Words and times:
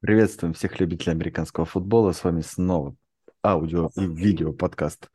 Приветствуем 0.00 0.54
всех 0.54 0.78
любителей 0.78 1.10
американского 1.10 1.66
футбола. 1.66 2.12
С 2.12 2.22
вами 2.22 2.40
снова 2.40 2.94
аудио 3.44 3.90
и 3.96 4.06
видео 4.06 4.52
подкаст 4.52 5.10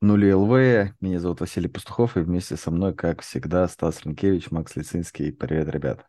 Нули 0.00 0.32
ЛВ. 0.32 0.94
Меня 1.02 1.20
зовут 1.20 1.40
Василий 1.40 1.68
Пастухов, 1.68 2.16
и 2.16 2.20
вместе 2.20 2.56
со 2.56 2.70
мной, 2.70 2.94
как 2.94 3.20
всегда, 3.20 3.68
Стас 3.68 4.06
Ренкевич, 4.06 4.50
Макс 4.50 4.74
Лицинский. 4.76 5.30
Привет, 5.30 5.68
ребят. 5.68 6.06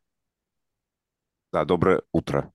Да, 1.51 1.65
доброе 1.65 2.01
утро. 2.13 2.53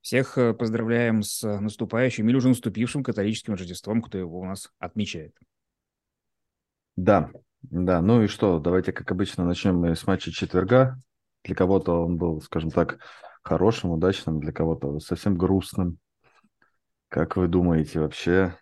Всех 0.00 0.38
э, 0.38 0.54
поздравляем 0.54 1.22
с 1.22 1.42
наступающим 1.42 2.26
или 2.30 2.36
уже 2.36 2.48
наступившим 2.48 3.04
католическим 3.04 3.52
Рождеством, 3.52 4.00
кто 4.00 4.16
его 4.16 4.40
у 4.40 4.46
нас 4.46 4.72
отмечает. 4.78 5.36
Да, 6.96 7.30
да. 7.60 8.00
Ну 8.00 8.22
и 8.22 8.26
что, 8.26 8.58
давайте, 8.58 8.92
как 8.92 9.12
обычно, 9.12 9.44
начнем 9.44 9.76
мы 9.76 9.94
с 9.94 10.06
матча 10.06 10.32
четверга. 10.32 10.98
Для 11.44 11.54
кого-то 11.54 12.06
он 12.06 12.16
был, 12.16 12.40
скажем 12.40 12.70
так, 12.70 13.00
хорошим, 13.42 13.90
удачным, 13.90 14.40
для 14.40 14.52
кого-то 14.52 14.98
совсем 15.00 15.36
грустным. 15.36 15.98
Как 17.08 17.36
вы 17.36 17.48
думаете 17.48 18.00
вообще? 18.00 18.56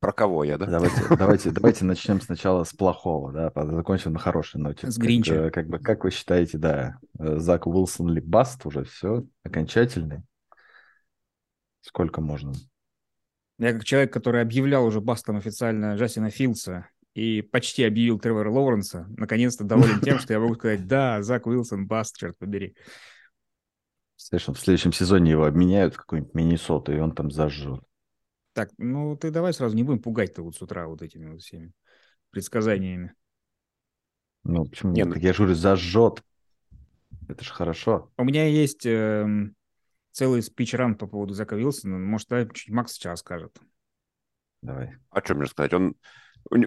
Про 0.00 0.12
кого 0.12 0.44
я, 0.44 0.58
да? 0.58 0.66
Давайте, 0.66 1.02
давайте, 1.18 1.50
давайте 1.50 1.84
начнем 1.84 2.20
сначала 2.20 2.62
с 2.62 2.72
плохого, 2.72 3.32
да, 3.32 3.52
закончим 3.54 4.12
на 4.12 4.20
хорошей 4.20 4.60
ноте. 4.60 4.88
С 4.88 4.96
Гринча. 4.96 5.50
Как, 5.50 5.54
как 5.54 5.68
бы, 5.68 5.78
как 5.80 6.04
вы 6.04 6.10
считаете, 6.10 6.58
да, 6.58 6.98
Зак 7.14 7.66
Уилсон 7.66 8.10
ли 8.10 8.20
баст 8.20 8.64
уже 8.64 8.84
все 8.84 9.24
окончательный? 9.42 10.22
Сколько 11.80 12.20
можно? 12.20 12.52
Я 13.58 13.72
как 13.72 13.84
человек, 13.84 14.12
который 14.12 14.42
объявлял 14.42 14.84
уже 14.84 15.00
бастом 15.00 15.36
официально 15.36 15.96
Джастина 15.96 16.30
Филдса 16.30 16.88
и 17.14 17.42
почти 17.42 17.82
объявил 17.82 18.20
Тревора 18.20 18.50
Лоуренса, 18.50 19.06
наконец-то 19.16 19.64
доволен 19.64 20.00
тем, 20.00 20.18
что 20.20 20.32
я 20.32 20.38
могу 20.38 20.54
сказать, 20.54 20.86
да, 20.86 21.22
Зак 21.22 21.46
Уилсон 21.46 21.88
баст, 21.88 22.16
черт 22.16 22.38
побери. 22.38 22.76
Слышно, 24.20 24.52
в 24.52 24.58
следующем 24.58 24.92
сезоне 24.92 25.30
его 25.30 25.44
обменяют 25.44 25.94
в 25.94 25.98
какой-нибудь 25.98 26.34
Миннесоту, 26.34 26.92
и 26.92 26.98
он 26.98 27.12
там 27.14 27.30
зажжет. 27.30 27.80
Так, 28.52 28.70
ну 28.76 29.16
ты 29.16 29.30
давай 29.30 29.52
сразу 29.52 29.76
не 29.76 29.84
будем 29.84 30.02
пугать-то 30.02 30.42
вот 30.42 30.56
с 30.56 30.60
утра 30.60 30.88
вот 30.88 31.02
этими 31.02 31.30
вот 31.30 31.40
всеми 31.40 31.72
предсказаниями. 32.30 33.14
Ну, 34.42 34.64
почему 34.64 34.90
нет? 34.90 35.08
Так 35.08 35.22
я 35.22 35.32
же 35.32 35.38
говорю, 35.38 35.54
зажжет. 35.54 36.24
Это 37.28 37.44
же 37.44 37.52
хорошо. 37.52 38.10
У 38.16 38.24
меня 38.24 38.44
есть 38.48 38.84
э, 38.86 39.24
целый 40.10 40.42
спич-ран 40.42 40.96
по 40.96 41.06
поводу 41.06 41.34
Зака 41.34 41.54
Вилсона. 41.54 41.98
Может, 41.98 42.28
да, 42.28 42.44
чуть 42.46 42.70
Макс 42.70 42.94
сейчас 42.94 43.20
скажет. 43.20 43.56
Давай. 44.62 44.96
А 45.10 45.20
что 45.20 45.36
мне 45.36 45.46
сказать? 45.46 45.72
Он 45.74 45.94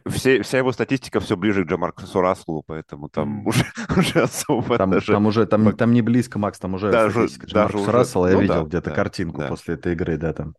все, 0.07 0.41
вся 0.43 0.57
его 0.59 0.71
статистика 0.71 1.19
все 1.19 1.35
ближе 1.35 1.65
к 1.65 1.67
Джамаркусу 1.67 2.21
Раслу, 2.21 2.63
поэтому 2.65 3.09
там 3.09 3.41
mm. 3.41 3.47
уже, 3.47 3.65
уже 3.97 4.21
особо 4.21 4.77
там, 4.77 4.91
даже... 4.91 5.11
Там 5.11 5.25
уже, 5.25 5.45
там, 5.45 5.75
там 5.75 5.93
не 5.93 6.01
близко, 6.01 6.39
Макс, 6.39 6.59
там 6.59 6.75
уже 6.75 6.91
даже, 6.91 7.27
даже 7.51 7.77
уже... 7.77 7.91
Рассела 7.91 8.27
я 8.27 8.33
ну, 8.33 8.41
видел 8.41 8.61
да, 8.63 8.67
где-то 8.67 8.89
да, 8.89 8.95
картинку 8.95 9.39
да. 9.39 9.47
после 9.47 9.75
этой 9.75 9.93
игры, 9.93 10.17
да, 10.17 10.33
там. 10.33 10.55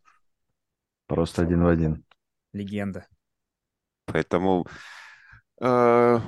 Просто 1.07 1.43
один 1.43 1.63
в 1.63 1.69
один. 1.69 2.05
Легенда. 2.53 3.07
Поэтому, 4.07 4.67
э, 5.61 6.21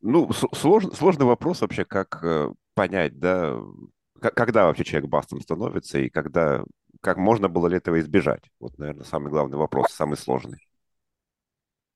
ну, 0.00 0.32
слож, 0.32 0.84
сложный 0.94 1.26
вопрос 1.26 1.62
вообще, 1.62 1.84
как 1.84 2.22
э, 2.22 2.50
понять, 2.74 3.18
да, 3.18 3.56
когда 4.20 4.66
вообще 4.66 4.84
человек 4.84 5.08
бастом 5.08 5.40
становится 5.40 5.98
и 5.98 6.10
когда, 6.10 6.62
как 7.00 7.16
можно 7.16 7.48
было 7.48 7.68
ли 7.68 7.76
этого 7.76 7.98
избежать? 8.00 8.50
Вот, 8.60 8.76
наверное, 8.78 9.04
самый 9.04 9.30
главный 9.30 9.56
вопрос, 9.56 9.92
самый 9.92 10.16
сложный. 10.16 10.67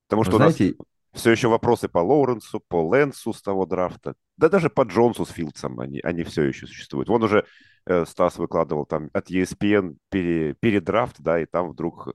Потому 0.07 0.23
что 0.23 0.37
знаете... 0.37 0.63
у 0.63 0.67
нас 0.67 0.75
все 1.13 1.31
еще 1.31 1.47
вопросы 1.47 1.87
по 1.87 1.99
Лоуренсу, 1.99 2.59
по 2.67 2.87
Лэнсу 2.87 3.33
с 3.33 3.41
того 3.41 3.65
драфта, 3.65 4.15
да 4.37 4.49
даже 4.49 4.69
по 4.69 4.81
Джонсу 4.81 5.25
с 5.25 5.29
Филдсом, 5.29 5.79
они, 5.79 5.99
они 5.99 6.23
все 6.23 6.43
еще 6.43 6.65
существуют. 6.65 7.07
Вон 7.07 7.23
уже 7.23 7.45
э, 7.85 8.05
Стас 8.05 8.37
выкладывал 8.37 8.85
там 8.85 9.09
от 9.13 9.29
ESPN 9.29 9.97
пере, 10.09 10.55
передрафт, 10.59 11.17
да, 11.19 11.39
и 11.39 11.45
там 11.45 11.69
вдруг 11.69 12.13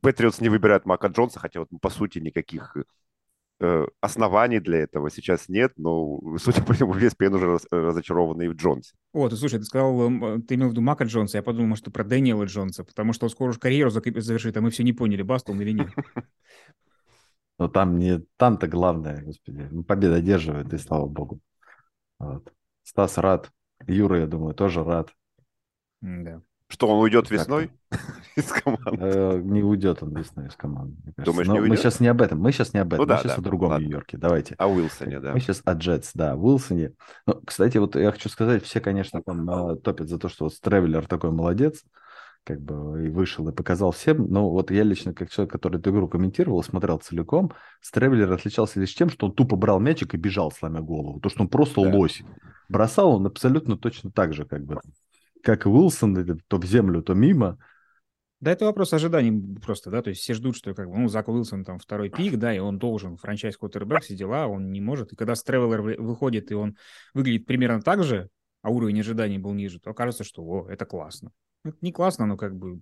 Патриотс 0.00 0.40
не 0.40 0.48
выбирают 0.48 0.86
Мака 0.86 1.08
Джонса, 1.08 1.40
хотя 1.40 1.60
вот 1.60 1.68
по 1.80 1.90
сути 1.90 2.20
никаких 2.20 2.76
э, 3.60 3.86
оснований 4.00 4.60
для 4.60 4.78
этого 4.78 5.10
сейчас 5.10 5.48
нет, 5.48 5.72
но, 5.76 6.20
судя 6.38 6.62
по 6.62 6.74
всему, 6.74 6.94
ESPN 6.94 7.34
уже 7.34 7.46
раз, 7.46 7.66
разочарованный 7.72 8.48
в 8.48 8.54
Джонсе. 8.54 8.94
О, 9.12 9.28
ты 9.28 9.36
слушай, 9.36 9.58
ты 9.58 9.64
сказал, 9.64 10.00
эм, 10.06 10.42
ты 10.42 10.54
имел 10.54 10.68
в 10.68 10.72
виду 10.72 10.80
Мака 10.80 11.04
Джонса, 11.04 11.38
я 11.38 11.42
подумал, 11.42 11.70
может, 11.70 11.92
про 11.92 12.04
Дэниела 12.04 12.44
Джонса, 12.44 12.84
потому 12.84 13.12
что 13.12 13.26
он 13.26 13.30
скоро 13.30 13.50
уже 13.50 13.58
карьеру 13.58 13.90
завершит, 13.90 14.56
а 14.56 14.60
мы 14.60 14.70
все 14.70 14.84
не 14.84 14.92
поняли, 14.92 15.22
баст 15.22 15.50
он 15.50 15.60
или 15.60 15.72
нет. 15.72 15.88
Но 17.58 17.68
там 17.68 17.98
не 17.98 18.20
там-то 18.36 18.68
главное, 18.68 19.22
господи. 19.22 19.68
Ну, 19.70 19.82
победа 19.82 20.16
одерживает, 20.16 20.72
и 20.72 20.78
слава 20.78 21.06
богу. 21.06 21.40
Вот. 22.18 22.52
Стас 22.84 23.18
рад. 23.18 23.50
Юра, 23.86 24.20
я 24.20 24.26
думаю, 24.26 24.54
тоже 24.54 24.84
рад. 24.84 25.12
Да. 26.00 26.40
Что, 26.70 26.88
он 26.88 27.00
уйдет 27.00 27.30
весной 27.30 27.70
из 28.36 28.44
команды? 28.44 28.98
Э, 29.00 29.40
не 29.42 29.62
уйдет 29.62 30.02
он 30.02 30.14
весной 30.14 30.48
из 30.48 30.54
команды. 30.54 30.96
Думаешь, 31.16 31.48
не 31.48 31.54
мы 31.54 31.62
уйдет? 31.62 31.78
сейчас 31.78 31.98
не 31.98 32.08
об 32.08 32.20
этом. 32.20 32.38
Мы 32.38 32.52
сейчас 32.52 32.74
не 32.74 32.80
об 32.80 32.92
этом. 32.92 32.98
Ну, 32.98 33.06
да, 33.06 33.16
мы 33.16 33.20
сейчас 33.22 33.36
да. 33.36 33.40
о 33.40 33.44
другом 33.44 33.70
Ладно. 33.70 33.84
Нью-Йорке. 33.84 34.18
Давайте. 34.18 34.54
О 34.58 34.68
Уилсоне, 34.68 35.18
да. 35.18 35.32
Мы 35.32 35.40
сейчас 35.40 35.62
о 35.64 35.72
Джетс, 35.72 36.10
да, 36.14 36.36
Уилсоне. 36.36 36.92
Ну, 37.26 37.40
кстати, 37.44 37.78
вот 37.78 37.96
я 37.96 38.12
хочу 38.12 38.28
сказать, 38.28 38.62
все, 38.64 38.80
конечно, 38.80 39.22
там 39.22 39.48
э, 39.48 39.76
топят 39.76 40.08
за 40.10 40.18
то, 40.18 40.28
что 40.28 40.44
вот 40.44 40.60
Тревелер 40.60 41.06
такой 41.06 41.30
молодец, 41.30 41.82
как 42.48 42.62
бы 42.62 43.06
и 43.06 43.10
вышел, 43.10 43.46
и 43.46 43.52
показал 43.52 43.90
всем. 43.90 44.26
Но 44.30 44.48
вот 44.48 44.70
я 44.70 44.82
лично, 44.82 45.12
как 45.12 45.30
человек, 45.30 45.52
который 45.52 45.78
эту 45.78 45.90
игру 45.90 46.08
комментировал, 46.08 46.62
смотрел 46.62 46.96
целиком, 46.96 47.52
Тревелер 47.92 48.32
отличался 48.32 48.80
лишь 48.80 48.94
тем, 48.94 49.10
что 49.10 49.26
он 49.26 49.34
тупо 49.34 49.56
брал 49.56 49.80
мячик 49.80 50.14
и 50.14 50.16
бежал, 50.16 50.50
сломя 50.50 50.80
голову. 50.80 51.20
То, 51.20 51.28
что 51.28 51.42
он 51.42 51.48
просто 51.48 51.82
Да. 51.82 51.94
лось. 51.94 52.22
Бросал 52.70 53.16
он 53.16 53.26
абсолютно 53.26 53.76
точно 53.76 54.10
так 54.10 54.32
же, 54.32 54.46
как 54.46 54.64
бы. 54.64 54.80
Как 55.42 55.66
и 55.66 55.68
Уилсон, 55.68 56.40
то 56.48 56.56
в 56.56 56.64
землю, 56.64 57.02
то 57.02 57.12
мимо. 57.12 57.58
Да, 58.40 58.52
это 58.52 58.64
вопрос 58.64 58.94
ожиданий 58.94 59.60
просто, 59.60 59.90
да, 59.90 60.00
то 60.00 60.10
есть 60.10 60.22
все 60.22 60.32
ждут, 60.32 60.56
что 60.56 60.72
как 60.72 60.88
бы, 60.88 60.96
ну, 60.96 61.08
Зак 61.08 61.28
Уилсон 61.28 61.64
там 61.64 61.78
второй 61.78 62.08
пик, 62.08 62.36
да, 62.36 62.54
и 62.54 62.60
он 62.60 62.78
должен, 62.78 63.16
франчайз 63.16 63.58
квотербек, 63.58 64.02
все 64.02 64.14
дела, 64.16 64.46
он 64.46 64.70
не 64.72 64.80
может. 64.80 65.12
И 65.12 65.16
когда 65.16 65.34
Стревелер 65.34 65.82
вы- 65.82 65.96
выходит, 65.98 66.50
и 66.50 66.54
он 66.54 66.76
выглядит 67.14 67.46
примерно 67.46 67.82
так 67.82 68.04
же, 68.04 68.30
а 68.62 68.70
уровень 68.70 69.00
ожиданий 69.00 69.38
был 69.38 69.52
ниже, 69.52 69.80
то 69.80 69.92
кажется, 69.92 70.24
что, 70.24 70.42
о, 70.42 70.68
это 70.68 70.86
классно. 70.86 71.30
Это 71.64 71.76
не 71.80 71.92
классно, 71.92 72.26
но 72.26 72.36
как 72.36 72.56
бы... 72.56 72.80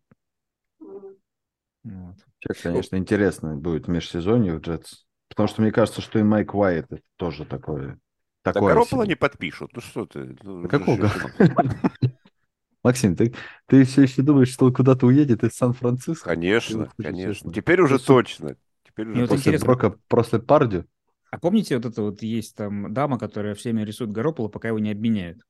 Вот. 1.84 2.16
Сейчас, 2.41 2.62
конечно, 2.62 2.97
интересно 2.97 3.56
будет 3.56 3.88
межсезонье 3.88 4.54
в 4.54 4.60
Джетс. 4.60 5.04
Потому 5.28 5.48
что 5.48 5.62
мне 5.62 5.72
кажется, 5.72 6.00
что 6.00 6.19
и 6.19 6.22
Майк 6.22 6.54
Уайт 6.54 6.87
это 6.91 7.03
тоже 7.16 7.44
такое. 7.44 7.98
Так 8.42 8.54
Такое 8.54 8.75
Гаропола 8.75 9.04
себе. 9.04 9.10
не 9.10 9.16
подпишут. 9.16 9.70
Ну 9.75 9.81
что 9.81 10.06
ты? 10.06 10.37
Ну, 10.42 10.62
Да 10.62 10.69
какого 10.69 11.10
Максим, 12.84 13.16
ты, 13.16 13.34
ты 13.66 13.84
все 13.84 14.03
еще 14.03 14.22
думаешь, 14.22 14.53
что 14.53 14.66
он 14.66 14.72
куда-то 14.72 15.06
уедет 15.06 15.43
из 15.43 15.56
Сан-Франциско? 15.56 16.31
Конечно, 16.31 16.88
конечно. 16.97 17.53
Теперь 17.53 17.81
уже 17.81 17.98
точно. 17.98 18.56
Теперь 18.84 19.08
уже 19.08 19.22
Ну. 19.22 19.26
После 19.26 19.38
интересно. 19.38 19.66
Брока, 19.66 19.98
после 20.08 20.38
Парди? 20.38 20.84
А 21.31 21.38
помните, 21.38 21.76
вот 21.76 21.87
это 21.87 22.03
вот 22.03 22.22
есть 22.22 22.54
там 22.54 22.93
дама, 22.94 23.19
которая 23.19 23.54
всеми 23.54 23.82
рисует 23.82 24.12
Гаропола, 24.12 24.48
пока 24.48 24.69
его 24.69 24.78
не 24.78 24.93
обменяют? 24.93 25.43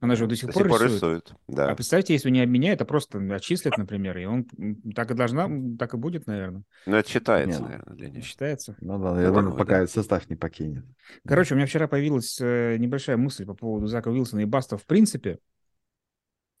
Она 0.00 0.14
же 0.14 0.26
до 0.28 0.36
сих 0.36 0.46
До 0.46 0.52
пор 0.52 0.62
сих 0.62 0.70
пор 0.70 0.82
рисует. 0.82 0.94
рисует. 1.02 1.32
А 1.32 1.52
Да. 1.52 1.74
представьте, 1.74 2.12
если 2.12 2.30
не 2.30 2.40
обменяют, 2.40 2.80
а 2.80 2.84
просто 2.84 3.18
отчислят, 3.34 3.76
например, 3.78 4.16
и 4.18 4.26
он 4.26 4.44
так 4.94 5.10
и 5.10 5.14
должна, 5.14 5.48
так 5.76 5.94
и 5.94 5.96
будет, 5.96 6.26
наверное. 6.28 6.62
Ну, 6.86 6.96
это 6.96 7.08
считается, 7.10 7.60
Не, 7.60 7.66
наверное, 7.68 7.96
для 7.96 8.10
них. 8.10 8.24
Считается. 8.24 8.76
Ну 8.80 8.98
да, 9.02 9.20
я 9.20 9.28
Ну, 9.28 9.34
думаю, 9.34 9.52
да. 9.52 9.58
пока 9.58 9.86
состав 9.88 10.30
не 10.30 10.36
покинет. 10.36 10.84
Короче, 11.26 11.54
у 11.54 11.56
меня 11.56 11.66
вчера 11.66 11.88
появилась 11.88 12.38
э, 12.40 12.76
небольшая 12.78 13.16
мысль 13.16 13.44
по 13.44 13.54
поводу 13.54 13.88
Зака 13.88 14.10
Уилсона 14.10 14.40
и 14.40 14.44
Баста 14.44 14.76
в 14.76 14.86
принципе. 14.86 15.38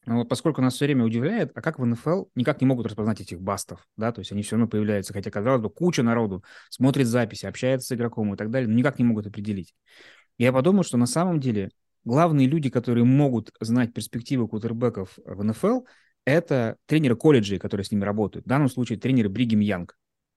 Но 0.06 0.16
вот 0.16 0.28
поскольку 0.28 0.62
нас 0.62 0.74
все 0.74 0.86
время 0.86 1.04
удивляет, 1.04 1.52
а 1.54 1.60
как 1.60 1.78
в 1.78 1.84
НФЛ 1.84 2.24
никак 2.34 2.60
не 2.62 2.66
могут 2.66 2.86
распознать 2.86 3.20
этих 3.20 3.40
бастов, 3.40 3.86
да, 3.96 4.10
то 4.10 4.20
есть 4.20 4.32
они 4.32 4.42
все 4.42 4.56
равно 4.56 4.66
появляются, 4.66 5.12
хотя, 5.12 5.30
казалось 5.30 5.60
бы, 5.60 5.68
куча 5.70 6.02
народу 6.02 6.42
смотрит 6.70 7.06
записи, 7.06 7.44
общается 7.44 7.88
с 7.88 7.92
игроком 7.92 8.32
и 8.32 8.36
так 8.36 8.50
далее, 8.50 8.68
но 8.68 8.74
никак 8.74 8.98
не 8.98 9.04
могут 9.04 9.26
определить. 9.26 9.74
Я 10.38 10.52
подумал, 10.52 10.82
что 10.82 10.96
на 10.96 11.06
самом 11.06 11.40
деле 11.40 11.70
главные 12.04 12.46
люди, 12.46 12.70
которые 12.70 13.04
могут 13.04 13.52
знать 13.60 13.92
перспективы 13.92 14.48
кутербеков 14.48 15.18
в 15.24 15.42
НФЛ, 15.42 15.80
это 16.24 16.76
тренеры 16.86 17.16
колледжей, 17.16 17.58
которые 17.58 17.84
с 17.84 17.90
ними 17.90 18.04
работают. 18.04 18.44
В 18.46 18.48
данном 18.48 18.68
случае 18.68 18.98
тренеры 18.98 19.28
Бригем 19.28 19.60
Янг. 19.60 19.96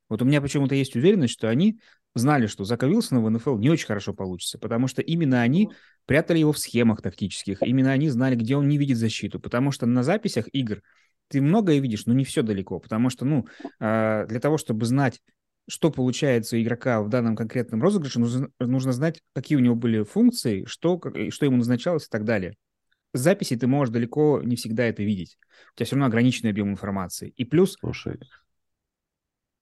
Вот 0.09 0.21
у 0.21 0.25
меня 0.25 0.41
почему-то 0.41 0.75
есть 0.75 0.95
уверенность, 0.95 1.33
что 1.33 1.49
они 1.49 1.79
знали, 2.15 2.47
что 2.47 2.63
Зака 2.63 2.87
Вилсона 2.87 3.21
в 3.21 3.29
НФЛ 3.29 3.57
не 3.57 3.69
очень 3.69 3.87
хорошо 3.87 4.13
получится, 4.13 4.59
потому 4.59 4.87
что 4.87 5.01
именно 5.01 5.41
они 5.41 5.69
прятали 6.05 6.39
его 6.39 6.51
в 6.51 6.59
схемах 6.59 7.01
тактических, 7.01 7.61
именно 7.61 7.91
они 7.91 8.09
знали, 8.09 8.35
где 8.35 8.55
он 8.55 8.67
не 8.67 8.77
видит 8.77 8.97
защиту, 8.97 9.39
потому 9.39 9.71
что 9.71 9.85
на 9.85 10.03
записях 10.03 10.47
игр 10.51 10.81
ты 11.29 11.41
многое 11.41 11.79
видишь, 11.79 12.05
но 12.07 12.13
не 12.13 12.25
все 12.25 12.41
далеко, 12.41 12.79
потому 12.79 13.09
что, 13.09 13.23
ну, 13.23 13.47
э, 13.79 14.25
для 14.27 14.39
того, 14.41 14.57
чтобы 14.57 14.85
знать, 14.85 15.21
что 15.67 15.91
получается 15.91 16.55
у 16.55 16.59
игрока 16.59 17.01
в 17.01 17.09
данном 17.09 17.35
конкретном 17.35 17.81
розыгрыше, 17.81 18.19
нужно, 18.19 18.49
нужно 18.59 18.91
знать, 18.91 19.21
какие 19.33 19.57
у 19.57 19.61
него 19.61 19.75
были 19.75 20.03
функции, 20.03 20.65
что, 20.65 20.97
как- 20.97 21.15
что 21.31 21.45
ему 21.45 21.57
назначалось 21.57 22.05
и 22.05 22.09
так 22.09 22.25
далее. 22.25 22.55
С 23.13 23.19
записи 23.19 23.55
ты 23.55 23.67
можешь 23.67 23.93
далеко 23.93 24.41
не 24.43 24.55
всегда 24.55 24.85
это 24.85 25.03
видеть. 25.03 25.37
У 25.73 25.77
тебя 25.77 25.85
все 25.85 25.95
равно 25.95 26.07
ограниченный 26.07 26.51
объем 26.51 26.71
информации. 26.71 27.33
И 27.35 27.45
плюс 27.45 27.77
Слушай. 27.79 28.19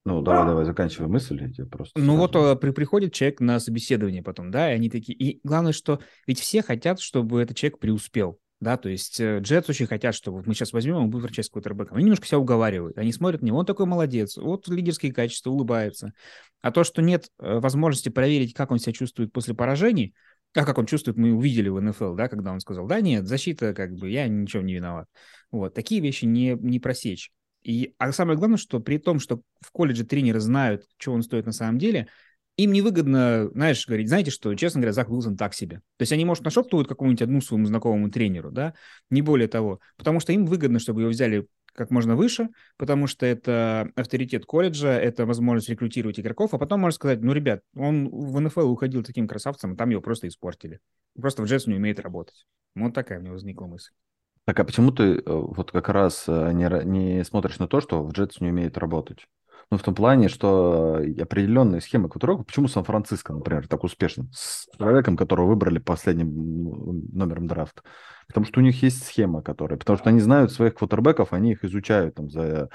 Ну, 0.05 0.21
давай, 0.21 0.47
давай, 0.47 0.65
заканчивай 0.65 1.07
мысль, 1.07 1.41
я 1.41 1.51
тебе 1.51 1.67
просто... 1.67 1.99
Ну 1.99 2.15
вот 2.15 2.31
скажу. 2.31 2.45
э, 2.45 2.55
при, 2.55 2.71
приходит 2.71 3.13
человек 3.13 3.41
на 3.41 3.59
собеседование 3.59 4.23
потом, 4.23 4.49
да, 4.49 4.71
и 4.71 4.75
они 4.75 4.89
такие... 4.89 5.15
И 5.17 5.39
главное, 5.43 5.73
что 5.73 5.99
ведь 6.25 6.39
все 6.39 6.63
хотят, 6.63 6.99
чтобы 6.99 7.41
этот 7.41 7.57
человек 7.57 7.79
преуспел. 7.79 8.39
Да, 8.59 8.75
то 8.75 8.89
есть 8.89 9.19
э, 9.21 9.39
Джетс 9.39 9.69
очень 9.69 9.87
хотят, 9.87 10.13
что 10.13 10.33
вот 10.33 10.45
мы 10.45 10.53
сейчас 10.53 10.73
возьмем, 10.73 10.95
он 10.95 11.09
будет 11.09 11.23
врачать 11.23 11.45
с 11.45 11.49
квотербеком. 11.49 11.95
Они 11.95 12.05
немножко 12.05 12.27
себя 12.27 12.39
уговаривают. 12.39 12.97
Они 12.97 13.13
смотрят 13.13 13.41
на 13.41 13.45
него, 13.45 13.57
он 13.57 13.65
такой 13.65 13.85
молодец, 13.85 14.35
вот 14.35 14.67
лидерские 14.67 15.13
качества, 15.13 15.51
улыбается. 15.51 16.11
А 16.61 16.71
то, 16.71 16.83
что 16.83 17.01
нет 17.01 17.29
э, 17.39 17.59
возможности 17.59 18.09
проверить, 18.09 18.53
как 18.53 18.71
он 18.71 18.79
себя 18.79 18.91
чувствует 18.91 19.31
после 19.31 19.53
поражений, 19.53 20.13
а 20.53 20.65
как 20.65 20.77
он 20.77 20.87
чувствует, 20.87 21.17
мы 21.17 21.31
увидели 21.31 21.69
в 21.69 21.79
НФЛ, 21.79 22.15
да, 22.15 22.27
когда 22.27 22.51
он 22.51 22.59
сказал, 22.59 22.85
да 22.85 22.99
нет, 22.99 23.27
защита, 23.27 23.73
как 23.73 23.93
бы, 23.93 24.09
я 24.09 24.27
ничего 24.27 24.61
не 24.61 24.73
виноват. 24.73 25.07
Вот, 25.51 25.73
такие 25.73 26.01
вещи 26.01 26.25
не, 26.25 26.57
не 26.59 26.79
просечь. 26.79 27.31
И, 27.61 27.93
а 27.97 28.11
самое 28.11 28.37
главное, 28.37 28.57
что 28.57 28.79
при 28.79 28.97
том, 28.97 29.19
что 29.19 29.41
в 29.61 29.71
колледже 29.71 30.05
тренеры 30.05 30.39
знают, 30.39 30.83
что 30.97 31.13
он 31.13 31.23
стоит 31.23 31.45
на 31.45 31.51
самом 31.51 31.77
деле, 31.77 32.07
им 32.63 32.71
невыгодно, 32.71 33.49
знаешь, 33.53 33.85
говорить, 33.87 34.07
знаете 34.07 34.31
что, 34.31 34.53
честно 34.55 34.81
говоря, 34.81 34.93
Зак 34.93 35.09
Уилсон 35.09 35.37
так 35.37 35.53
себе. 35.53 35.77
То 35.97 36.01
есть 36.01 36.11
они, 36.11 36.25
может, 36.25 36.43
нашептывают 36.43 36.87
какому-нибудь 36.87 37.21
одну 37.21 37.41
своему 37.41 37.65
знакомому 37.65 38.09
тренеру, 38.09 38.51
да, 38.51 38.73
не 39.09 39.21
более 39.21 39.47
того, 39.47 39.79
потому 39.97 40.19
что 40.19 40.33
им 40.33 40.45
выгодно, 40.45 40.79
чтобы 40.79 41.01
его 41.01 41.11
взяли 41.11 41.47
как 41.73 41.91
можно 41.91 42.15
выше, 42.15 42.49
потому 42.77 43.07
что 43.07 43.25
это 43.25 43.89
авторитет 43.95 44.45
колледжа, 44.45 44.89
это 44.89 45.25
возможность 45.25 45.69
рекрутировать 45.69 46.19
игроков, 46.19 46.53
а 46.53 46.57
потом 46.57 46.81
можно 46.81 46.95
сказать, 46.95 47.21
ну, 47.21 47.31
ребят, 47.31 47.61
он 47.75 48.09
в 48.09 48.39
НФЛ 48.39 48.69
уходил 48.69 49.03
таким 49.03 49.27
красавцем, 49.27 49.73
а 49.73 49.75
там 49.75 49.89
его 49.89 50.01
просто 50.01 50.27
испортили. 50.27 50.79
Просто 51.19 51.41
в 51.41 51.45
Джетс 51.45 51.67
не 51.67 51.75
умеет 51.75 51.99
работать. 51.99 52.45
Вот 52.75 52.93
такая 52.93 53.19
у 53.19 53.21
меня 53.21 53.31
возникла 53.31 53.65
мысль. 53.65 53.91
Так, 54.45 54.59
а 54.59 54.63
почему 54.63 54.91
ты 54.91 55.03
э, 55.03 55.21
вот 55.25 55.71
как 55.71 55.89
раз 55.89 56.25
э, 56.27 56.51
не, 56.53 56.67
не 56.85 57.23
смотришь 57.23 57.59
на 57.59 57.67
то, 57.67 57.81
что 57.81 58.03
в 58.03 58.11
Джетс 58.11 58.41
не 58.41 58.49
умеет 58.49 58.77
работать? 58.77 59.27
Ну, 59.71 59.77
в 59.77 59.83
том 59.83 59.93
плане, 59.93 60.29
что 60.29 60.95
определенные 60.95 61.79
схемы 61.79 62.09
квотербеков, 62.09 62.47
почему 62.47 62.67
Сан-Франциско, 62.67 63.33
например, 63.33 63.67
так 63.67 63.83
успешно, 63.83 64.27
с 64.33 64.67
человеком, 64.75 65.15
которого 65.15 65.47
выбрали 65.47 65.77
последним 65.77 67.11
номером 67.13 67.45
драфта? 67.45 67.83
Потому 68.27 68.47
что 68.47 68.61
у 68.61 68.63
них 68.63 68.81
есть 68.81 69.05
схема, 69.05 69.43
которая... 69.43 69.77
Потому 69.77 69.99
что 69.99 70.09
они 70.09 70.21
знают 70.21 70.51
своих 70.51 70.73
квотербеков, 70.73 71.33
они 71.33 71.51
их 71.51 71.63
изучают 71.63 72.15
там 72.15 72.31
за 72.31 72.69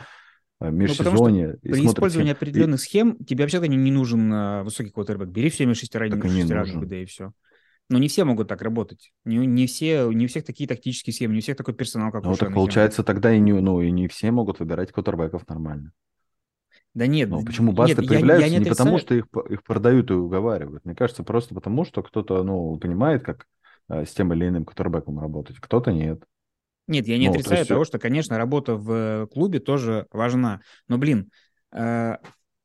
э, 0.60 0.70
межсезонье. 0.70 1.58
Ну, 1.62 1.72
при 1.72 1.84
использовании 1.84 2.32
схем. 2.32 2.36
определенных 2.36 2.80
и... 2.80 2.82
схем 2.84 3.24
тебе 3.24 3.42
вообще 3.42 3.58
не, 3.66 3.76
не 3.76 3.90
нужен 3.90 4.32
а, 4.32 4.62
высокий 4.62 4.90
квотербек. 4.90 5.28
Бери 5.28 5.50
всеми 5.50 5.72
шестерами, 5.72 6.20
шестерами 6.28 6.84
да 6.84 6.96
и 6.96 7.06
все. 7.06 7.32
Но 7.90 7.98
не 7.98 8.06
все 8.06 8.24
могут 8.24 8.48
так 8.48 8.62
работать. 8.62 9.12
Не, 9.24 9.38
не, 9.46 9.66
все, 9.66 10.10
не 10.12 10.26
у 10.26 10.28
всех 10.28 10.44
такие 10.44 10.68
тактические 10.68 11.12
схемы, 11.12 11.34
не 11.34 11.40
у 11.40 11.42
всех 11.42 11.56
такой 11.56 11.74
персонал, 11.74 12.12
как 12.12 12.24
ну, 12.24 12.32
у 12.32 12.36
так 12.36 12.54
получается, 12.54 13.02
тогда 13.02 13.34
и 13.34 13.40
не, 13.40 13.52
ну, 13.52 13.80
и 13.80 13.90
не 13.90 14.08
все 14.08 14.30
могут 14.30 14.60
выбирать 14.60 14.92
квотербеков 14.92 15.46
нормально. 15.48 15.92
Да 16.94 17.08
нет. 17.08 17.28
Ну, 17.28 17.44
почему 17.44 17.72
басты 17.72 18.00
нет, 18.00 18.08
появляются? 18.08 18.46
Я, 18.46 18.52
я 18.52 18.58
не, 18.58 18.64
не 18.64 18.70
потому, 18.70 18.98
что 18.98 19.14
их, 19.14 19.26
их 19.50 19.64
продают 19.64 20.10
и 20.10 20.14
уговаривают. 20.14 20.84
Мне 20.84 20.94
кажется, 20.94 21.24
просто 21.24 21.54
потому, 21.54 21.84
что 21.84 22.02
кто-то, 22.02 22.42
ну, 22.44 22.78
понимает, 22.78 23.24
как 23.24 23.46
э, 23.88 24.04
с 24.04 24.12
тем 24.12 24.32
или 24.32 24.48
иным 24.48 24.64
кутербеком 24.64 25.18
работать, 25.18 25.56
кто-то 25.58 25.90
нет. 25.90 26.22
Нет, 26.86 27.08
я 27.08 27.18
не 27.18 27.26
ну, 27.26 27.32
отрицаю 27.32 27.56
то 27.56 27.60
есть... 27.60 27.68
того, 27.68 27.84
что, 27.84 27.98
конечно, 27.98 28.38
работа 28.38 28.76
в 28.76 29.26
клубе 29.32 29.58
тоже 29.58 30.06
важна. 30.12 30.60
Но, 30.86 30.96
блин, 30.96 31.30
э, 31.72 32.16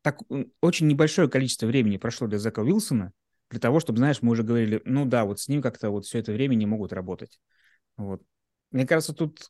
так 0.03 0.21
очень 0.61 0.87
небольшое 0.87 1.27
количество 1.27 1.65
времени 1.65 1.97
прошло 1.97 2.27
для 2.27 2.37
Зака 2.37 2.61
Уилсона, 2.61 3.13
для 3.49 3.59
того, 3.59 3.79
чтобы, 3.79 3.97
знаешь, 3.97 4.21
мы 4.21 4.31
уже 4.33 4.43
говорили, 4.43 4.81
ну 4.85 5.05
да, 5.05 5.25
вот 5.25 5.39
с 5.39 5.47
ним 5.47 5.63
как-то 5.63 5.89
вот 5.89 6.05
все 6.05 6.19
это 6.19 6.33
время 6.33 6.53
не 6.53 6.67
могут 6.67 6.93
работать. 6.93 7.39
Вот. 7.97 8.21
Мне 8.71 8.85
кажется, 8.85 9.13
тут 9.13 9.49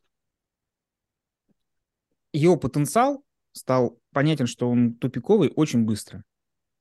его 2.32 2.56
потенциал 2.56 3.24
стал 3.60 4.00
понятен, 4.14 4.48
что 4.48 4.70
он 4.70 4.94
тупиковый 4.94 5.52
очень 5.56 5.84
быстро. 5.84 6.24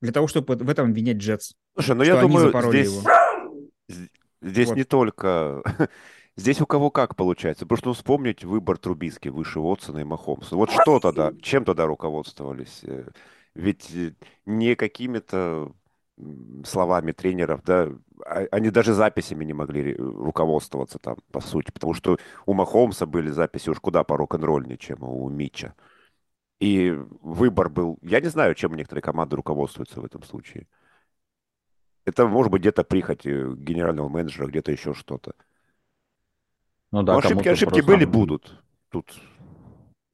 Для 0.01 0.13
того, 0.13 0.29
чтобы 0.29 0.55
в 0.55 0.69
этом 0.69 0.91
обвинять 0.91 1.17
Джетс. 1.17 1.53
Слушай, 1.75 1.97
ну 1.97 2.05
я 2.05 2.21
думаю, 2.21 2.53
здесь, 2.71 2.93
его. 2.93 3.03
здесь 4.43 4.69
вот. 4.69 4.77
не 4.77 4.85
только... 4.85 5.63
Здесь 6.37 6.61
у 6.61 6.67
кого 6.67 6.93
как 6.93 7.17
получается. 7.17 7.67
Потому 7.67 7.79
что 7.79 7.89
ну, 7.89 7.95
вспомнить 7.95 8.45
выбор 8.45 8.79
Трубиски 8.79 9.29
выше 9.29 9.59
Уотсона 9.59 9.99
и 9.99 10.05
Махомса. 10.05 10.55
Вот 10.55 10.71
что 10.71 11.01
тогда, 11.01 11.33
чем 11.43 11.65
тогда 11.65 11.85
руководствовались? 11.85 12.79
Э, 12.85 13.09
ведь 13.57 13.93
э, 13.93 14.13
не 14.47 14.77
какими-то 14.77 15.73
словами 16.65 17.11
тренеров, 17.11 17.63
да, 17.65 17.91
а, 18.25 18.47
они 18.51 18.71
даже 18.71 18.95
записями 18.95 19.45
не 19.45 19.53
могли 19.53 19.95
руководствоваться 19.97 20.99
там, 20.99 21.17
по 21.33 21.41
сути, 21.41 21.71
потому 21.71 21.95
что 21.95 22.19
у 22.47 22.55
Махомса 22.55 23.07
были 23.07 23.31
записи 23.31 23.71
уж 23.71 23.81
куда 23.81 24.05
по 24.05 24.17
рок-н-ролльнее, 24.17 24.79
чем 24.79 25.03
у 25.03 25.29
Митча. 25.29 25.75
И 26.61 26.91
выбор 27.23 27.69
был... 27.69 27.99
Я 28.03 28.21
не 28.21 28.29
знаю, 28.29 28.55
чем 28.55 28.75
некоторые 28.75 29.03
команды 29.03 29.37
руководствуются 29.37 30.01
в 30.01 30.05
этом 30.05 30.23
случае. 30.23 30.67
Это 32.05 32.27
может 32.27 32.51
быть 32.51 32.63
где-то 32.63 32.85
прихоть 32.85 33.27
э, 33.27 33.55
генерального 33.55 34.09
менеджера, 34.09 34.47
где-то 34.47 34.73
еще 34.73 34.95
что-то. 34.95 35.35
Ну 36.91 37.03
да, 37.03 37.13
Но 37.13 37.19
ошибки, 37.19 37.49
ошибки 37.49 37.81
были, 37.81 38.05
будут. 38.05 38.63
Тут 38.89 39.15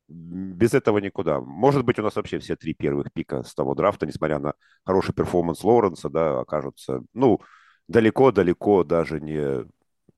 без 0.08 0.74
этого 0.74 0.98
никуда. 0.98 1.40
Может 1.40 1.84
быть, 1.84 1.98
у 1.98 2.02
нас 2.02 2.16
вообще 2.16 2.38
все 2.38 2.56
три 2.56 2.74
первых 2.74 3.12
пика 3.12 3.42
с 3.42 3.54
того 3.54 3.74
драфта, 3.74 4.06
несмотря 4.06 4.38
на 4.38 4.54
хороший 4.84 5.14
перформанс 5.14 5.64
Лоуренса, 5.64 6.10
да, 6.10 6.40
окажутся, 6.40 7.02
ну, 7.14 7.40
далеко-далеко 7.88 8.84
даже 8.84 9.20
не, 9.20 9.64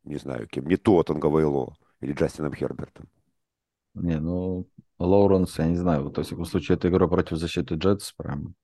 не 0.05 0.17
знаю 0.17 0.49
кем, 0.49 0.67
не 0.67 0.77
Туотанга 0.77 1.29
Вейло 1.29 1.77
или 2.01 2.13
Джастином 2.13 2.55
Хербертом. 2.55 3.07
Не, 3.95 4.19
ну, 4.19 4.67
Лоуренс, 4.99 5.59
я 5.59 5.67
не 5.67 5.77
знаю, 5.77 6.05
вот, 6.05 6.17
во 6.17 6.25
всяком 6.25 6.45
случае, 6.45 6.77
эта 6.77 6.89
игра 6.89 7.07
против 7.07 7.37
защиты 7.37 7.75
Джетс 7.75 8.13
прям 8.13 8.55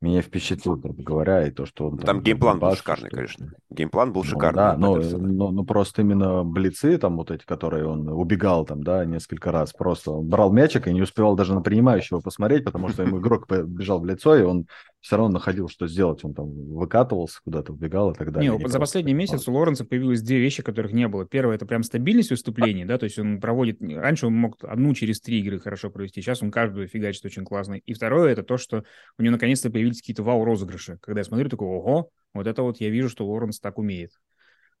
меня 0.00 0.22
впечатлил, 0.22 0.76
грубо 0.76 1.02
говоря, 1.02 1.46
и 1.46 1.50
то, 1.50 1.66
что 1.66 1.88
он... 1.88 1.98
Там, 1.98 2.06
там 2.06 2.22
геймплан 2.22 2.58
был 2.58 2.74
шикарный, 2.74 3.10
конечно. 3.10 3.52
Геймплан 3.68 4.12
был 4.12 4.22
ну, 4.22 4.30
шикарный. 4.30 4.56
Да, 4.56 4.76
но, 4.78 4.96
но, 4.96 5.50
но 5.50 5.64
просто 5.64 6.00
именно 6.00 6.42
блицы, 6.42 6.96
там 6.96 7.18
вот 7.18 7.30
эти, 7.30 7.44
которые 7.44 7.86
он 7.86 8.08
убегал 8.08 8.64
там, 8.64 8.82
да, 8.82 9.04
несколько 9.04 9.52
раз, 9.52 9.74
просто 9.74 10.12
он 10.12 10.28
брал 10.28 10.52
мячик 10.52 10.88
и 10.88 10.94
не 10.94 11.02
успевал 11.02 11.36
даже 11.36 11.54
на 11.54 11.60
принимающего 11.60 12.20
посмотреть, 12.20 12.64
потому 12.64 12.88
что 12.88 13.02
ему 13.02 13.20
игрок 13.20 13.46
бежал 13.66 14.00
в 14.00 14.06
лицо, 14.06 14.34
и 14.36 14.42
он 14.42 14.66
все 15.00 15.16
равно 15.16 15.32
находил, 15.32 15.68
что 15.68 15.86
сделать. 15.86 16.24
Он 16.24 16.34
там 16.34 16.50
выкатывался, 16.50 17.40
куда-то 17.42 17.72
убегал 17.72 18.12
и 18.12 18.14
так 18.14 18.32
далее. 18.32 18.56
Не, 18.56 18.68
за 18.68 18.78
последний 18.78 19.14
месяц 19.14 19.48
у 19.48 19.52
Лоренса 19.52 19.84
появилось 19.84 20.20
две 20.22 20.38
вещи, 20.38 20.62
которых 20.62 20.92
не 20.92 21.08
было. 21.08 21.24
Первое, 21.26 21.56
это 21.56 21.66
прям 21.66 21.82
стабильность 21.82 22.30
выступлений, 22.30 22.84
да, 22.84 22.98
то 22.98 23.04
есть 23.04 23.18
он 23.18 23.40
проводит... 23.40 23.80
Раньше 23.80 24.26
он 24.26 24.34
мог 24.34 24.62
одну 24.62 24.94
через 24.94 25.20
три 25.20 25.40
игры 25.40 25.58
хорошо 25.58 25.90
провести, 25.90 26.20
сейчас 26.20 26.42
он 26.42 26.50
каждую 26.50 26.86
фигачит 26.86 27.24
очень 27.24 27.44
классно. 27.44 27.74
И 27.74 27.92
второе, 27.94 28.32
это 28.32 28.42
то, 28.42 28.56
что 28.58 28.84
у 29.18 29.22
него 29.22 29.32
наконец-то 29.32 29.70
появились 29.70 30.00
какие-то 30.00 30.22
вау-розыгрыши. 30.22 30.98
Когда 31.00 31.20
я 31.20 31.24
смотрю, 31.24 31.48
такой, 31.48 31.68
ого, 31.68 32.10
вот 32.34 32.46
это 32.46 32.62
вот 32.62 32.78
я 32.80 32.90
вижу, 32.90 33.08
что 33.08 33.26
Лоренс 33.26 33.58
так 33.58 33.78
умеет. 33.78 34.12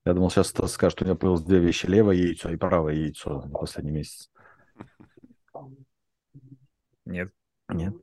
Я 0.04 0.14
думал, 0.14 0.30
сейчас 0.30 0.52
ты 0.52 0.66
скажешь, 0.68 0.92
что 0.92 1.04
у 1.04 1.08
него 1.08 1.16
появилось 1.16 1.42
две 1.42 1.58
вещи, 1.58 1.86
левое 1.86 2.16
яйцо 2.16 2.50
и 2.50 2.56
правое 2.56 2.94
яйцо 2.94 3.42
на 3.46 3.58
последний 3.58 3.90
месяц. 3.90 4.30
Нет. 7.04 7.30
Нет. 7.68 7.94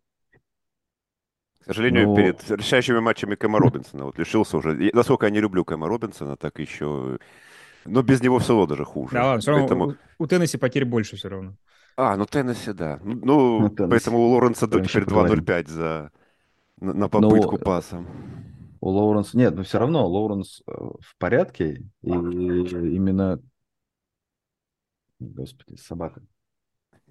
К 1.67 1.74
сожалению, 1.74 2.07
ну... 2.07 2.15
перед 2.15 2.50
решающими 2.50 3.00
матчами 3.00 3.36
Кэма 3.36 3.59
Робинсона 3.59 4.05
вот 4.05 4.17
лишился 4.17 4.55
уже. 4.55 4.88
И, 4.88 4.95
насколько 4.95 5.25
я 5.25 5.31
не 5.31 5.41
люблю 5.41 5.65
Кэма 5.65 5.89
Робинсона, 5.89 6.38
так 6.38 6.59
еще... 6.59 7.19
Но 7.83 8.01
без 8.03 8.21
него 8.21 8.39
все 8.39 8.53
равно 8.53 8.67
даже 8.67 8.86
хуже. 8.86 9.13
Да 9.13 9.25
ладно, 9.25 9.41
все 9.41 9.51
равно 9.51 9.67
поэтому... 9.67 9.95
у, 10.17 10.24
у 10.24 10.27
Теннесси 10.27 10.57
потерь 10.57 10.86
больше 10.86 11.17
все 11.17 11.27
равно. 11.27 11.57
А, 11.97 12.15
ну 12.15 12.25
Теннесси, 12.25 12.71
да. 12.71 13.01
Ну, 13.03 13.59
ну 13.59 13.69
Теннесси. 13.69 13.89
поэтому 13.89 14.19
у 14.19 14.29
Лоренса 14.29 14.65
до 14.65 14.79
теперь 14.79 15.03
2.05 15.03 15.67
за... 15.69 16.12
на, 16.79 16.93
на 16.93 17.09
попытку 17.09 17.57
но... 17.57 17.63
паса. 17.63 18.05
У 18.79 18.89
Лоуренса... 18.89 19.38
Нет, 19.38 19.53
но 19.53 19.63
все 19.63 19.79
равно 19.79 20.07
Лоуренс 20.07 20.62
э, 20.67 20.71
в 20.71 21.17
порядке. 21.17 21.83
И 22.01 22.09
именно... 22.09 23.41
Господи, 25.19 25.75
собака. 25.75 26.21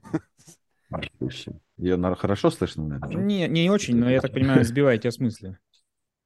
Ее 1.79 1.97
хорошо 2.17 2.51
слышно, 2.51 2.87
наверное? 2.89 3.23
Не, 3.23 3.49
не 3.49 3.71
очень, 3.71 3.97
но 3.97 4.11
я 4.11 4.21
так 4.21 4.33
понимаю, 4.33 4.65
сбиваете 4.65 5.09
о 5.09 5.13
смысле. 5.13 5.59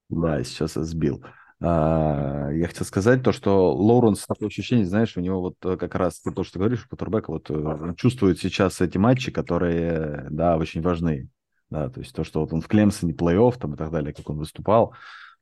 Да, 0.09 0.43
сейчас 0.45 0.75
сбил. 0.75 1.25
А, 1.63 2.49
я 2.53 2.67
хотел 2.69 2.87
сказать 2.87 3.23
то, 3.23 3.33
что 3.33 3.75
Лоуренс, 3.75 4.25
такое 4.27 4.49
ощущение, 4.49 4.87
знаешь, 4.87 5.17
у 5.17 5.21
него 5.21 5.41
вот 5.41 5.57
э, 5.65 5.77
как 5.77 5.95
раз 5.95 6.21
ты 6.21 6.33
то, 6.33 6.43
что 6.43 6.59
говоришь, 6.59 6.89
Патербек 6.89 7.29
вот 7.29 7.51
э, 7.51 7.95
чувствует 7.97 8.39
сейчас 8.39 8.81
эти 8.81 8.97
матчи, 8.97 9.31
которые, 9.31 10.27
да, 10.31 10.57
очень 10.57 10.81
важны. 10.81 11.29
Да, 11.69 11.89
то 11.89 12.01
есть 12.01 12.15
то, 12.15 12.25
что 12.25 12.41
вот 12.41 12.53
он 12.53 12.63
в 12.63 12.67
Клемсоне 12.67 13.13
плей-офф 13.13 13.59
там 13.59 13.75
и 13.75 13.77
так 13.77 13.91
далее, 13.91 14.13
как 14.15 14.29
он 14.31 14.39
выступал, 14.39 14.95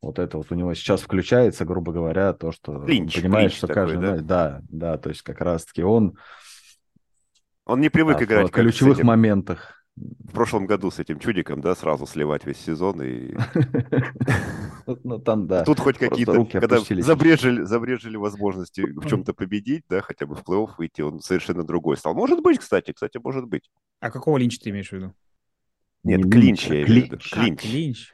вот 0.02 0.18
это 0.18 0.36
вот 0.36 0.50
у 0.50 0.54
него 0.54 0.74
сейчас 0.74 1.00
включается, 1.00 1.64
грубо 1.64 1.92
говоря, 1.92 2.32
то, 2.32 2.52
что 2.52 2.80
клинч, 2.80 3.14
понимаешь, 3.14 3.52
клинч 3.52 3.58
что 3.58 3.66
такой, 3.66 3.82
каждый, 3.82 4.00
да? 4.00 4.20
да, 4.20 4.60
да, 4.68 4.98
то 4.98 5.08
есть 5.08 5.22
как 5.22 5.40
раз-таки 5.40 5.82
он 5.82 6.18
он 7.64 7.80
не 7.80 7.90
привык 7.90 8.18
да, 8.18 8.24
играть 8.24 8.48
в 8.48 8.50
ключевых 8.50 9.02
моментах. 9.02 9.77
В 10.28 10.32
прошлом 10.32 10.66
году 10.66 10.90
с 10.90 10.98
этим 10.98 11.18
чудиком, 11.18 11.60
да, 11.60 11.74
сразу 11.74 12.06
сливать 12.06 12.44
весь 12.44 12.58
сезон 12.58 13.02
и... 13.02 13.34
Ну, 15.04 15.18
там, 15.18 15.46
да. 15.46 15.64
Тут 15.64 15.80
хоть 15.80 15.98
какие-то, 15.98 16.46
когда 16.46 16.78
забрежили, 16.78 17.62
забрежили 17.62 18.16
возможности 18.16 18.80
в 18.80 19.06
чем-то 19.06 19.34
победить, 19.34 19.84
да, 19.86 20.00
хотя 20.00 20.24
бы 20.24 20.34
в 20.34 20.42
плей-офф 20.42 20.70
выйти, 20.78 21.02
он 21.02 21.20
совершенно 21.20 21.62
другой 21.62 21.98
стал. 21.98 22.14
Может 22.14 22.40
быть, 22.40 22.58
кстати, 22.58 22.92
кстати, 22.92 23.18
может 23.22 23.46
быть. 23.46 23.70
А 24.00 24.10
какого 24.10 24.38
линча 24.38 24.58
ты 24.58 24.70
имеешь 24.70 24.88
в 24.88 24.92
виду? 24.92 25.12
Нет, 26.04 26.22
клинч 26.22 26.68
я 26.68 26.84
имею 26.84 26.86
в 26.86 26.90
виду. 26.90 27.18
Клинч. 27.18 27.60
клинч. 27.60 28.12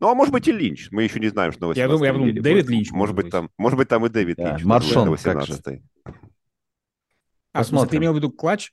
Ну, 0.00 0.08
а 0.08 0.14
может 0.14 0.32
быть 0.32 0.48
и 0.48 0.52
Линч. 0.52 0.88
Мы 0.90 1.02
еще 1.02 1.20
не 1.20 1.28
знаем, 1.28 1.52
что 1.52 1.60
на 1.62 1.68
18 1.68 1.78
Я 1.78 1.88
думаю, 1.94 2.06
я 2.06 2.12
думаю, 2.14 2.42
Дэвид 2.42 2.68
Линч. 2.70 2.90
Может 2.90 3.14
быть, 3.14 3.30
там, 3.30 3.50
может 3.58 3.76
быть, 3.76 3.88
там 3.88 4.04
и 4.06 4.08
Дэвид 4.08 4.38
Линч. 4.38 4.64
Маршон, 4.64 5.16
как 5.18 5.46
же. 5.46 5.54
А, 7.52 7.62
в 7.62 7.66
смысле, 7.66 7.86
ты 7.86 7.98
Посмотрим. 7.98 8.00
имел 8.02 8.12
в 8.12 8.16
виду 8.16 8.30
клатч? 8.30 8.70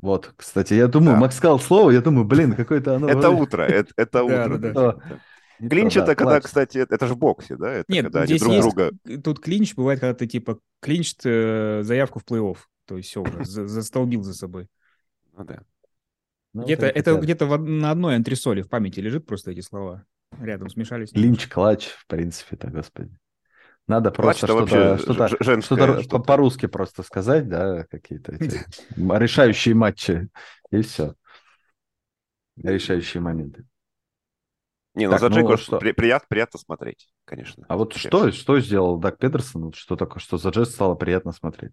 Вот, 0.00 0.32
кстати, 0.36 0.74
я 0.74 0.86
думаю, 0.86 1.14
Да. 1.14 1.20
Макс 1.20 1.36
сказал 1.36 1.58
слово, 1.58 1.90
я 1.90 2.00
думаю, 2.00 2.24
блин, 2.24 2.54
какое-то 2.54 2.96
оно... 2.96 3.08
Это 3.08 3.30
утро, 3.30 3.62
это, 3.68 3.92
это 3.96 4.18
Да, 4.18 4.24
утро. 4.24 4.58
да, 4.58 4.72
да. 4.72 4.92
да. 4.92 5.68
Клинч 5.68 5.94
то, 5.94 6.00
да, 6.00 6.04
это 6.04 6.14
когда, 6.14 6.40
кстати, 6.40 6.78
это 6.78 7.06
же 7.08 7.14
в 7.14 7.18
боксе, 7.18 7.56
да? 7.56 7.68
Это 7.72 7.92
Нет, 7.92 8.04
когда 8.04 8.20
они 8.20 8.26
здесь 8.28 8.40
друг 8.42 8.52
есть- 8.54 8.62
друга... 8.62 8.90
Тут 9.24 9.40
клинч 9.40 9.74
бывает, 9.74 9.98
когда 9.98 10.14
ты 10.14 10.28
типа 10.28 10.60
клинч 10.80 11.14
э, 11.24 11.80
заявку 11.82 12.20
в 12.20 12.24
плей-офф. 12.24 12.58
То 12.86 12.96
есть 12.96 13.08
все 13.08 13.22
уже, 13.22 13.44
за- 13.44 13.66
застолбил 13.66 14.22
за 14.22 14.34
собой. 14.34 14.68
Ну 15.36 15.44
да. 15.44 15.62
Ну, 16.54 16.62
где-то, 16.64 16.86
это 16.86 17.14
где-то 17.16 17.58
на 17.58 17.90
одной 17.90 18.14
антресоле 18.16 18.62
в 18.62 18.68
памяти 18.68 19.00
лежит 19.00 19.26
просто 19.26 19.50
эти 19.50 19.60
слова. 19.60 20.04
Рядом 20.40 20.68
смешались. 20.68 21.10
Клинч, 21.10 21.48
клатч, 21.48 21.88
в 21.88 22.06
принципе-то, 22.06 22.68
господи. 22.70 23.18
Надо 23.88 24.10
просто 24.10 24.46
что-то, 24.46 24.98
что-то 24.98 25.24
р- 25.24 25.62
что-то. 25.62 26.02
по- 26.10 26.18
по-русски 26.18 26.66
просто 26.66 27.02
сказать, 27.02 27.48
да, 27.48 27.84
какие-то 27.90 28.32
решающие 28.96 29.74
матчи, 29.74 30.28
и 30.70 30.82
все. 30.82 31.14
Решающие 32.62 33.22
моменты. 33.22 33.64
Не, 34.94 35.06
ну 35.06 35.12
Так, 35.12 35.20
за 35.20 35.28
ну 35.28 35.34
Джейко 35.36 35.48
вот 35.48 35.60
что? 35.60 35.78
при- 35.78 35.92
приятно, 35.92 36.26
приятно 36.28 36.58
смотреть, 36.58 37.08
конечно. 37.24 37.64
А 37.68 37.76
вот 37.76 37.94
что, 37.94 38.30
что 38.32 38.60
сделал 38.60 38.98
Даг 38.98 39.18
Педерсон, 39.18 39.72
что 39.72 39.96
такое, 39.96 40.20
что 40.20 40.38
за 40.38 40.50
джет 40.50 40.68
стало 40.68 40.94
приятно 40.94 41.32
смотреть? 41.32 41.72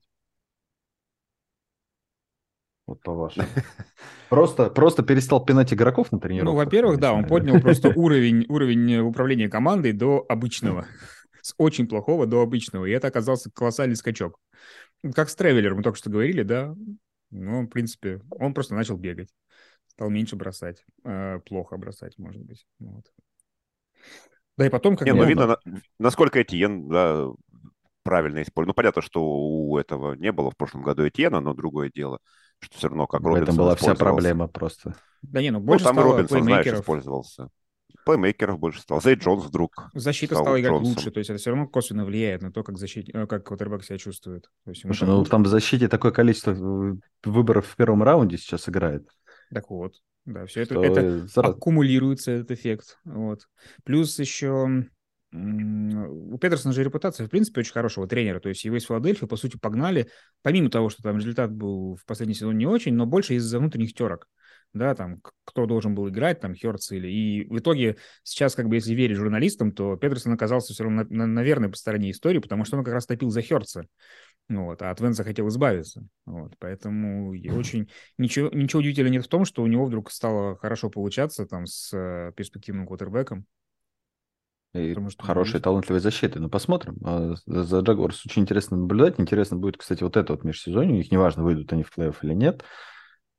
Вот 2.87 3.01
по-вашему. 3.01 3.47
Просто, 4.29 4.69
просто 4.69 5.03
перестал 5.03 5.43
пинать 5.43 5.73
игроков 5.73 6.11
на 6.11 6.19
тренировках? 6.19 6.53
Ну, 6.53 6.57
во-первых, 6.57 6.99
да, 6.99 7.13
он 7.13 7.25
поднял 7.25 7.59
просто 7.59 7.89
уровень, 7.95 8.45
уровень 8.49 8.97
управления 8.97 9.49
командой 9.49 9.91
до 9.93 10.25
обычного. 10.27 10.85
С 11.45 11.53
очень 11.59 11.87
плохого 11.87 12.25
до 12.25 12.41
обычного. 12.41 12.85
И 12.85 12.91
это 12.91 13.05
оказался 13.05 13.51
колоссальный 13.51 13.95
скачок. 13.95 14.39
Как 15.13 15.29
с 15.29 15.35
Тревелером, 15.35 15.77
мы 15.77 15.83
только 15.83 15.99
что 15.99 16.09
говорили, 16.09 16.41
да. 16.41 16.75
Ну, 17.29 17.61
в 17.61 17.67
принципе, 17.67 18.19
он 18.31 18.55
просто 18.55 18.73
начал 18.73 18.97
бегать. 18.97 19.29
Стал 19.89 20.09
меньше 20.09 20.35
бросать. 20.35 20.83
Э, 21.03 21.39
плохо 21.45 21.77
бросать, 21.77 22.17
может 22.17 22.41
быть. 22.41 22.65
Вот. 22.79 23.05
Да 24.57 24.65
и 24.65 24.69
потом, 24.69 24.97
как 24.97 25.05
Не, 25.05 25.13
ну 25.13 25.19
Ну, 25.19 25.27
видно, 25.27 25.45
на- 25.45 25.59
насколько 25.99 26.41
Этьен 26.41 26.89
да, 26.89 27.27
правильно 28.01 28.41
использует. 28.41 28.69
Ну, 28.69 28.73
понятно, 28.73 29.03
что 29.03 29.21
у 29.23 29.77
этого 29.77 30.15
не 30.15 30.31
было 30.31 30.49
в 30.49 30.57
прошлом 30.57 30.81
году 30.81 31.07
Этьена, 31.07 31.41
но 31.41 31.53
другое 31.53 31.91
дело, 31.93 32.17
что 32.57 32.75
все 32.75 32.87
равно 32.87 33.05
как 33.05 33.21
Робинсон 33.21 33.43
этом 33.43 33.57
была 33.57 33.75
вся 33.75 33.93
проблема 33.93 34.47
просто. 34.47 34.95
Да 35.21 35.43
не, 35.43 35.51
ну 35.51 35.59
Ну, 35.59 35.65
больше 35.65 35.85
там 35.85 35.95
и 35.95 35.99
стало 35.99 36.11
Робинсон, 36.11 36.41
знаешь, 36.41 36.65
использовался. 36.65 37.49
Плеймейкеров 38.05 38.59
больше 38.59 38.81
стало. 38.81 39.01
Зэй 39.01 39.15
Джонс 39.15 39.45
вдруг. 39.45 39.89
Защита 39.93 40.35
стал 40.35 40.45
стала 40.45 40.61
играть 40.61 40.73
Джонсом. 40.73 40.93
лучше, 40.95 41.11
то 41.11 41.17
есть 41.17 41.29
это 41.29 41.39
все 41.39 41.49
равно 41.49 41.67
косвенно 41.67 42.05
влияет 42.05 42.41
на 42.43 42.51
то, 42.51 42.63
как, 42.63 42.77
защит... 42.77 43.09
э, 43.13 43.25
как 43.27 43.45
квотербек 43.45 43.83
себя 43.83 43.97
чувствует. 43.97 44.43
То 44.63 44.69
есть 44.69 44.83
Слушай, 44.83 45.07
там 45.07 45.09
ну 45.09 45.23
там 45.25 45.43
в 45.43 45.47
защите 45.47 45.87
такое 45.87 46.11
количество 46.11 46.51
э, 46.51 46.95
выборов 47.23 47.67
в 47.67 47.75
первом 47.75 48.03
раунде 48.03 48.37
сейчас 48.37 48.69
играет. 48.69 49.09
Так 49.51 49.69
вот, 49.69 49.95
да, 50.25 50.45
все 50.45 50.61
это, 50.61 50.75
что 50.75 50.83
это 50.83 51.27
аккумулируется 51.35 52.31
этот 52.31 52.51
эффект. 52.51 52.99
Вот. 53.05 53.47
Плюс 53.83 54.17
еще 54.19 54.85
у 55.31 56.37
Петерсона 56.37 56.73
же 56.73 56.83
репутация, 56.83 57.27
в 57.27 57.29
принципе, 57.29 57.61
очень 57.61 57.73
хорошего 57.73 58.07
тренера. 58.07 58.39
То 58.39 58.49
есть 58.49 58.63
его 58.63 58.77
из 58.77 58.85
Филадельфии, 58.85 59.25
по 59.25 59.35
сути, 59.35 59.57
погнали, 59.57 60.09
помимо 60.43 60.69
того, 60.69 60.89
что 60.89 61.03
там 61.03 61.17
результат 61.17 61.51
был 61.51 61.95
в 61.95 62.05
последний 62.05 62.35
сезон 62.35 62.57
не 62.57 62.65
очень, 62.65 62.93
но 62.93 63.05
больше 63.05 63.35
из-за 63.35 63.59
внутренних 63.59 63.93
терок. 63.93 64.27
Да, 64.75 64.93
там, 64.93 65.21
кто 65.45 65.65
должен 65.65 65.95
был 65.95 66.09
играть, 66.09 66.41
там, 66.41 66.53
Хёртс 66.53 66.91
или... 66.91 67.07
И 67.07 67.47
в 67.47 67.59
итоге 67.59 67.95
сейчас, 68.23 68.55
как 68.55 68.67
бы, 68.67 68.75
если 68.75 68.93
верить 68.93 69.15
журналистам, 69.15 69.71
то 69.71 69.95
Петерсон 69.95 70.33
оказался 70.33 70.73
все 70.73 70.83
равно, 70.83 71.03
на, 71.03 71.09
на- 71.09 71.27
на 71.27 71.43
верной 71.43 71.69
по 71.69 71.77
стороне 71.77 72.11
истории, 72.11 72.39
потому 72.39 72.65
что 72.65 72.77
он 72.77 72.83
как 72.83 72.93
раз 72.93 73.05
топил 73.05 73.29
за 73.29 73.41
Хёртса. 73.41 73.85
Вот, 74.49 74.81
а 74.81 74.91
от 74.91 74.99
Венса 74.99 75.23
хотел 75.23 75.47
избавиться. 75.47 76.05
Вот, 76.25 76.53
поэтому 76.59 77.29
очень 77.57 77.89
ничего, 78.17 78.49
ничего 78.49 78.81
удивительного 78.81 79.13
нет 79.13 79.25
в 79.25 79.29
том, 79.29 79.45
что 79.45 79.63
у 79.63 79.67
него 79.67 79.85
вдруг 79.85 80.11
стало 80.11 80.57
хорошо 80.57 80.89
получаться 80.89 81.45
там 81.45 81.65
с 81.65 81.91
э, 81.93 82.33
перспективным 82.35 82.85
квотербеком. 82.85 83.45
и 84.73 84.89
потому 84.89 85.09
что 85.09 85.23
хорошей, 85.23 85.53
есть. 85.53 85.63
талантливой 85.63 86.01
защиты. 86.01 86.39
Ну, 86.39 86.49
посмотрим. 86.49 86.97
А, 87.05 87.35
За 87.45 87.63
за 87.63 87.79
Джагуарс 87.79 88.25
очень 88.25 88.41
интересно 88.41 88.77
наблюдать. 88.77 89.19
Интересно 89.19 89.57
будет, 89.57 89.77
кстати, 89.77 90.03
вот 90.03 90.17
это 90.17 90.33
вот 90.33 90.43
межсезонье. 90.43 90.93
У 90.93 90.97
них 90.97 91.11
неважно, 91.11 91.43
выйдут 91.43 91.71
они 91.73 91.83
в 91.83 91.97
плей-офф 91.97 92.15
или 92.23 92.33
нет, 92.33 92.63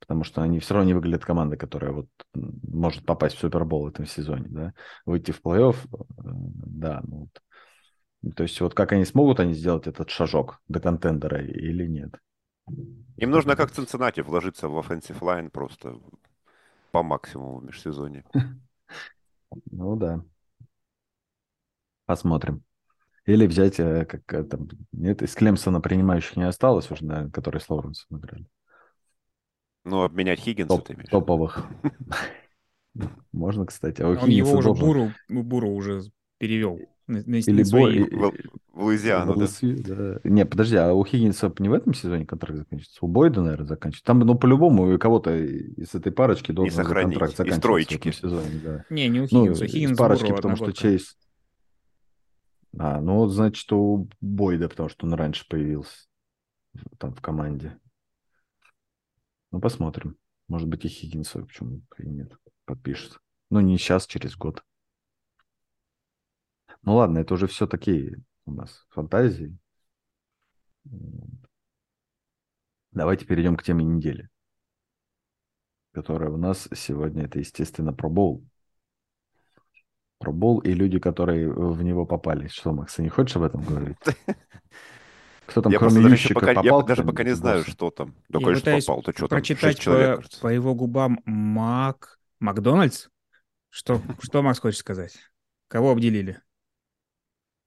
потому 0.00 0.24
что 0.24 0.42
они 0.42 0.60
все 0.60 0.74
равно 0.74 0.88
не 0.88 0.94
выглядят 0.94 1.24
командой, 1.24 1.56
которая 1.56 1.92
вот 1.92 2.08
может 2.34 3.04
попасть 3.04 3.36
в 3.36 3.38
Супербол 3.38 3.84
в 3.84 3.88
этом 3.88 4.06
сезоне, 4.06 4.46
да. 4.48 4.74
Выйти 5.04 5.30
в 5.32 5.40
плей-офф, 5.42 5.76
э, 5.76 5.98
да, 6.18 7.02
ну 7.06 7.28
вот. 8.22 8.34
То 8.34 8.42
есть 8.42 8.60
вот 8.60 8.74
как 8.74 8.92
они 8.92 9.04
смогут 9.04 9.40
они 9.40 9.54
сделать 9.54 9.86
этот 9.86 10.10
шажок 10.10 10.60
до 10.68 10.80
контендера 10.80 11.42
или 11.42 11.86
нет? 11.86 12.14
Им 13.16 13.30
нужно 13.30 13.56
как 13.56 13.70
Цинциннати 13.70 14.20
вложиться 14.20 14.68
в 14.68 14.78
offensive 14.78 15.20
line 15.20 15.50
просто 15.50 15.98
по 16.90 17.02
максимуму 17.02 17.58
в 17.58 17.64
межсезонье. 17.64 18.24
Ну 19.70 19.96
да. 19.96 20.24
Посмотрим. 22.04 22.64
Или 23.26 23.46
взять, 23.46 23.78
э, 23.80 24.04
как 24.04 24.32
э, 24.34 24.44
там, 24.44 24.68
нет, 24.92 25.22
из 25.22 25.34
Клемсона 25.34 25.80
принимающих 25.80 26.36
не 26.36 26.42
осталось 26.42 26.90
уже, 26.90 27.04
наверное, 27.04 27.30
которые 27.30 27.60
с 27.60 27.70
Лоуренсом 27.70 28.18
играли. 28.18 28.46
Ну, 29.86 30.02
обменять 30.02 30.40
Хиггинса, 30.40 30.68
Топ- 30.76 30.84
ты 30.86 30.94
имеешь? 30.94 31.08
топовых. 31.08 31.64
Можно, 33.32 33.66
кстати. 33.66 34.02
А 34.02 34.08
Он 34.08 34.28
его 34.28 34.52
уже 34.58 34.72
Буру, 34.72 35.12
Буру 35.28 35.70
уже 35.70 36.02
перевел 36.38 36.80
на, 37.06 37.22
на- 37.24 37.36
Или 37.36 37.58
на 37.60 37.64
свои- 37.64 38.02
В, 38.02 38.32
в 38.72 38.82
Луизиану, 38.82 39.34
в 39.34 39.38
да. 39.38 39.44
LSU, 39.44 39.82
да. 39.86 40.20
Не, 40.28 40.44
подожди, 40.44 40.76
а 40.76 40.92
у 40.92 41.04
Хиггинса 41.04 41.52
не 41.60 41.68
в 41.68 41.72
этом 41.74 41.94
сезоне 41.94 42.26
контракт 42.26 42.58
заканчивается? 42.58 42.98
У 43.04 43.08
Бойда, 43.08 43.42
наверное, 43.42 43.66
заканчивается. 43.68 44.04
Там, 44.06 44.18
ну, 44.20 44.34
по-любому, 44.36 44.92
у 44.94 44.98
кого-то 44.98 45.36
из 45.36 45.94
этой 45.94 46.10
парочки 46.10 46.50
должен 46.52 46.84
контракт 46.84 47.34
Из 47.34 47.36
заканчиваться 47.36 47.94
в 47.94 47.96
этом 48.00 48.12
сезоне, 48.12 48.60
да. 48.64 48.84
Не, 48.90 49.08
не 49.08 49.20
у 49.20 49.22
Ну, 49.22 49.28
Хиггинса. 49.28 49.64
из 49.66 49.72
Хиггинс 49.72 49.98
парочки, 49.98 50.24
Буру 50.24 50.36
потому 50.36 50.56
что. 50.56 50.72
Чейз... 50.72 51.16
А, 52.78 53.00
ну, 53.00 53.26
значит, 53.28 53.70
у 53.72 54.08
Бойда, 54.20 54.68
потому 54.68 54.88
что 54.88 55.06
он 55.06 55.14
раньше 55.14 55.46
появился 55.48 56.06
там 56.98 57.14
в 57.14 57.20
команде. 57.20 57.78
Ну, 59.56 59.60
посмотрим. 59.60 60.18
Может 60.48 60.68
быть, 60.68 60.84
и 60.84 60.88
Хиггинса, 60.88 61.40
почему 61.40 61.80
и 61.96 62.06
нет, 62.06 62.30
подпишет. 62.66 63.18
Ну, 63.48 63.60
не 63.60 63.78
сейчас, 63.78 64.06
через 64.06 64.36
год. 64.36 64.62
Ну, 66.82 66.96
ладно, 66.96 67.20
это 67.20 67.32
уже 67.32 67.46
все 67.46 67.66
такие 67.66 68.22
у 68.44 68.52
нас 68.52 68.84
фантазии. 68.90 69.56
Давайте 72.90 73.24
перейдем 73.24 73.56
к 73.56 73.62
теме 73.62 73.82
недели, 73.82 74.28
которая 75.92 76.28
у 76.28 76.36
нас 76.36 76.68
сегодня, 76.74 77.24
это, 77.24 77.38
естественно, 77.38 77.94
пробол. 77.94 78.44
Пробол 80.18 80.58
и 80.58 80.74
люди, 80.74 80.98
которые 80.98 81.50
в 81.50 81.82
него 81.82 82.04
попали. 82.04 82.48
Что, 82.48 82.74
Макс, 82.74 82.96
ты 82.96 83.02
не 83.02 83.08
хочешь 83.08 83.36
об 83.36 83.44
этом 83.44 83.62
говорить? 83.62 83.96
Кто 85.46 85.62
там, 85.62 85.72
Я 85.72 85.78
кроме 85.78 86.00
просто 86.00 86.02
даже, 86.02 86.14
еще 86.16 86.28
Ющика, 86.28 86.34
пока, 86.34 86.52
я 86.52 86.54
попал 86.62 86.82
даже 86.84 87.02
кто-нибудь 87.02 87.04
пока 87.04 87.24
не 87.24 87.34
знаю, 87.34 87.64
босса? 87.64 87.70
что 87.70 87.90
там. 87.90 88.14
Да, 88.28 88.38
Я 88.38 88.44
конечно, 88.46 88.70
попал. 88.72 89.02
Ты 89.02 89.12
что 89.12 89.28
там? 89.28 89.28
Прочитать 89.38 89.78
человек, 89.78 90.10
по, 90.10 90.16
кажется. 90.16 90.40
по 90.40 90.48
его 90.48 90.74
губам 90.74 91.20
Мак... 91.24 92.18
Макдональдс? 92.40 93.08
Что, 93.70 94.02
что 94.22 94.42
Макс 94.42 94.60
хочет 94.60 94.80
сказать? 94.80 95.16
Кого 95.68 95.92
обделили? 95.92 96.42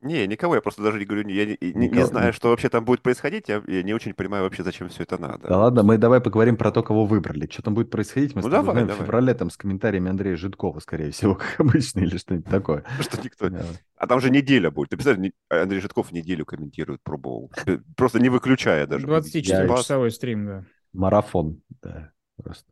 Не, 0.02 0.28
никого, 0.28 0.56
я 0.56 0.62
просто 0.62 0.82
даже 0.82 0.98
не 0.98 1.04
говорю, 1.06 1.28
я 1.28 1.46
не, 1.46 1.58
не- 1.62 1.90
не 1.90 2.06
знаю, 2.06 2.32
что 2.32 2.50
вообще 2.50 2.70
там 2.70 2.86
будет 2.86 3.02
происходить, 3.02 3.50
я, 3.50 3.62
я 3.68 3.84
не 3.84 3.94
очень 3.94 4.14
понимаю 4.14 4.44
вообще, 4.46 4.64
зачем 4.64 4.88
все 4.88 5.04
это 5.04 5.18
надо. 5.18 5.48
Да 5.50 5.58
ладно, 5.58 5.84
мы 5.84 5.98
давай 5.98 6.22
поговорим 6.22 6.56
про 6.56 6.72
то, 6.72 6.84
кого 6.84 7.06
выбрали. 7.06 7.50
Что 7.52 7.64
там 7.64 7.74
будет 7.74 7.90
происходить, 7.90 8.34
мы 8.34 8.42
Ну, 8.42 8.48
с 8.48 8.52
тобой 8.52 8.66
давай, 8.68 8.84
узнаем 8.84 8.88
в 8.88 8.90
давай. 8.92 9.06
феврале 9.06 9.34
там 9.34 9.50
с 9.50 9.58
комментариями 9.58 10.10
Андрея 10.10 10.38
Житкова, 10.38 10.80
скорее 10.80 11.12
всего, 11.12 11.36
как 11.36 11.60
обычно, 11.60 12.00
или 12.00 12.18
что-нибудь 12.18 12.50
такое. 12.50 12.86
Что 13.02 13.22
никто... 13.22 13.50
Да. 13.50 13.66
А 13.98 14.08
там 14.08 14.22
же 14.22 14.30
неделя 14.30 14.72
будет. 14.72 14.90
Ты 14.90 14.96
представляешь, 14.96 15.34
Андрей 15.50 15.82
Житков 15.82 16.14
неделю 16.14 16.46
комментирует 16.46 17.02
про 17.04 17.18
Боул. 17.18 17.52
Просто 17.98 18.20
не 18.22 18.30
выключая 18.30 18.88
даже. 18.88 19.06
будет 19.06 19.26
24-часовой 19.26 20.12
стрим, 20.12 20.46
да. 20.46 20.64
Марафон, 20.94 21.62
да, 21.82 22.12
просто. 22.42 22.72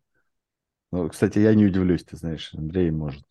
Ну, 0.92 1.10
кстати, 1.10 1.40
я 1.40 1.54
не 1.54 1.66
удивлюсь, 1.66 2.06
ты 2.06 2.16
знаешь, 2.16 2.54
Андрей 2.54 2.90
может, 2.92 3.22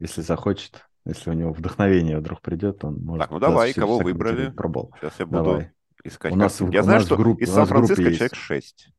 если 0.00 0.22
захочет, 0.22 0.84
если 1.04 1.30
у 1.30 1.32
него 1.32 1.52
вдохновение 1.52 2.18
вдруг 2.18 2.40
придет, 2.40 2.84
он 2.84 2.96
может... 3.02 3.22
Так, 3.22 3.30
ну 3.30 3.38
давай, 3.38 3.72
24 3.74 3.86
кого 3.86 3.98
выбрали? 3.98 4.50
Пробол. 4.50 4.92
Сейчас 5.00 5.14
я 5.18 5.26
буду 5.26 5.44
Давай. 5.44 5.70
искать. 6.04 6.32
У 6.32 6.36
нас 6.36 6.60
я 6.60 6.66
у 6.66 6.70
знаю, 6.70 6.86
нас 6.98 7.06
что 7.06 7.16
группе- 7.16 7.44
из 7.44 7.50
Сан-Франциско 7.52 8.02
есть. 8.02 8.16
человек 8.18 8.34
6. 8.34 8.92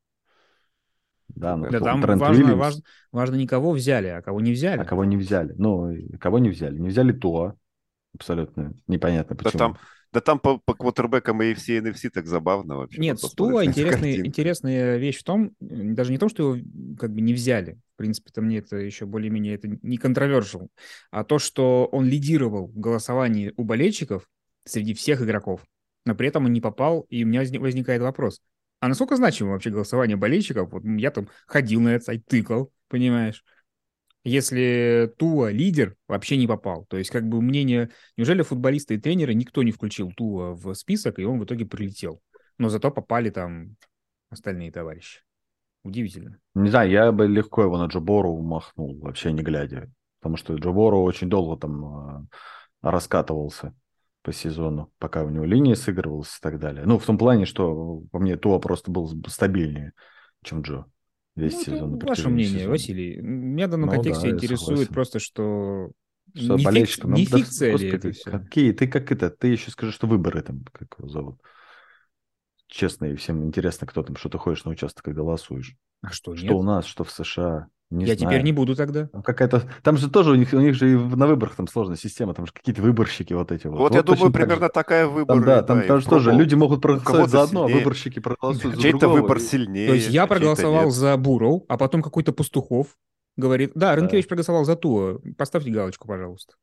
Да, 1.28 1.56
ну, 1.56 1.70
Да, 1.70 1.78
Да, 1.78 1.84
там 1.84 2.02
Трент 2.02 2.20
важно, 2.20 2.42
Уильямс, 2.44 2.60
важно, 2.60 2.82
важно 3.10 3.34
не 3.36 3.46
кого 3.46 3.72
взяли, 3.72 4.08
а 4.08 4.20
кого 4.22 4.40
не 4.40 4.52
взяли. 4.52 4.80
а 4.80 4.84
кого 4.84 5.04
не 5.04 5.16
взяли? 5.16 5.54
Ну, 5.56 5.96
кого 6.20 6.38
не 6.38 6.50
взяли? 6.50 6.78
Не 6.78 6.88
взяли 6.88 7.12
Туа, 7.12 7.54
абсолютно 8.14 8.74
непонятно 8.86 9.34
Да 9.36 9.44
почему. 9.44 9.58
там, 9.58 9.78
да 10.12 10.20
там 10.20 10.38
по, 10.38 10.58
по 10.58 10.74
квотербекам 10.74 11.42
и 11.42 11.54
NFC 11.54 12.10
так 12.10 12.26
забавно 12.26 12.76
вообще. 12.76 13.00
Нет, 13.00 13.18
эти 13.18 13.24
интересный, 13.66 14.26
интересная 14.26 14.96
вещь 14.96 15.18
в 15.18 15.24
том, 15.24 15.52
даже 15.60 16.10
не 16.10 16.16
в 16.18 16.20
том, 16.20 16.28
что 16.28 16.54
его 16.54 16.96
как 16.98 17.12
бы 17.12 17.20
не 17.20 17.34
взяли, 17.34 17.78
в 17.94 17.98
принципе-то 17.98 18.42
мне 18.42 18.58
это 18.58 18.76
еще 18.76 19.06
более-менее 19.06 19.54
это 19.54 19.68
не 19.68 19.98
controversial, 19.98 20.68
а 21.10 21.24
то, 21.24 21.38
что 21.38 21.86
он 21.86 22.06
лидировал 22.06 22.68
в 22.68 22.78
голосовании 22.78 23.52
у 23.56 23.64
болельщиков 23.64 24.28
среди 24.64 24.94
всех 24.94 25.22
игроков, 25.22 25.64
но 26.04 26.14
при 26.14 26.28
этом 26.28 26.46
он 26.46 26.52
не 26.52 26.60
попал, 26.60 27.06
и 27.08 27.24
у 27.24 27.26
меня 27.26 27.40
возник- 27.40 27.60
возникает 27.60 28.02
вопрос, 28.02 28.40
А 28.80 28.88
насколько 28.88 29.16
значимо 29.16 29.52
вообще 29.52 29.70
голосование 29.70 30.16
болельщиков? 30.16 30.72
Вот 30.72 30.82
я 30.84 31.10
там 31.12 31.28
ходил 31.46 31.80
на 31.80 31.90
этот 31.90 32.06
сайт, 32.06 32.26
тыкал, 32.26 32.72
понимаешь? 32.88 33.44
Если 34.24 35.12
Туа 35.18 35.50
лидер, 35.50 35.96
вообще 36.06 36.36
не 36.36 36.46
попал. 36.46 36.86
То 36.86 36.96
есть 36.96 37.10
как 37.10 37.28
бы 37.28 37.42
мнение... 37.42 37.90
Неужели 38.16 38.42
футболисты 38.42 38.94
и 38.94 38.98
тренеры 38.98 39.34
никто 39.34 39.62
не 39.62 39.72
включил 39.72 40.12
Туа 40.12 40.54
в 40.54 40.74
список, 40.74 41.18
и 41.18 41.24
он 41.24 41.40
в 41.40 41.44
итоге 41.44 41.66
прилетел? 41.66 42.20
Но 42.58 42.68
зато 42.68 42.90
попали 42.90 43.30
там 43.30 43.76
остальные 44.30 44.70
товарищи. 44.70 45.20
Удивительно. 45.82 46.38
Не 46.54 46.70
знаю, 46.70 46.90
я 46.90 47.10
бы 47.10 47.26
легко 47.26 47.62
его 47.62 47.76
на 47.76 47.86
Джобору 47.86 48.40
махнул, 48.40 48.98
вообще 49.00 49.32
не 49.32 49.42
глядя. 49.42 49.90
Потому 50.20 50.36
что 50.36 50.54
Джобору 50.54 51.02
очень 51.02 51.28
долго 51.28 51.60
там 51.60 51.84
э, 51.84 52.26
раскатывался 52.82 53.74
по 54.22 54.32
сезону, 54.32 54.92
пока 54.98 55.24
у 55.24 55.30
него 55.30 55.44
линия 55.44 55.74
сыгрывалась 55.74 56.36
и 56.36 56.40
так 56.40 56.60
далее. 56.60 56.84
Ну, 56.86 57.00
в 57.00 57.04
том 57.04 57.18
плане, 57.18 57.44
что 57.44 58.02
по 58.12 58.20
мне 58.20 58.36
Туа 58.36 58.60
просто 58.60 58.92
был 58.92 59.12
стабильнее, 59.26 59.92
чем 60.44 60.62
Джо 60.62 60.86
весь 61.36 61.54
Ну, 61.54 61.62
сезон. 61.62 61.98
ваше 61.98 62.28
мнение, 62.28 62.50
сезона. 62.50 62.70
Василий. 62.70 63.16
Меня 63.20 63.66
в 63.66 63.70
данном 63.70 63.88
Ну 63.88 63.94
контексте 63.94 64.28
да, 64.28 64.36
интересует 64.36 64.88
просто, 64.88 65.18
что 65.18 65.90
Что 66.34 66.56
не, 66.56 66.58
фик- 66.58 66.64
болельщикам, 66.64 67.10
ну, 67.10 67.16
не 67.16 67.24
фикция 67.26 67.72
господи, 67.72 67.96
это 67.96 68.12
все? 68.12 68.30
Какие? 68.30 68.72
Ты 68.72 68.86
как 68.86 69.12
это? 69.12 69.30
Ты 69.30 69.48
еще 69.48 69.70
скажи, 69.70 69.92
что 69.92 70.06
выборы 70.06 70.42
там, 70.42 70.64
как 70.72 70.88
его 70.98 71.08
зовут. 71.08 71.40
Честно, 72.72 73.04
и 73.04 73.16
всем 73.16 73.44
интересно, 73.44 73.86
кто 73.86 74.02
там, 74.02 74.16
что 74.16 74.30
ты 74.30 74.38
ходишь 74.38 74.64
на 74.64 74.70
участок 74.70 75.06
и 75.06 75.12
голосуешь. 75.12 75.76
А 76.00 76.08
что, 76.10 76.34
Что 76.34 76.46
нет? 76.46 76.54
у 76.54 76.62
нас, 76.62 76.86
что 76.86 77.04
в 77.04 77.10
США. 77.10 77.66
Не 77.90 78.06
Я 78.06 78.14
знаю. 78.16 78.30
теперь 78.32 78.42
не 78.44 78.52
буду 78.52 78.74
тогда. 78.74 79.08
Там 79.08 79.22
какая-то, 79.22 79.68
там 79.82 79.98
же 79.98 80.10
тоже 80.10 80.30
у 80.30 80.34
них, 80.36 80.54
у 80.54 80.58
них 80.58 80.74
же 80.74 80.90
и 80.92 80.96
на 80.96 81.26
выборах 81.26 81.54
там 81.54 81.68
сложная 81.68 81.98
система, 81.98 82.32
там 82.32 82.46
же 82.46 82.52
какие-то 82.54 82.80
выборщики 82.80 83.34
вот 83.34 83.52
эти 83.52 83.66
вот. 83.66 83.76
Вот, 83.78 83.94
я 83.94 84.02
точно 84.02 84.28
думаю, 84.30 84.32
так 84.32 84.40
же. 84.40 84.46
примерно 84.46 84.68
такая 84.70 85.06
выбор. 85.06 85.36
Там, 85.36 85.44
да, 85.44 85.62
там, 85.62 85.80
и 85.82 85.86
там 85.86 86.00
же 86.00 86.08
тоже 86.08 86.32
люди 86.32 86.54
могут 86.54 86.80
проголосовать 86.80 87.28
за 87.30 87.42
одно, 87.42 87.64
а 87.64 87.68
выборщики 87.68 88.20
проголосуют 88.20 88.76
за 88.76 88.80
Чей-то 88.82 89.00
другого. 89.00 89.20
выбор 89.20 89.40
сильнее. 89.40 89.88
То 89.88 89.94
есть 89.94 90.08
я 90.08 90.26
проголосовал 90.26 90.84
нет. 90.86 90.94
за 90.94 91.14
Буров, 91.18 91.64
а 91.68 91.76
потом 91.76 92.00
какой-то 92.00 92.32
Пастухов 92.32 92.86
говорит, 93.36 93.72
да, 93.74 93.94
Рынкевич 93.94 94.26
проголосовал 94.26 94.64
за 94.64 94.76
Туа, 94.76 95.18
поставьте 95.36 95.70
галочку, 95.70 96.08
пожалуйста. 96.08 96.54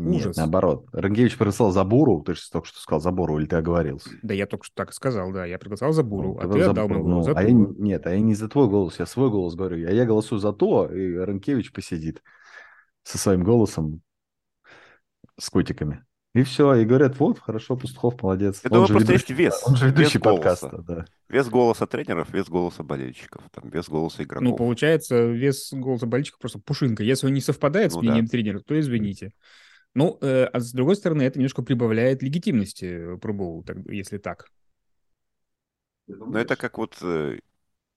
Нет, 0.00 0.26
Ужас. 0.26 0.36
наоборот. 0.36 0.86
Рангевич 0.92 1.36
проголосовал 1.36 1.72
за 1.72 1.82
Буру, 1.84 2.22
ты 2.22 2.34
же 2.34 2.40
только 2.52 2.68
что 2.68 2.78
сказал 2.78 3.00
за 3.00 3.10
Буру, 3.10 3.38
или 3.38 3.46
ты 3.46 3.56
оговорился? 3.56 4.10
Да 4.22 4.32
я 4.32 4.46
только 4.46 4.64
что 4.64 4.74
так 4.76 4.90
и 4.90 4.92
сказал, 4.92 5.32
да, 5.32 5.44
я 5.44 5.58
проголосовал 5.58 5.92
за 5.92 6.02
Буру, 6.04 6.34
Ну, 6.34 6.38
а 6.38 6.42
ты 6.46 6.52
ты 6.58 6.64
за 6.64 6.70
отдал 6.70 6.88
мой 6.88 6.98
голос 7.02 7.26
Ну, 7.26 7.32
за 7.32 7.38
а 7.38 7.42
я, 7.42 7.50
нет, 7.52 8.06
а 8.06 8.10
я 8.12 8.20
не 8.20 8.34
за 8.34 8.48
твой 8.48 8.68
голос, 8.68 8.98
я 9.00 9.06
свой 9.06 9.28
голос 9.30 9.54
говорю. 9.56 9.76
А 9.88 9.90
я 9.90 10.04
голосую 10.06 10.38
за 10.38 10.52
то, 10.52 10.86
и 10.86 11.14
Рынкевич 11.16 11.72
посидит 11.72 12.22
со 13.02 13.18
своим 13.18 13.42
голосом 13.42 14.02
с 15.38 15.50
котиками. 15.50 16.04
И 16.34 16.42
все, 16.42 16.74
и 16.74 16.84
говорят, 16.84 17.18
вот, 17.18 17.38
хорошо, 17.40 17.74
Пастухов 17.76 18.22
молодец. 18.22 18.60
Я 18.62 18.68
Он 18.68 18.74
думаю, 18.74 18.86
же 18.86 18.92
просто 18.94 19.12
ведущий- 19.14 19.30
есть 19.32 19.40
вес. 19.40 19.62
Он 19.66 19.76
же 19.76 19.86
ведущий 19.86 20.18
вес 20.18 20.22
голоса. 20.22 20.42
подкаста, 20.68 20.82
да. 20.86 21.04
Вес 21.28 21.48
голоса 21.48 21.86
тренеров, 21.86 22.30
вес 22.32 22.48
голоса 22.48 22.82
болельщиков, 22.84 23.42
там, 23.50 23.70
вес 23.70 23.88
голоса 23.88 24.22
игроков. 24.22 24.48
Ну, 24.48 24.56
получается, 24.56 25.24
вес 25.26 25.72
голоса 25.72 26.06
болельщика 26.06 26.38
просто 26.38 26.60
пушинка. 26.60 27.02
Если 27.02 27.26
он 27.26 27.32
не 27.32 27.40
совпадает 27.40 27.92
с 27.92 27.94
Ну 27.96 28.02
мнением 28.02 28.26
да. 28.26 28.30
тренера, 28.30 28.60
то 28.60 28.78
извините. 28.78 29.32
Ну, 29.98 30.16
э, 30.20 30.44
а 30.44 30.60
с 30.60 30.72
другой 30.72 30.94
стороны, 30.94 31.22
это 31.22 31.40
немножко 31.40 31.60
прибавляет 31.62 32.22
легитимности 32.22 33.16
Bowl, 33.16 33.64
так- 33.64 33.78
если 33.90 34.18
так. 34.18 34.48
Но 36.06 36.38
это 36.38 36.54
как 36.54 36.78
вот 36.78 36.96
э, 37.02 37.40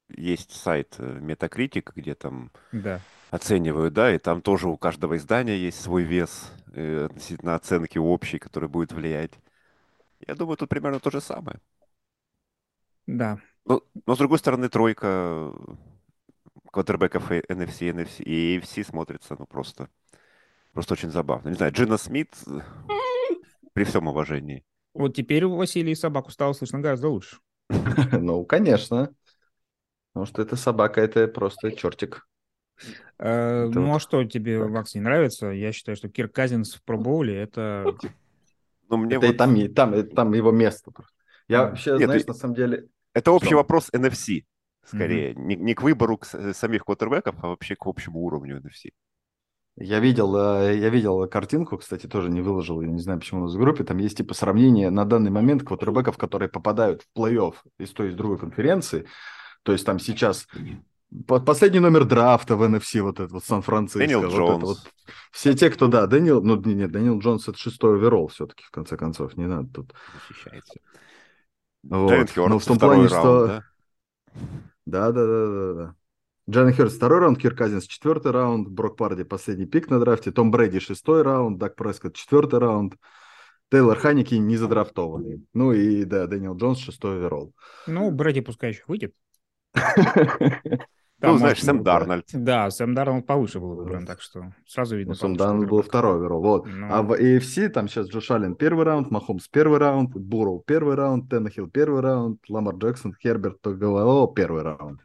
есть 0.09 0.51
сайт 0.53 0.95
э, 0.99 1.19
Metacritic, 1.19 1.91
где 1.95 2.15
там 2.15 2.51
Да. 2.73 2.99
оценивают, 3.31 3.93
да, 3.93 4.15
и 4.15 4.19
там 4.19 4.41
тоже 4.41 4.67
у 4.67 4.77
каждого 4.77 5.17
издания 5.17 5.57
есть 5.57 5.81
свой 5.81 6.03
вес 6.03 6.51
э, 6.73 7.05
относительно 7.05 7.55
оценки 7.55 7.99
общей, 7.99 8.39
который 8.39 8.69
будет 8.69 8.93
влиять. 8.93 9.33
Я 10.27 10.35
думаю, 10.35 10.57
тут 10.57 10.69
примерно 10.69 10.99
то 10.99 11.11
же 11.11 11.21
самое. 11.21 11.59
Да. 13.07 13.39
Но, 13.65 13.83
но 14.05 14.15
с 14.15 14.17
другой 14.17 14.39
стороны, 14.39 14.69
тройка 14.69 15.53
квотербеков 16.71 17.31
и 17.31 17.41
NFC, 17.49 17.89
NFC 17.89 18.23
и 18.23 18.57
AFC 18.57 18.83
смотрится, 18.83 19.35
ну, 19.37 19.45
просто, 19.45 19.89
просто 20.73 20.93
очень 20.93 21.11
забавно. 21.11 21.49
Не 21.49 21.55
знаю, 21.55 21.71
Джина 21.71 21.97
Смит, 21.97 22.33
э, 22.47 22.59
при 23.73 23.83
всем 23.83 24.07
уважении. 24.07 24.63
Вот 24.93 25.15
теперь 25.15 25.43
у 25.45 25.55
Василия 25.55 25.95
собаку 25.95 26.31
стало 26.31 26.53
слышно 26.53 26.79
гораздо 26.79 27.09
лучше. 27.09 27.37
Ну, 28.11 28.43
конечно. 28.45 29.13
Потому 30.13 30.25
что 30.25 30.41
эта 30.41 30.55
собака, 30.57 30.99
это 31.01 31.27
просто 31.27 31.71
чертик. 31.71 32.27
Э, 33.17 33.67
ну, 33.67 33.95
а 33.95 33.99
что 33.99 34.23
тебе. 34.25 34.63
Макс, 34.67 34.95
не 34.95 35.01
нравится? 35.01 35.47
Я 35.47 35.71
считаю, 35.71 35.95
что 35.95 36.09
Кирк 36.09 36.33
Казинс 36.33 36.75
в 36.75 36.89
Bowl 36.89 37.29
это... 37.31 37.95
Но 38.89 38.97
мне 38.97 39.15
Это 39.15 39.27
и 39.27 39.29
вот- 39.29 39.37
там, 39.37 39.55
и 39.55 39.67
там, 39.69 39.95
и 39.95 40.03
там 40.03 40.33
его 40.33 40.51
место. 40.51 40.91
просто. 40.91 41.13
Я 41.47 41.63
вообще, 41.63 41.91
Нет, 41.91 42.03
знаешь, 42.03 42.25
на 42.25 42.33
самом 42.33 42.55
деле... 42.55 42.87
Это 43.13 43.31
общий 43.31 43.55
вопрос 43.55 43.89
NFC, 43.93 44.45
скорее. 44.85 45.33
Не, 45.35 45.55
не 45.55 45.73
к 45.73 45.81
выбору 45.81 46.17
к 46.17 46.25
самих 46.25 46.83
квотербеков, 46.83 47.35
а 47.41 47.47
вообще 47.47 47.75
к 47.75 47.85
общему 47.87 48.21
уровню 48.21 48.59
NFC. 48.59 48.91
Я 49.77 49.99
видел, 49.99 50.35
э, 50.35 50.77
я 50.77 50.89
видел 50.89 51.27
картинку, 51.27 51.77
кстати, 51.77 52.05
тоже 52.07 52.29
не 52.29 52.41
выложил, 52.41 52.81
я 52.81 52.89
не 52.89 52.99
знаю, 52.99 53.19
почему 53.19 53.41
у 53.41 53.43
нас 53.45 53.55
в 53.55 53.59
группе, 53.59 53.83
там 53.83 53.97
есть 53.97 54.17
типа 54.17 54.33
сравнение 54.33 54.89
на 54.89 55.05
данный 55.05 55.31
момент 55.31 55.63
квотербеков, 55.63 56.17
которые 56.17 56.49
попадают 56.49 57.03
в 57.03 57.19
плей-офф 57.19 57.53
из 57.79 57.91
той 57.91 58.07
и 58.07 58.09
из 58.11 58.15
другой 58.15 58.37
конференции. 58.37 59.07
То 59.63 59.71
есть 59.71 59.85
там 59.85 59.97
сейчас 59.99 60.47
по- 61.27 61.39
последний 61.39 61.79
номер 61.79 62.05
драфта 62.05 62.55
в 62.55 62.63
NFC, 62.63 63.01
вот 63.01 63.19
этот 63.19 63.31
вот 63.31 63.45
Сан-Франциско. 63.45 63.99
Дэниел 63.99 64.21
вот 64.21 64.27
это 64.27 64.37
Джонс. 64.37 64.63
вот. 64.63 64.77
Все 65.31 65.53
те, 65.53 65.69
кто, 65.69 65.87
да, 65.87 66.05
Дэниел, 66.05 66.41
ну 66.43 66.57
не- 66.61 66.73
нет, 66.75 66.91
Дэниел 66.91 67.19
Джонс 67.19 67.47
это 67.47 67.57
шестой 67.57 67.95
overall 67.97 68.27
все-таки, 68.27 68.63
в 68.63 68.71
конце 68.71 68.97
концов, 68.97 69.37
не 69.37 69.47
надо 69.47 69.69
тут. 69.73 69.93
Защищается. 70.27 70.79
Вот. 71.83 72.09
Джейлен 72.11 72.27
Ну, 72.35 72.49
Хёртс, 72.49 72.63
в 72.63 72.67
том 72.67 72.79
плане, 72.79 73.07
раунд, 73.07 73.09
что- 73.09 73.47
да? 73.47 73.63
Да, 74.85 75.11
да, 75.11 75.25
да, 75.25 75.47
да, 75.47 75.73
да. 75.73 75.95
Джейлен 76.51 76.73
Хёртс 76.73 76.97
второй 76.97 77.19
раунд, 77.19 77.37
Кирк 77.37 77.57
Казинс 77.57 77.87
четвертый 77.87 78.33
раунд, 78.33 78.67
Брок 78.67 78.97
Парди 78.97 79.23
последний 79.23 79.65
пик 79.65 79.89
на 79.89 80.01
драфте, 80.01 80.31
Том 80.31 80.51
Брэди 80.51 80.79
шестой 80.79 81.21
раунд, 81.21 81.57
Дак 81.57 81.77
Прескотт 81.77 82.13
четвертый 82.13 82.59
раунд, 82.59 82.95
Тейлор 83.71 83.97
Хайнике 83.97 84.35
не 84.35 84.57
задрафтованный. 84.57 85.45
Ну 85.53 85.71
и, 85.71 86.03
да, 86.03 86.27
Дэниел 86.27 86.57
Джонс 86.57 86.79
шестой 86.79 87.19
overall. 87.19 87.53
Ну, 87.87 88.11
Брэди 88.11 88.41
пускай 88.41 88.71
еще 88.71 88.83
выйдет. 88.87 89.13
Ну, 91.23 91.27
Там, 91.27 91.37
знаешь, 91.37 91.57
может, 91.57 91.65
Сэм 91.65 91.77
ну, 91.77 91.83
да. 91.83 91.99
Дарнольд. 91.99 92.25
Да, 92.33 92.71
Сэм 92.71 92.95
Дарнольд 92.95 93.27
повыше 93.27 93.59
был 93.59 93.75
выбран, 93.75 94.07
так 94.07 94.21
что 94.21 94.53
сразу 94.65 94.97
видно. 94.97 95.13
Ну, 95.13 95.19
Сэм 95.19 95.35
Дарнольд 95.35 95.69
был 95.69 95.83
второй 95.83 96.15
оверолл. 96.15 96.41
Вот. 96.41 96.65
Ну. 96.65 96.87
А 96.89 97.03
в 97.03 97.13
AFC 97.13 97.69
там 97.69 97.87
сейчас 97.87 98.09
Джош 98.09 98.31
Аллен 98.31 98.55
первый 98.55 98.85
раунд, 98.85 99.11
Махомс 99.11 99.47
первый 99.47 99.77
раунд, 99.77 100.15
Бурроу 100.15 100.63
первый 100.65 100.95
раунд, 100.95 101.29
Теннехилл 101.29 101.67
первый 101.67 102.01
раунд, 102.01 102.39
Ламар 102.49 102.75
Джексон, 102.75 103.15
Херберт 103.21 103.61
Тогово 103.61 104.33
первый 104.33 104.63
раунд. 104.63 104.99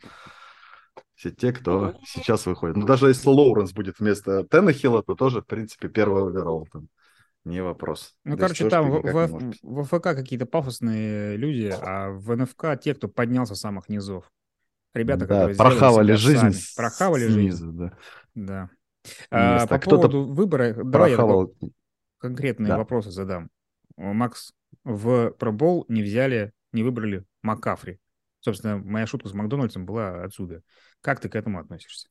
Все 1.17 1.31
те, 1.31 1.53
кто 1.53 1.95
сейчас 2.05 2.45
выходит. 2.47 2.77
Ну, 2.77 2.85
даже 2.87 3.09
если 3.09 3.29
Лоуренс 3.29 3.73
будет 3.73 3.99
вместо 3.99 4.45
Теннехилла, 4.45 5.03
то 5.03 5.15
тоже, 5.15 5.41
в 5.41 5.47
принципе, 5.47 5.89
первый 5.89 6.23
оверолл. 6.29 6.69
Там. 6.71 6.89
Не 7.45 7.63
вопрос. 7.63 8.15
Ну, 8.25 8.33
Здесь 8.37 8.43
короче, 8.43 8.69
там 8.69 8.91
в, 8.91 9.01
в- 9.03 9.55
в 9.63 9.85
ФК 9.85 10.03
какие-то 10.03 10.47
пафосные 10.47 11.37
люди, 11.37 11.73
а 11.81 12.11
в 12.11 12.37
НФК 12.37 12.79
те, 12.81 12.95
кто 12.95 13.09
поднялся 13.09 13.55
с 13.55 13.61
самых 13.61 13.89
низов. 13.89 14.31
Ребята, 14.93 15.21
Да, 15.27 15.27
которые 15.27 15.57
прохавали 15.57 16.13
жизнь. 16.15 16.39
сами. 16.39 16.55
Прохавали 16.77 17.27
жизнь, 17.29 17.57
снизу, 17.57 17.73
да. 17.73 17.93
да. 18.35 18.71
А, 19.31 19.55
Место. 19.55 19.69
по 19.69 19.79
поводу 19.91 20.25
выбора, 20.25 20.75
давай 20.75 21.11
я 21.13 21.17
Прохавал. 21.17 21.53
конкретные 22.19 22.69
Да. 22.69 22.77
вопросы 22.79 23.11
задам. 23.11 23.49
Макс, 23.97 24.53
в 24.85 25.35
Bowl 25.39 25.85
не 25.89 26.03
взяли, 26.03 26.53
не 26.73 26.83
выбрали 26.83 27.25
Маккафри. 27.43 28.01
Собственно, 28.41 28.79
моя 28.79 29.07
шутка 29.07 29.29
с 29.29 29.35
Макдональдсом 29.35 29.87
была 29.87 30.25
отсюда. 30.25 30.63
Как 31.01 31.21
ты 31.21 31.29
к 31.29 31.37
этому 31.37 31.61
относишься? 31.61 32.09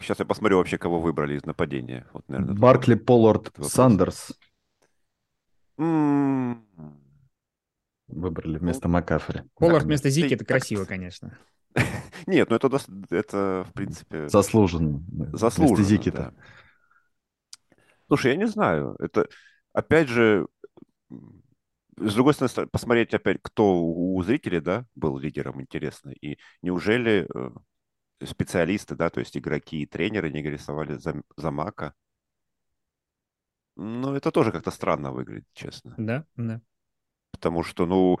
Сейчас 0.00 0.18
я 0.18 0.24
посмотрю 0.24 0.58
вообще, 0.58 0.78
кого 0.78 1.00
выбрали 1.00 1.36
из 1.36 1.44
нападения. 1.44 2.06
Вот, 2.12 2.28
наверное, 2.28 2.54
Баркли, 2.54 2.94
Поллард. 2.94 3.52
Сандерс 3.62 4.32
выбрали 8.06 8.58
вместо 8.58 8.88
Макафри. 8.88 9.42
Поллард 9.54 9.84
вместо 9.84 10.10
Зики, 10.10 10.28
ты 10.28 10.34
это 10.36 10.44
красиво, 10.44 10.84
конечно. 10.84 11.38
Нет, 12.26 12.50
ну 12.50 12.56
это, 12.56 12.70
это 13.10 13.66
в 13.68 13.72
принципе, 13.72 14.28
Заслуженно. 14.28 14.98
Вместо 15.08 15.36
заслуженно. 15.36 15.82
Зики-то. 15.84 16.16
да. 16.16 16.32
Слушай, 18.06 18.32
я 18.32 18.36
не 18.36 18.46
знаю. 18.46 18.96
Это, 18.98 19.28
опять 19.72 20.08
же, 20.08 20.46
с 21.96 22.14
другой 22.14 22.34
стороны, 22.34 22.68
посмотреть 22.68 23.14
опять, 23.14 23.38
кто 23.42 23.82
у 23.82 24.22
зрителей, 24.22 24.60
да, 24.60 24.86
был 24.94 25.18
лидером, 25.18 25.60
интересно. 25.60 26.10
И 26.10 26.38
неужели 26.62 27.28
э, 27.32 27.50
специалисты, 28.24 28.94
да, 28.94 29.10
то 29.10 29.20
есть 29.20 29.36
игроки 29.36 29.82
и 29.82 29.86
тренеры 29.86 30.30
не 30.30 30.42
голосовали 30.42 30.94
за, 30.94 31.22
за 31.36 31.50
Мака? 31.50 31.94
Ну, 33.76 34.14
это 34.14 34.30
тоже 34.30 34.52
как-то 34.52 34.70
странно 34.70 35.12
выглядит, 35.12 35.46
честно. 35.52 35.94
Да, 35.96 36.24
да. 36.36 36.60
Потому 37.32 37.62
что, 37.64 37.86
ну, 37.86 38.18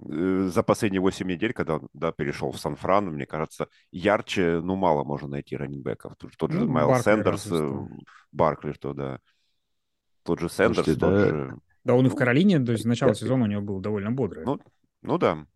э, 0.00 0.48
за 0.50 0.62
последние 0.62 1.00
8 1.00 1.26
недель, 1.26 1.52
когда 1.52 1.76
он, 1.76 1.88
да, 1.92 2.12
перешел 2.12 2.50
в 2.52 2.58
Сан-Фран, 2.58 3.06
мне 3.06 3.26
кажется, 3.26 3.68
ярче, 3.90 4.60
ну, 4.62 4.76
мало 4.76 5.04
можно 5.04 5.28
найти 5.28 5.56
раннингбеков. 5.56 6.16
Тот, 6.16 6.32
тот 6.36 6.52
же 6.52 6.60
Ну, 6.60 6.68
Майл 6.68 6.88
Баркли 6.88 7.02
Сэндерс, 7.02 7.46
разве 7.46 7.58
э, 7.58 7.70
что. 7.70 7.88
Баркли, 8.32 8.72
что, 8.72 8.94
да. 8.94 9.20
Тот 10.22 10.40
же 10.40 10.48
Сэндерс, 10.48 10.86
Слушайте, 10.86 11.00
тот 11.00 11.10
да, 11.10 11.28
же... 11.28 11.58
Да, 11.84 11.94
он 11.94 12.06
и 12.06 12.08
в 12.10 12.14
Каролине, 12.14 12.60
то 12.60 12.72
есть 12.72 12.84
начало 12.84 13.10
Я- 13.10 13.14
сезона 13.14 13.44
у 13.44 13.46
него 13.46 13.62
был 13.62 13.80
довольно 13.80 14.10
бодрый. 14.10 14.44
Ну, 14.44 14.58
Ну 15.02 15.18
да. 15.18 15.46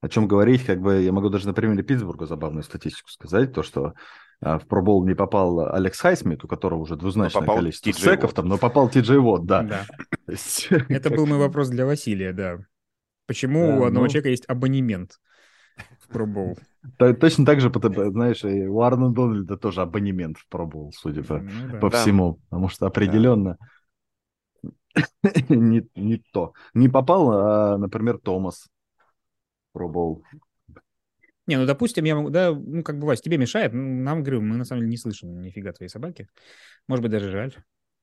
О 0.00 0.08
чем 0.08 0.28
говорить, 0.28 0.64
как 0.66 0.80
бы 0.80 1.00
я 1.02 1.12
могу 1.12 1.30
даже 1.30 1.46
на 1.46 1.54
примере 1.54 1.82
Питтсбурга 1.82 2.26
забавную 2.26 2.62
статистику 2.62 3.08
сказать, 3.08 3.52
то, 3.54 3.62
что 3.62 3.94
а, 4.40 4.58
в 4.58 4.66
пробол 4.66 5.06
не 5.06 5.14
попал 5.14 5.60
Алекс 5.72 5.98
Хайсмит, 5.98 6.44
у 6.44 6.48
которого 6.48 6.80
уже 6.80 6.96
двузначное 6.96 7.40
попал 7.40 7.56
количество 7.56 7.90
Ти 7.92 7.98
Джей 7.98 8.10
секов, 8.12 8.24
Уотт. 8.30 8.36
там, 8.36 8.48
но 8.48 8.58
попал 8.58 8.90
Ти 8.90 9.00
Джей 9.00 9.16
Уотт, 9.18 9.46
да. 9.46 9.62
Да. 9.62 9.86
Есть, 10.28 10.66
Это 10.90 11.08
как- 11.08 11.16
был 11.16 11.26
мой 11.26 11.38
вопрос 11.38 11.68
для 11.70 11.86
Василия, 11.86 12.32
да. 12.34 12.58
Почему 13.26 13.66
Да, 13.68 13.74
у 13.76 13.84
одного 13.84 14.04
ну. 14.04 14.08
человека 14.10 14.28
есть 14.28 14.44
абонемент 14.48 15.12
в? 16.10 16.56
Та- 16.98 17.14
Точно 17.14 17.46
так 17.46 17.60
же, 17.60 17.70
знаешь, 18.10 18.44
и 18.44 18.66
у 18.66 18.82
Аарона 18.82 19.10
Дональда 19.10 19.56
тоже 19.56 19.80
абонемент 19.80 20.36
в 20.36 20.46
пробол, 20.48 20.92
судя 20.94 21.22
по, 21.22 21.38
Ну 21.38 21.50
да. 21.72 21.78
по 21.78 21.90
Да. 21.90 21.96
всему, 22.02 22.40
потому 22.50 22.68
что 22.68 22.86
определенно 22.86 23.56
не, 25.48 25.86
не 25.94 26.22
то. 26.32 26.52
Не 26.74 26.88
попал, 26.88 27.30
а, 27.32 27.78
например, 27.78 28.18
Томас 28.18 28.68
в 29.70 29.72
пробол. 29.72 30.22
Не, 31.46 31.58
ну, 31.58 31.66
допустим, 31.66 32.04
я 32.04 32.14
могу, 32.16 32.30
да, 32.30 32.52
ну, 32.52 32.82
как 32.82 32.98
бы, 32.98 33.06
Вась, 33.06 33.20
тебе 33.20 33.36
мешает, 33.36 33.72
ну, 33.74 33.80
нам, 34.02 34.22
говорю, 34.22 34.40
мы 34.40 34.56
на 34.56 34.64
самом 34.64 34.80
деле 34.82 34.90
не 34.92 34.96
слышим 34.96 35.42
нифига 35.42 35.72
твоей 35.72 35.90
собаки. 35.90 36.26
Может 36.88 37.02
быть, 37.02 37.12
даже 37.12 37.30
жаль. 37.30 37.54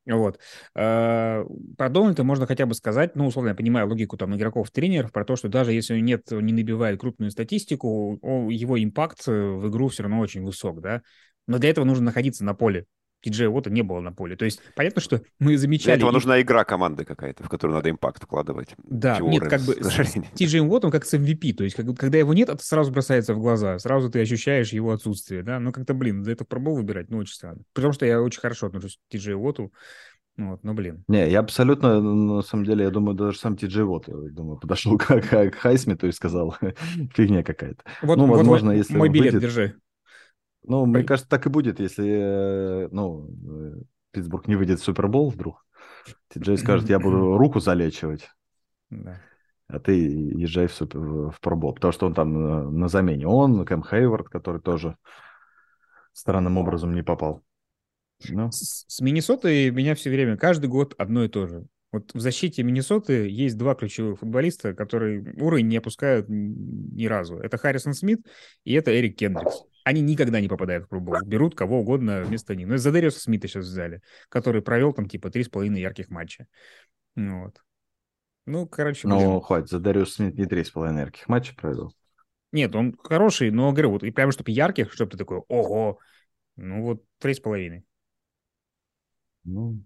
Вот. 0.05 0.39
А, 0.75 1.43
Про 1.77 1.89
Дональда 1.89 2.23
можно 2.23 2.47
хотя 2.47 2.65
бы 2.67 2.75
сказать, 2.75 3.15
ну, 3.15 3.27
условно, 3.27 3.49
я 3.49 3.55
понимаю 3.55 3.87
логику 3.89 4.17
там 4.17 4.35
игроков-тренеров, 4.35 5.11
про 5.11 5.25
то, 5.25 5.35
что 5.35 5.49
даже 5.49 5.73
если 5.73 5.95
он 5.95 6.05
нет, 6.05 6.29
не 6.31 6.53
набивает 6.53 6.99
крупную 6.99 7.31
статистику, 7.31 8.19
его 8.51 8.83
импакт 8.83 9.25
в 9.27 9.69
игру 9.69 9.89
все 9.89 10.03
равно 10.03 10.19
очень 10.19 10.43
высок, 10.43 10.81
да. 10.81 11.01
Но 11.47 11.59
для 11.59 11.71
этого 11.71 11.85
нужно 11.85 12.05
находиться 12.05 12.45
на 12.45 12.53
поле. 12.53 12.85
Ти-Джей 13.21 13.47
Уотта 13.47 13.69
не 13.69 13.81
было 13.83 13.99
на 13.99 14.11
поле. 14.11 14.35
То 14.35 14.45
есть 14.45 14.61
понятно, 14.75 15.01
что 15.01 15.21
мы 15.39 15.49
Для 15.51 15.57
замечали... 15.59 15.97
этого 15.97 16.09
и- 16.09 16.13
нужна 16.13 16.41
игра 16.41 16.63
команды 16.63 17.05
какая-то, 17.05 17.43
в 17.43 17.49
которую 17.49 17.75
надо 17.75 17.89
импакт 17.89 18.23
вкладывать. 18.23 18.69
Да, 18.83 19.17
Чего 19.17 19.29
нет, 19.29 19.47
как 19.47 19.61
бы 19.61 19.75
к 19.75 19.83
сожалению. 19.83 20.25
с 20.33 20.37
Ти-Джей 20.37 20.61
Уоттом 20.61 20.91
как 20.91 21.05
с 21.05 21.13
MVP, 21.13 21.53
то 21.53 21.63
есть 21.63 21.75
как- 21.75 21.95
когда 21.97 22.17
его 22.17 22.33
нет, 22.33 22.49
это 22.49 22.63
сразу 22.63 22.91
бросается 22.91 23.33
в 23.33 23.39
глаза, 23.39 23.77
сразу 23.79 24.09
ты 24.09 24.21
ощущаешь 24.21 24.73
его 24.73 24.91
отсутствие, 24.91 25.43
да, 25.43 25.59
ну 25.59 25.71
как-то, 25.71 25.93
блин, 25.93 26.23
за 26.23 26.31
это 26.31 26.45
пробол 26.45 26.75
выбирать, 26.75 27.09
ну 27.09 27.17
очень 27.19 27.33
странно. 27.35 27.61
Потому 27.73 27.93
что 27.93 28.05
я 28.05 28.21
очень 28.21 28.41
хорошо 28.41 28.67
отношусь 28.67 28.97
к 28.97 29.11
Ти-Джей 29.11 29.35
Уотту, 29.35 29.71
вот, 30.37 30.63
но, 30.63 30.73
блин. 30.73 31.03
Не, 31.07 31.29
я 31.29 31.41
абсолютно, 31.41 32.01
на 32.01 32.41
самом 32.41 32.65
деле, 32.65 32.85
я 32.85 32.89
думаю, 32.89 33.15
даже 33.15 33.37
сам 33.37 33.57
Ти 33.57 33.67
Уотт, 33.81 34.07
я 34.07 34.15
думаю, 34.31 34.57
подошел 34.57 34.97
к, 34.97 35.05
к, 35.05 35.49
к 35.51 35.55
Хайсмиту 35.55 36.07
и 36.07 36.11
сказал, 36.11 36.55
фигня 37.13 37.43
какая-то. 37.43 37.83
Вот, 38.01 38.17
Ну, 38.17 38.25
вот 38.27 38.37
возможно, 38.37 38.67
мой, 38.69 38.77
если 38.77 38.97
мой 38.97 39.09
билет 39.09 39.33
выйдет- 39.33 39.41
держи. 39.41 39.75
Ну, 40.63 40.85
мне 40.85 41.03
кажется, 41.03 41.29
так 41.29 41.45
и 41.45 41.49
будет, 41.49 41.79
если, 41.79 42.85
э, 42.85 42.89
ну, 42.91 43.27
э, 43.49 43.81
Питтсбург 44.11 44.47
не 44.47 44.55
выйдет 44.55 44.79
в 44.79 44.83
Супербол 44.83 45.29
вдруг. 45.29 45.65
Ти 46.29 46.57
скажет, 46.57 46.89
я 46.89 46.99
буду 46.99 47.37
руку 47.37 47.59
залечивать, 47.59 48.29
Да. 48.89 49.19
а 49.67 49.79
ты 49.79 49.93
езжай 49.93 50.67
в, 50.67 50.73
супер, 50.73 50.99
в 50.99 51.39
пробол, 51.41 51.73
потому 51.73 51.91
что 51.91 52.05
он 52.05 52.13
там 52.13 52.33
на, 52.33 52.69
на 52.69 52.87
замене. 52.87 53.27
Он, 53.27 53.65
Кэм 53.65 53.83
Хейвард, 53.83 54.29
который 54.29 54.61
тоже 54.61 54.97
странным 56.13 56.57
образом 56.57 56.93
не 56.93 57.03
попал. 57.03 57.41
Ну, 58.29 58.51
С, 58.51 58.85
с 58.87 59.01
Миннесотой 59.01 59.71
меня 59.71 59.95
все 59.95 60.09
время, 60.09 60.37
каждый 60.37 60.67
год 60.69 60.93
одно 60.97 61.23
и 61.23 61.27
то 61.27 61.47
же. 61.47 61.65
Вот 61.91 62.13
в 62.13 62.19
защите 62.19 62.63
Миннесоты 62.63 63.29
есть 63.29 63.57
два 63.57 63.75
ключевых 63.75 64.19
футболиста, 64.19 64.73
которые 64.73 65.33
уровень 65.39 65.67
не 65.67 65.77
опускают 65.77 66.27
ни 66.29 67.05
разу. 67.05 67.37
Это 67.37 67.57
Харрисон 67.57 67.93
Смит 67.93 68.25
и 68.63 68.73
это 68.73 68.97
Эрик 68.97 69.17
Кендрикс. 69.17 69.63
Они 69.91 69.99
никогда 69.99 70.39
не 70.39 70.47
попадают 70.47 70.85
в 70.85 70.87
пробол. 70.87 71.15
Берут 71.25 71.53
кого 71.53 71.81
угодно 71.81 72.23
вместо 72.23 72.55
них. 72.55 72.65
Ну, 72.65 72.77
за 72.77 72.93
Дариуса 72.93 73.19
Смита 73.19 73.49
сейчас 73.49 73.65
взяли, 73.65 74.01
который 74.29 74.61
провел 74.61 74.93
там 74.93 75.09
типа 75.09 75.29
три 75.29 75.43
с 75.43 75.49
половиной 75.49 75.81
ярких 75.81 76.09
матча. 76.09 76.47
Ну, 77.15 77.43
вот. 77.43 77.61
Ну, 78.45 78.65
короче, 78.67 79.05
блин. 79.05 79.19
ну 79.19 79.41
хватит, 79.41 79.67
за 79.67 79.79
Дариус 79.79 80.13
Смит 80.13 80.37
не 80.37 80.45
три 80.45 80.63
с 80.63 80.71
половиной 80.71 81.01
ярких 81.01 81.27
матчей 81.27 81.57
провел. 81.57 81.93
Нет, 82.53 82.73
он 82.73 82.95
хороший, 83.03 83.51
но, 83.51 83.73
говорю, 83.73 83.91
вот 83.91 84.03
и 84.03 84.11
прямо 84.11 84.31
чтобы 84.31 84.51
ярких, 84.51 84.93
чтобы 84.93 85.11
ты 85.11 85.17
такой, 85.17 85.39
ого, 85.49 85.99
ну 86.55 86.83
вот 86.83 87.03
три 87.19 87.33
с 87.33 87.41
половиной. 87.41 87.83
Ну, 89.43 89.83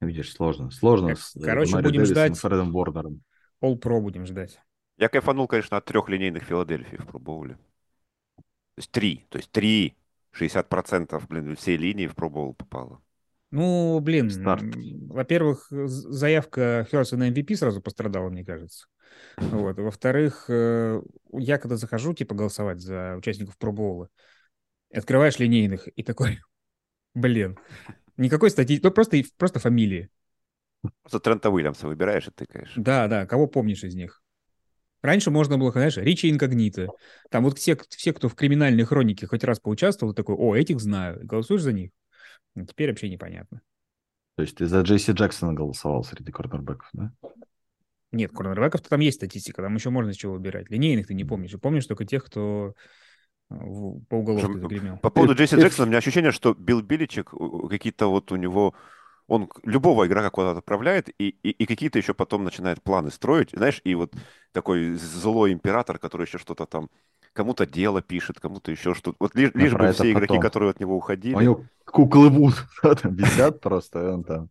видишь, 0.00 0.32
сложно. 0.32 0.70
Сложно 0.70 1.08
Как- 1.08 1.18
с 1.18 1.36
э, 1.36 1.40
короче, 1.42 1.78
будем 1.78 2.06
ждать. 2.06 2.38
Фредом 2.38 2.72
Ворнером. 2.72 3.22
Пол-про 3.58 4.00
будем 4.00 4.24
ждать. 4.24 4.58
Я 4.96 5.08
кайфанул, 5.08 5.48
конечно, 5.48 5.76
от 5.76 5.84
трех 5.84 6.08
линейных 6.08 6.44
Филадельфии 6.44 6.96
в 6.96 7.06
пробоуле. 7.06 7.54
То 7.56 8.78
есть 8.78 8.90
три. 8.90 9.26
То 9.28 9.38
есть 9.38 9.50
три. 9.50 9.96
60% 10.32 11.26
блин, 11.28 11.54
всей 11.56 11.76
линии 11.76 12.06
в 12.06 12.14
пробоул 12.14 12.54
попало. 12.54 13.00
Ну, 13.50 14.00
блин, 14.00 14.30
Старт. 14.30 14.64
во-первых, 15.08 15.68
заявка 15.70 16.88
Херса 16.90 17.16
на 17.16 17.30
MVP 17.30 17.54
сразу 17.54 17.80
пострадала, 17.80 18.28
мне 18.28 18.44
кажется. 18.44 18.86
Вот. 19.36 19.78
Во-вторых, 19.78 20.46
э, 20.48 21.00
я 21.32 21.58
когда 21.58 21.76
захожу, 21.76 22.14
типа, 22.14 22.34
голосовать 22.34 22.80
за 22.80 23.14
участников 23.16 23.56
пробоула, 23.56 24.08
открываешь 24.92 25.38
линейных 25.38 25.86
и 25.86 26.02
такой, 26.02 26.40
блин, 27.14 27.56
никакой 28.16 28.50
статьи, 28.50 28.80
ну, 28.82 28.90
просто, 28.90 29.22
просто 29.36 29.60
фамилии. 29.60 30.10
Просто 31.02 31.20
Трента 31.20 31.50
Уильямса 31.50 31.86
выбираешь 31.86 32.26
и 32.26 32.32
тыкаешь. 32.32 32.72
Да, 32.74 33.06
да, 33.06 33.24
кого 33.24 33.46
помнишь 33.46 33.84
из 33.84 33.94
них? 33.94 34.23
Раньше 35.04 35.30
можно 35.30 35.58
было, 35.58 35.70
знаешь, 35.70 35.98
Ричи 35.98 36.30
Инкогнито. 36.30 36.88
Там 37.30 37.44
вот 37.44 37.58
все, 37.58 37.76
все, 37.90 38.14
кто 38.14 38.30
в 38.30 38.34
криминальной 38.34 38.84
хронике 38.84 39.26
хоть 39.26 39.44
раз 39.44 39.60
поучаствовал, 39.60 40.14
такой, 40.14 40.34
о, 40.34 40.56
этих 40.56 40.80
знаю, 40.80 41.20
голосуешь 41.22 41.60
за 41.60 41.74
них. 41.74 41.90
А 42.56 42.64
теперь 42.64 42.88
вообще 42.88 43.10
непонятно. 43.10 43.60
То 44.36 44.42
есть 44.44 44.56
ты 44.56 44.64
за 44.64 44.80
Джейси 44.80 45.10
Джексона 45.10 45.52
голосовал 45.52 46.04
среди 46.04 46.32
корнербеков, 46.32 46.88
да? 46.94 47.12
Нет, 48.12 48.32
корнербеков-то 48.32 48.88
там 48.88 49.00
есть 49.00 49.18
статистика, 49.18 49.60
там 49.60 49.74
еще 49.74 49.90
можно 49.90 50.14
с 50.14 50.16
чего 50.16 50.32
выбирать. 50.32 50.70
Линейных 50.70 51.08
ты 51.08 51.12
не 51.12 51.24
помнишь. 51.24 51.52
И 51.52 51.58
помнишь 51.58 51.84
только 51.84 52.06
тех, 52.06 52.24
кто 52.24 52.72
э, 53.50 53.54
в- 53.54 54.02
по 54.06 54.14
уголовке 54.14 54.46
Слушай, 54.46 54.62
загремел. 54.62 54.96
По 55.00 55.10
поводу 55.10 55.34
Джейси 55.34 55.56
if- 55.56 55.60
Джексона, 55.60 55.84
у 55.84 55.88
меня 55.88 55.98
ощущение, 55.98 56.32
что 56.32 56.54
Билл 56.54 56.80
Биличек, 56.80 57.34
какие-то 57.68 58.06
вот 58.06 58.32
у 58.32 58.36
него, 58.36 58.74
он 59.26 59.48
любого 59.62 60.06
игрока 60.06 60.30
куда-то 60.30 60.58
отправляет, 60.58 61.08
и, 61.18 61.28
и, 61.42 61.50
и 61.50 61.66
какие-то 61.66 61.98
еще 61.98 62.14
потом 62.14 62.44
начинает 62.44 62.82
планы 62.82 63.10
строить, 63.10 63.50
знаешь, 63.52 63.80
и 63.84 63.94
вот 63.94 64.12
такой 64.52 64.94
злой 64.94 65.52
император, 65.52 65.98
который 65.98 66.26
еще 66.26 66.38
что-то 66.38 66.66
там, 66.66 66.88
кому-то 67.32 67.66
дело 67.66 68.02
пишет, 68.02 68.40
кому-то 68.40 68.70
еще 68.70 68.94
что-то. 68.94 69.16
Вот 69.20 69.34
лишь, 69.34 69.50
лишь 69.54 69.72
бы 69.72 69.92
все 69.92 70.12
игроки, 70.12 70.28
потом. 70.28 70.40
которые 70.40 70.70
от 70.70 70.80
него 70.80 70.96
уходили. 70.96 71.34
У 71.34 71.40
него 71.40 71.64
куклы 71.84 72.28
Вуд 72.28 72.54
висят 73.04 73.60
просто, 73.60 74.00
и 74.04 74.08
он 74.08 74.24
там 74.24 74.48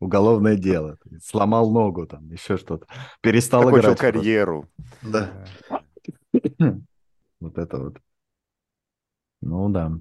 уголовное 0.00 0.56
дело. 0.56 0.98
Сломал 1.22 1.70
ногу 1.70 2.06
там, 2.06 2.28
еще 2.30 2.56
что-то. 2.56 2.86
Перестал 3.20 3.62
Закончил 3.62 3.88
играть. 3.90 3.98
карьеру. 3.98 4.68
Да. 5.02 5.30
Вот 7.38 7.58
это 7.58 7.78
вот. 7.78 7.98
Ну 9.42 9.68
да. 9.68 9.92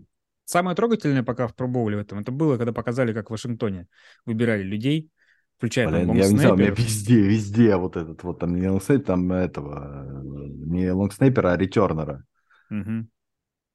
Самое 0.46 0.76
трогательное 0.76 1.24
пока 1.24 1.48
в 1.48 1.56
пробоуле 1.56 1.98
в 1.98 2.00
этом, 2.00 2.20
это 2.20 2.32
было, 2.32 2.58
когда 2.58 2.72
показали, 2.72 3.14
как 3.14 3.28
в 3.28 3.32
Вашингтоне 3.32 3.88
выбирали 4.26 4.64
людей, 4.64 5.10
включая 5.58 5.90
там 5.90 5.96
Блин, 5.96 6.16
я 6.16 6.30
не 6.30 6.38
знаю, 6.38 6.54
у 6.54 6.58
меня 6.58 6.70
везде, 6.70 7.20
везде 7.22 7.76
вот 7.76 7.98
этот 7.98 8.24
вот 8.24 8.40
там 8.40 8.56
не 8.56 8.70
лонгснейпер, 8.70 9.06
там 9.06 9.32
этого, 9.32 10.22
не 10.24 10.92
лонгснейпера, 10.92 11.54
а 11.54 11.58
ретернера. 11.58 12.24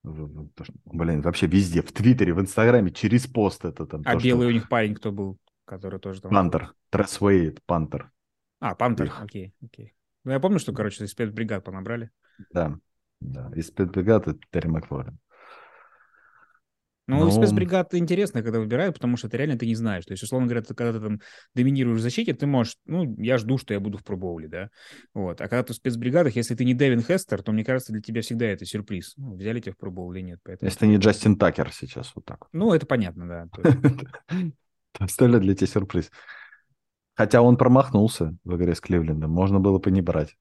Что- 0.03 0.73
Блин, 0.87 1.21
вообще 1.21 1.47
везде, 1.47 1.83
в 1.83 1.93
Твиттере, 1.93 2.33
в 2.33 2.41
Инстаграме, 2.41 2.91
через 2.91 3.27
пост 3.27 3.65
это 3.65 3.87
там. 3.87 4.03
А 4.07 4.15
то, 4.15 4.21
что 4.21 4.29
белый 4.29 4.49
у 4.49 4.51
них 4.51 4.69
парень 4.69 4.95
кто 4.95 5.13
был, 5.13 5.39
который 5.67 6.01
тоже 6.01 6.23
там... 6.23 6.31
Пантер, 6.31 6.73
Тресс 6.89 7.21
Уэйд, 7.21 7.61
Пантер. 7.67 8.11
А, 8.61 8.75
Пантер, 8.75 9.07
Их. 9.07 9.21
окей, 9.21 9.55
окей. 9.63 9.95
Ну, 10.25 10.33
я 10.33 10.41
помню, 10.41 10.59
что, 10.59 10.73
короче, 10.73 11.05
из 11.05 11.11
спецбригад 11.11 11.65
понабрали. 11.65 12.11
Да, 12.53 12.79
да. 13.21 13.51
Из 13.55 13.69
спецбригады 13.69 14.39
Терри 14.51 14.69
Маклорин. 14.69 15.19
Ну, 17.07 17.25
Ну. 17.25 17.31
спецбригад 17.31 17.95
интересно, 17.95 18.43
когда 18.43 18.61
выбирают, 18.61 18.95
потому 18.95 19.17
что 19.17 19.29
ты 19.29 19.37
реально 19.37 19.59
ты 19.59 19.67
не 19.67 19.75
знаешь. 19.75 20.05
То 20.05 20.13
есть, 20.13 20.23
условно 20.23 20.47
говоря, 20.47 20.63
ты, 20.63 20.75
когда 20.75 20.93
ты 20.93 21.05
там 21.05 21.21
доминируешь 21.55 21.99
в 21.99 22.03
защите, 22.03 22.35
ты 22.35 22.47
можешь, 22.47 22.77
ну, 22.87 23.17
я 23.19 23.37
жду, 23.39 23.59
что 23.59 23.75
я 23.75 23.81
буду 23.81 23.99
в 23.99 24.05
пробоуле, 24.05 24.49
да. 24.49 24.71
Вот. 25.13 25.41
А 25.41 25.49
когда 25.49 25.63
ты 25.65 25.73
в 25.73 25.77
спецбригадах, 25.77 26.37
если 26.37 26.55
ты 26.55 26.65
не 26.65 26.75
Дэвин 26.75 27.03
Хестер, 27.03 27.43
то, 27.43 27.53
мне 27.53 27.65
кажется, 27.65 27.93
для 27.93 28.01
тебя 28.01 28.23
всегда 28.23 28.47
это 28.47 28.65
сюрприз. 28.65 29.15
Ну, 29.17 29.35
взяли 29.35 29.61
тебя 29.61 29.73
в 29.73 29.77
пробоул 29.77 30.13
или 30.13 30.21
нет. 30.21 30.39
Поэтому... 30.45 30.69
Если 30.69 30.81
ты 30.81 30.87
не 30.87 30.97
Джастин 30.97 31.37
Такер 31.37 31.73
сейчас, 31.73 32.13
вот 32.15 32.25
так. 32.25 32.47
Ну, 32.53 32.73
это 32.73 32.87
понятно, 32.87 33.29
да. 33.29 33.49
Остальное 34.99 35.41
для 35.41 35.55
тебя 35.55 35.67
сюрприз. 35.67 36.11
Хотя 37.15 37.43
он 37.43 37.57
промахнулся 37.57 38.37
в 38.45 38.57
игре 38.57 38.75
с 38.75 38.81
Кливлендом. 38.81 39.31
Можно 39.31 39.61
было 39.61 39.79
бы 39.79 39.91
не 39.91 40.01
брать. 40.01 40.37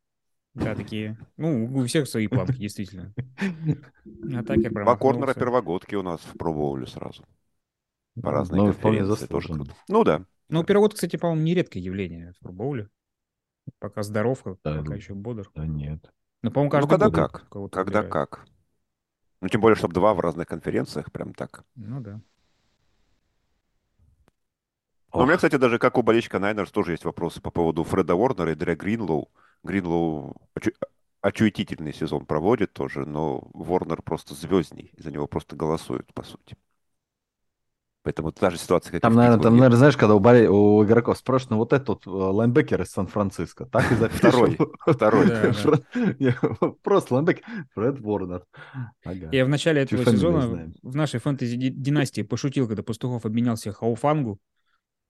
Да, 0.64 0.76
такие. 0.76 1.18
Ну, 1.38 1.66
у 1.74 1.86
всех 1.86 2.08
свои 2.08 2.28
планки, 2.28 2.54
действительно. 2.58 3.14
Атакер 4.36 4.72
Два 4.72 4.96
корнера 4.96 5.34
первогодки 5.34 5.96
у 5.96 6.04
нас 6.04 6.22
в 6.22 6.38
пробоуле 6.38 6.88
сразу. 6.88 7.24
По 8.22 8.32
Ну, 8.32 8.44
вполне 8.46 8.72
конференции. 9.00 9.28
Тоже 9.28 9.54
круто. 9.54 9.74
Ну 9.88 10.04
да. 10.04 10.26
Ну, 10.50 10.64
первогод, 10.64 10.94
кстати, 10.94 11.16
по-моему, 11.16 11.44
не 11.44 11.54
редкое 11.54 11.80
явление 11.80 12.34
в 12.34 12.40
пробоуле. 12.40 12.90
Пока 13.80 14.04
здоров, 14.04 14.42
Да, 14.44 14.52
пока 14.78 14.82
ну. 14.84 14.94
еще 14.96 15.14
бодр. 15.14 15.50
Да 15.56 15.66
нет. 15.66 16.12
Ну, 16.42 16.52
по-моему, 16.52 16.72
Ну, 16.72 16.72
каждый 16.72 16.90
когда 16.90 17.10
год 17.10 17.16
как. 17.16 17.50
Когда 17.50 17.84
выбирают. 17.84 18.12
как. 18.12 18.46
Ну, 19.42 19.48
тем 19.48 19.62
более, 19.62 19.76
чтобы 19.78 19.94
два 19.94 20.14
в 20.14 20.20
разных 20.20 20.48
конференциях, 20.48 21.12
прям 21.12 21.34
так. 21.34 21.64
Ну, 21.76 22.02
да. 22.02 22.20
Но 25.14 25.22
у 25.22 25.26
меня, 25.26 25.36
кстати, 25.38 25.56
даже 25.56 25.80
как 25.80 25.98
у 25.98 26.04
болельщика 26.04 26.40
Найнерс 26.40 26.72
тоже 26.72 26.92
есть 26.92 27.06
вопросы 27.06 27.42
по 27.42 27.52
поводу 27.52 27.84
Фреда 27.84 28.16
Уорнера 28.16 28.52
и 28.52 28.56
Дре 28.56 28.76
Гринлоу. 28.76 29.30
Гринлоу 29.64 30.36
очу- 30.56 30.74
очутительный 31.22 31.94
сезон 31.94 32.26
проводит 32.26 32.74
тоже, 32.74 33.06
но 33.06 33.50
Ворнер 33.54 34.02
просто 34.02 34.34
звездней. 34.36 34.92
За 34.98 35.12
него 35.12 35.28
просто 35.28 35.56
голосуют, 35.56 36.14
по 36.14 36.24
сути. 36.24 36.56
Поэтому 38.02 38.32
та 38.32 38.50
же 38.50 38.58
ситуация, 38.58 38.94
как 38.94 39.02
Там, 39.02 39.12
и 39.12 39.16
в 39.16 39.18
наверное, 39.18 39.44
там, 39.44 39.58
наверное, 39.58 39.78
знаешь, 39.78 39.98
когда 39.98 40.16
у, 40.16 40.20
боле- 40.20 40.48
у 40.48 40.84
игроков 40.86 41.18
спрашивают, 41.18 41.52
ну 41.52 41.58
вот 41.58 41.74
этот 41.74 42.08
э, 42.08 42.10
лайнбекер 42.10 42.82
из 42.82 42.92
Сан-Франциско, 42.92 43.66
так 43.66 43.92
и 43.92 43.96
запишем. 43.96 44.56
Второй, 44.88 45.52
второй. 45.52 45.76
Просто 46.82 47.16
лайнбекер 47.16 47.44
Фред 47.76 48.00
Ворнер. 48.00 48.46
Ага. 49.04 49.30
Я 49.34 49.44
в 49.44 49.50
начале 49.50 49.82
этого 49.82 50.06
сезона 50.06 50.72
в 50.82 50.96
нашей 50.96 51.20
фэнтези-династии 51.20 52.22
пошутил, 52.22 52.68
когда 52.68 52.84
Пастухов 52.84 53.26
обменял 53.26 53.58
себе 53.58 53.74
Хауфангу, 53.74 54.40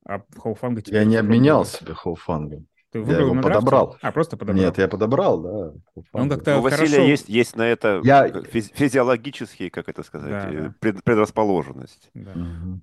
а 0.04 0.24
Хауфанга 0.36 0.82
теперь... 0.82 1.00
Я 1.00 1.06
не 1.06 1.16
обменял 1.18 1.66
себе 1.66 1.94
Хоуфангом. 1.94 2.66
Ты 2.92 3.00
Я 3.00 3.20
его 3.20 3.34
драфте? 3.34 3.50
подобрал. 3.50 3.98
А, 4.02 4.12
просто 4.12 4.36
подобрал? 4.38 4.64
Нет, 4.66 4.78
я 4.80 4.88
подобрал, 4.88 5.42
да. 5.42 5.74
Он 6.12 6.28
как-то 6.30 6.54
Ну, 6.54 6.60
У 6.60 6.62
Василия 6.64 6.88
хорошо... 6.88 7.02
есть, 7.04 7.30
есть 7.30 7.56
на 7.56 7.62
это 7.64 8.02
Я- 8.04 8.28
э, 8.28 8.42
физи- 8.42 8.72
физиологический, 8.74 9.70
как 9.70 9.90
это 9.90 10.02
сказать, 10.04 10.32
Да, 10.32 10.50
э, 10.52 10.62
да. 10.64 10.76
пред- 10.80 11.04
предрасположенность. 11.04 12.10
Да. 12.16 12.32
Мгм. 12.34 12.82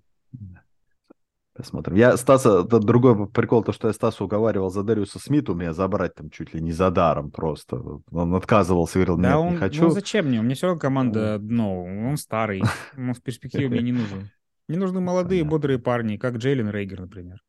Посмотрим. 1.55 1.97
Я 1.97 2.17
Стаса, 2.19 2.65
это 2.67 2.79
другой 2.81 3.27
прикол, 3.29 3.65
то, 3.65 3.73
что 3.73 3.89
я 3.89 3.95
Стаса 3.95 4.23
уговаривал 4.23 4.69
за 4.71 4.83
Дариуса 4.83 5.19
Смиту 5.19 5.55
меня 5.55 5.73
забрать 5.73 6.15
там 6.15 6.29
чуть 6.29 6.53
ли 6.53 6.61
не 6.61 6.71
за 6.71 6.91
даром 6.91 7.31
просто. 7.31 7.81
Он 8.13 8.35
отказывался, 8.35 8.99
говорил, 8.99 9.17
Да 9.17 9.29
нет, 9.31 9.37
он, 9.39 9.47
не 9.49 9.55
ну 9.55 9.59
хочу. 9.61 9.91
зачем 9.91 10.27
мне? 10.27 10.39
У 10.39 10.43
меня 10.43 10.55
все 10.55 10.67
равно 10.67 10.79
команда 10.81 11.39
дно, 11.39 11.83
он 11.83 12.17
старый, 12.19 12.63
он 12.97 13.15
в 13.15 13.23
перспективе 13.23 13.69
мне 13.71 13.81
не 13.81 13.93
нужен. 13.93 14.29
Мне 14.69 14.79
нужны 14.79 15.01
молодые, 15.01 15.45
бодрые 15.45 15.79
парни, 15.79 16.19
как 16.19 16.37
Джейлен 16.37 16.69
Рейгер, 16.69 17.01
например. 17.01 17.43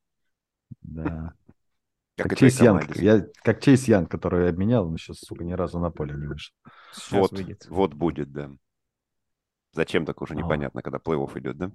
Да. 0.81 1.33
Как 2.17 2.35
Чейз 2.35 2.59
Янг. 2.59 2.95
Я, 2.95 3.25
как 3.43 3.61
Чейз 3.61 3.87
Янг, 3.87 4.09
который 4.09 4.43
я 4.45 4.49
обменял, 4.49 4.87
он 4.87 4.97
сейчас, 4.97 5.19
сука, 5.19 5.43
ни 5.43 5.53
разу 5.53 5.79
на 5.79 5.91
поле 5.91 6.15
не 6.15 6.27
вышел. 6.27 6.53
Вот, 7.11 7.31
выйдет. 7.31 7.65
вот 7.69 7.93
будет, 7.93 8.31
да. 8.31 8.49
Зачем 9.73 10.05
так 10.05 10.21
уже 10.21 10.33
А. 10.33 10.37
непонятно, 10.37 10.81
когда 10.81 10.97
плей-офф 10.97 11.37
идет, 11.39 11.57
да? 11.57 11.71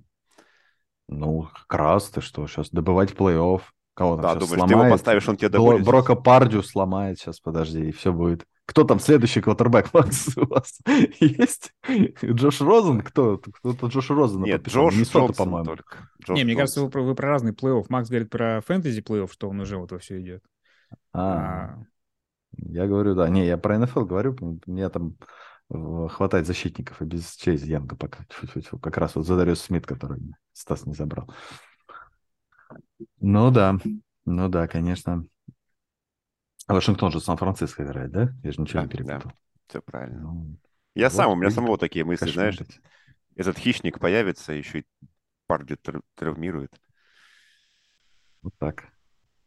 Ну, 1.09 1.49
как 1.55 1.79
раз 1.79 2.11
ты 2.11 2.21
что, 2.21 2.47
сейчас 2.47 2.71
добывать 2.71 3.13
плей-офф. 3.13 3.61
Кого 3.95 4.17
там 4.17 4.23
Да, 4.23 4.31
сейчас 4.31 4.49
думаешь, 4.49 4.49
ты 4.49 4.55
его 4.57 4.69
сломает? 4.69 4.93
поставишь, 4.93 5.29
он 5.29 5.37
тебе 5.37 5.49
добудет. 5.51 5.85
Брока 5.87 6.15
Пардю 6.15 6.63
сломает 6.63 7.19
сейчас, 7.19 7.41
подожди, 7.41 7.89
и 7.89 7.93
все 7.93 8.13
будет. 8.13 8.47
Кто 8.67 8.85
там 8.85 9.01
следующий 9.01 9.41
квотербек, 9.41 9.91
Макс, 9.95 10.37
у 10.37 10.47
вас 10.47 10.79
есть? 11.21 11.73
Джош 12.25 12.61
Розен? 12.61 13.01
Кто? 13.03 13.39
Кто-то 13.39 13.87
Джош 13.89 14.11
Розена 14.11 14.47
Нет, 14.47 14.63
подписал. 14.63 14.85
Джош 14.85 14.95
Миннесота, 14.95 15.33
Джонсон 15.33 15.35
по-моему. 15.35 15.65
только. 15.65 16.11
Джош 16.25 16.37
не, 16.37 16.45
мне 16.45 16.57
кажется, 16.57 16.81
вы 16.81 16.87
Джонсон. 16.87 16.91
про, 16.91 17.03
вы 17.03 17.15
про 17.15 17.29
разный 17.29 17.53
плей-офф. 17.53 17.87
Макс 17.89 18.09
говорит 18.09 18.31
про 18.31 18.61
фэнтези 18.63 19.01
плей-офф, 19.03 19.33
что 19.33 19.49
он 19.49 19.61
уже 19.61 19.77
вот 19.79 19.93
во 19.93 19.99
все 19.99 20.21
идет. 20.21 20.43
А, 21.13 21.69
А, 21.73 21.85
я 22.57 22.87
говорю, 22.87 23.15
да. 23.15 23.29
Не, 23.29 23.47
я 23.47 23.59
про 23.59 23.79
НФЛ 23.79 24.05
говорю, 24.05 24.37
мне 24.67 24.89
там 24.91 25.17
э, 25.71 26.09
хватает 26.11 26.47
защитников 26.47 27.01
и 27.03 27.05
без 27.05 27.35
Чейз 27.37 27.63
Янга 27.65 27.97
пока. 27.97 28.25
Тьфу-тьфу-тьфу. 28.25 28.79
Как 28.79 28.97
раз 28.99 29.15
вот 29.17 29.27
за 29.27 29.37
Дариус 29.37 29.61
Смит, 29.61 29.87
который 29.87 30.21
Стас 30.53 30.87
не 30.87 30.95
забрал. 30.95 31.31
Ну 33.21 33.51
да, 33.51 33.79
ну 34.25 34.49
да, 34.49 34.69
конечно. 34.69 35.25
А 36.67 36.75
Вашингтон 36.75 37.11
же 37.13 37.21
Сан-Франциско 37.21 37.83
играет, 37.85 38.11
да? 38.13 38.29
Я 38.43 38.53
же 38.53 38.61
ничего 38.61 38.81
Да, 38.81 38.85
не 38.85 38.89
перепутал. 38.89 39.33
Все 39.69 39.81
правильно. 39.83 40.21
Ну, 40.21 40.57
Я 40.95 41.11
вот 41.11 41.17
сам, 41.17 41.33
у 41.33 41.37
меня 41.37 41.47
видите, 41.47 41.57
самого 41.57 41.79
такие 41.79 42.05
мысли, 42.05 42.27
кошмар. 42.27 42.35
знаешь, 42.35 42.59
этот 43.37 43.59
хищник 43.59 43.99
появится, 43.99 44.53
еще 44.53 44.81
и 44.81 44.87
Парди 45.47 45.77
тр- 45.77 46.03
травмирует. 46.17 46.73
Вот 48.43 48.53
так. 48.59 48.85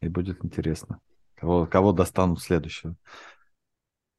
И 0.02 0.08
будет 0.10 0.44
интересно. 0.46 1.00
Кого, 1.36 1.66
кого 1.66 1.92
достанут 1.92 2.42
следующего. 2.42 2.96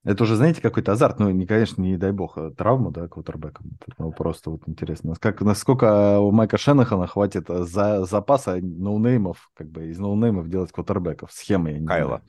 Это 0.05 0.23
уже, 0.23 0.37
знаете, 0.37 0.63
какой-то 0.63 0.93
азарт. 0.93 1.19
Ну, 1.19 1.31
не, 1.31 1.47
конечно, 1.47 1.83
не 1.83 1.97
дай 1.97 2.13
бог, 2.13 2.39
а 2.39 2.51
травму, 2.53 2.93
да, 2.93 3.09
квотербеком. 3.09 3.73
Ну, 3.99 4.13
просто 4.13 4.51
вот 4.51 4.63
интересно. 4.69 5.15
Как, 5.21 5.41
насколько 5.41 6.21
у 6.21 6.31
Майка 6.31 6.59
Шэнахана 6.59 7.09
хватит 7.09 7.51
э, 7.51 7.65
за, 7.65 8.05
запаса 8.05 8.57
ноунеймов, 8.63 9.51
как 9.55 9.69
бы 9.69 9.89
из 9.89 9.99
ноунеймов 9.99 10.49
делать 10.49 10.71
квотербеков. 10.71 11.33
Схемы, 11.33 11.73
я 11.73 11.79
не 11.81 11.87
Кайла. 11.89 12.19
знаю. 12.19 12.23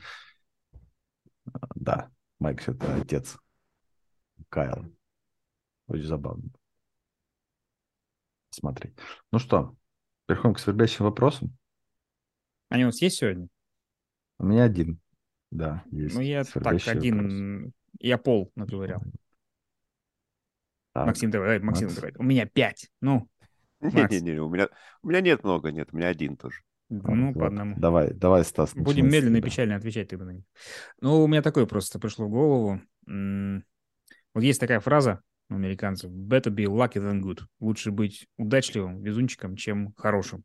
Да, 1.75 2.11
Майк 2.39 2.67
это 2.67 2.95
отец. 2.95 3.37
Кайл. 4.49 4.93
Очень 5.87 6.07
забавно. 6.07 6.49
Смотреть. 8.49 8.95
Ну 9.31 9.39
что, 9.39 9.75
переходим 10.25 10.53
к 10.55 10.59
свербящим 10.59 11.05
вопросам. 11.05 11.55
они 12.69 12.83
у 12.83 12.87
нас 12.87 13.01
есть 13.01 13.17
сегодня? 13.17 13.47
У 14.39 14.45
меня 14.45 14.63
один. 14.63 14.99
Да, 15.51 15.83
есть. 15.91 16.15
Ну, 16.15 16.21
я 16.21 16.43
так, 16.43 16.55
вопрос. 16.55 16.87
один... 16.87 17.71
Я 17.99 18.17
пол 18.17 18.51
наговорил. 18.55 18.99
Так, 20.93 21.07
Максим, 21.07 21.31
давай, 21.31 21.59
Максим, 21.59 21.87
Макс. 21.87 21.95
давай. 21.95 22.13
У 22.17 22.23
меня 22.23 22.45
пять. 22.45 22.89
Ну. 23.01 23.29
Не-не-не, 23.79 24.39
у 24.39 24.49
меня, 24.49 24.69
у 25.01 25.09
меня 25.09 25.21
нет 25.21 25.43
много, 25.43 25.71
нет, 25.71 25.89
у 25.91 25.97
меня 25.97 26.07
один 26.07 26.35
тоже. 26.35 26.61
Ну 26.89 27.33
вот. 27.33 27.39
по 27.39 27.47
одному. 27.47 27.75
Давай, 27.77 28.13
давай, 28.13 28.43
Стас. 28.43 28.73
Будем 28.73 29.09
медленно 29.09 29.37
и 29.37 29.41
печально 29.41 29.75
отвечать 29.75 30.09
тогда 30.09 30.25
на 30.25 30.31
них. 30.31 30.43
Ну, 31.01 31.23
у 31.23 31.27
меня 31.27 31.41
такое 31.41 31.65
просто 31.65 31.99
пришло 31.99 32.25
в 32.27 32.29
голову. 32.29 32.81
Вот 33.05 34.43
есть 34.43 34.59
такая 34.59 34.79
фраза 34.79 35.21
у 35.49 35.55
американцев. 35.55 36.11
Better 36.11 36.53
be 36.53 36.65
lucky 36.65 37.01
than 37.01 37.21
good. 37.21 37.41
Лучше 37.59 37.91
быть 37.91 38.27
удачливым, 38.37 39.01
везунчиком, 39.01 39.55
чем 39.55 39.93
хорошим. 39.97 40.43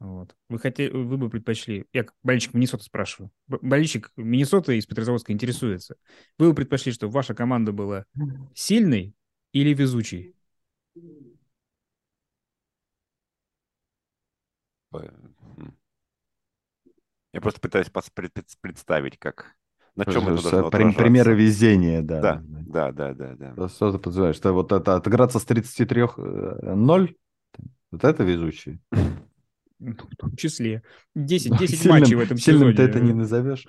Вот. 0.00 0.34
Вы, 0.48 0.58
хотели, 0.58 0.90
вы 0.90 1.16
бы 1.16 1.30
предпочли... 1.30 1.86
Я 1.92 2.04
как 2.04 2.14
болельщик 2.22 2.52
Миннесоты 2.52 2.84
спрашиваю. 2.84 3.30
Болельщик 3.46 4.10
Миннесоты 4.16 4.76
из 4.76 4.86
Петрозаводска 4.86 5.32
интересуется. 5.32 5.96
Вы 6.38 6.48
бы 6.48 6.54
предпочли, 6.54 6.92
чтобы 6.92 7.12
ваша 7.12 7.34
команда 7.34 7.72
была 7.72 8.04
сильной 8.54 9.14
или 9.52 9.72
везучей? 9.72 10.34
Э. 17.34 17.36
Я 17.36 17.40
просто 17.40 17.60
пытаюсь 17.60 17.90
представить, 18.60 19.18
как... 19.18 19.56
На 19.96 20.04
чем 20.04 20.22
это 20.22 20.42
должно 20.42 20.50
при- 20.50 20.66
отражаться. 20.66 20.98
Примеры 20.98 21.34
везения, 21.34 22.02
да. 22.02 22.20
Да, 22.20 22.42
да, 22.44 22.92
да, 22.92 23.14
да, 23.14 23.34
да. 23.36 23.54
Да, 23.56 23.68
Что 23.68 23.92
ты 23.92 23.98
подразумеваешь? 23.98 24.36
Что 24.36 24.52
вот 24.52 24.72
это 24.72 24.96
отыграться 24.96 25.38
с 25.38 25.46
33-0? 25.46 27.16
Вот 27.92 28.04
это 28.04 28.24
везучий. 28.24 28.80
Ну, 29.78 29.92
В 29.94 30.16
том 30.16 30.36
числе. 30.36 30.82
10, 31.14 31.58
10 31.58 31.80
Сильным- 31.80 32.00
матчей 32.00 32.16
в 32.16 32.20
этом 32.20 32.38
сильным 32.38 32.70
сезоне. 32.72 32.76
ты 32.76 32.82
это 32.82 33.00
не 33.00 33.12
назовешь. 33.12 33.66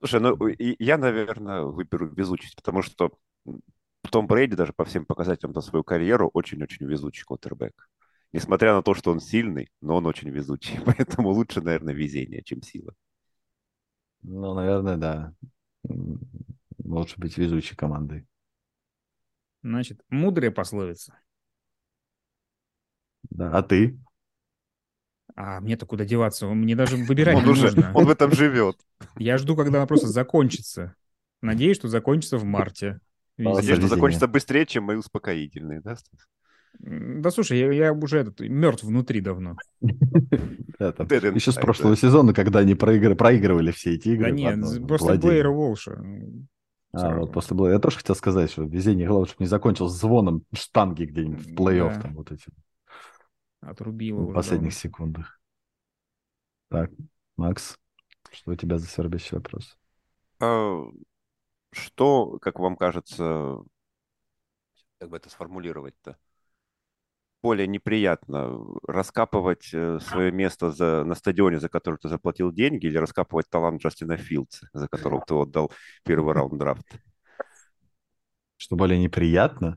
Слушай, 0.00 0.20
ну 0.20 0.36
я, 0.58 0.98
наверное, 0.98 1.62
выберу 1.62 2.08
везучесть, 2.14 2.56
потому 2.56 2.82
что 2.82 3.10
Том 4.10 4.26
Брейди 4.26 4.54
даже 4.54 4.72
по 4.72 4.84
всем 4.84 5.06
показателям 5.06 5.54
за 5.54 5.60
свою 5.62 5.82
карьеру 5.82 6.30
очень-очень 6.32 6.86
везучий 6.86 7.24
квотербек. 7.24 7.88
Несмотря 8.34 8.74
на 8.74 8.82
то, 8.82 8.94
что 8.94 9.12
он 9.12 9.20
сильный, 9.20 9.70
но 9.80 9.94
он 9.94 10.06
очень 10.06 10.28
везучий. 10.28 10.80
Поэтому 10.84 11.28
лучше, 11.28 11.60
наверное, 11.60 11.94
везение, 11.94 12.42
чем 12.42 12.62
сила. 12.62 12.92
Ну, 14.22 14.54
наверное, 14.54 14.96
да. 14.96 15.32
Лучше 16.82 17.14
быть 17.16 17.38
везучей 17.38 17.76
командой. 17.76 18.26
Значит, 19.62 20.00
мудрая 20.08 20.50
пословица. 20.50 21.16
Да. 23.30 23.56
А 23.56 23.62
ты? 23.62 24.00
А 25.36 25.60
мне-то 25.60 25.86
куда 25.86 26.04
деваться? 26.04 26.48
Мне 26.48 26.74
даже 26.74 26.96
выбирать 26.96 27.36
Он 27.36 27.44
не 27.44 27.50
уже, 27.50 27.66
нужно. 27.66 27.92
он 27.94 28.06
в 28.06 28.10
этом 28.10 28.32
живет. 28.32 28.76
Я 29.16 29.38
жду, 29.38 29.54
когда 29.54 29.78
она 29.78 29.86
просто 29.86 30.08
закончится. 30.08 30.96
Надеюсь, 31.40 31.76
что 31.76 31.86
закончится 31.86 32.38
в 32.38 32.44
марте. 32.44 32.98
Надеюсь, 33.36 33.78
что 33.78 33.86
закончится 33.86 34.26
быстрее, 34.26 34.66
чем 34.66 34.82
мои 34.82 34.96
успокоительные, 34.96 35.80
да, 35.80 35.94
Стас? 35.94 36.26
Да 36.78 37.30
слушай, 37.30 37.58
я, 37.58 37.72
я 37.72 37.92
уже 37.92 38.18
этот, 38.18 38.40
мертв 38.40 38.84
внутри 38.84 39.20
давно. 39.20 39.56
Еще 39.80 41.52
с 41.52 41.54
прошлого 41.54 41.96
сезона, 41.96 42.34
когда 42.34 42.60
они 42.60 42.74
проигры- 42.74 43.14
проигрывали 43.14 43.70
все 43.70 43.94
эти 43.94 44.08
игры. 44.08 44.30
Да 44.30 44.36
нет, 44.36 44.64
з- 44.64 44.80
после. 44.80 45.14
Блэйра 45.14 45.50
Волша. 45.50 46.02
А, 46.92 47.16
вот 47.16 47.32
после 47.32 47.56
Блэйра. 47.56 47.74
Я 47.74 47.80
тоже 47.80 47.98
хотел 47.98 48.14
сказать, 48.14 48.50
что 48.50 48.62
везение, 48.64 49.06
главное, 49.06 49.26
чтобы 49.26 49.44
не 49.44 49.48
закончил 49.48 49.88
звоном 49.88 50.44
штанги 50.52 51.04
где-нибудь 51.04 51.46
в 51.46 51.54
плей-офф, 51.54 52.02
там 52.02 52.14
вот 52.14 52.32
эти 52.32 52.46
Отрубило 53.60 54.22
в 54.22 54.34
последних 54.34 54.74
секундах. 54.74 55.40
Так, 56.68 56.90
Макс, 57.36 57.78
что 58.32 58.50
у 58.50 58.56
тебя 58.56 58.78
за 58.78 58.86
свербящий 58.86 59.36
вопрос? 59.36 59.76
А, 60.40 60.82
Что, 61.72 62.38
как 62.40 62.58
вам 62.58 62.76
кажется, 62.76 63.58
как 64.98 65.08
бы 65.08 65.16
это 65.16 65.30
сформулировать-то? 65.30 66.16
Более 67.44 67.66
неприятно 67.66 68.58
раскапывать 68.88 69.64
свое 69.64 70.32
место 70.32 70.70
за, 70.70 71.04
на 71.04 71.14
стадионе, 71.14 71.60
за 71.60 71.68
который 71.68 71.96
ты 71.96 72.08
заплатил 72.08 72.50
деньги, 72.50 72.86
или 72.86 72.96
раскапывать 72.96 73.50
талант 73.50 73.82
Джастина 73.82 74.16
Филдса, 74.16 74.70
за 74.72 74.88
которого 74.88 75.22
ты 75.26 75.34
отдал 75.34 75.70
первый 76.04 76.32
раунд 76.32 76.58
драфта? 76.58 76.98
Что 78.56 78.76
более 78.76 78.98
неприятно? 78.98 79.76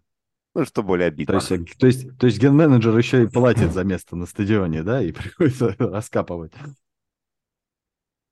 Ну, 0.55 0.63
что 0.63 0.81
более 0.81 1.09
обидно. 1.09 1.41
То 1.41 1.55
есть, 1.55 1.77
то 1.77 1.87
есть, 1.87 2.17
то 2.17 2.25
есть 2.27 2.39
ген-менеджер 2.39 2.97
еще 2.97 3.23
и 3.23 3.27
платит 3.27 3.73
за 3.73 3.83
место 3.83 4.15
на 4.15 4.27
стадионе, 4.27 4.81
да, 4.81 5.03
и 5.03 5.11
приходится 5.11 5.75
раскапывать. 5.77 6.53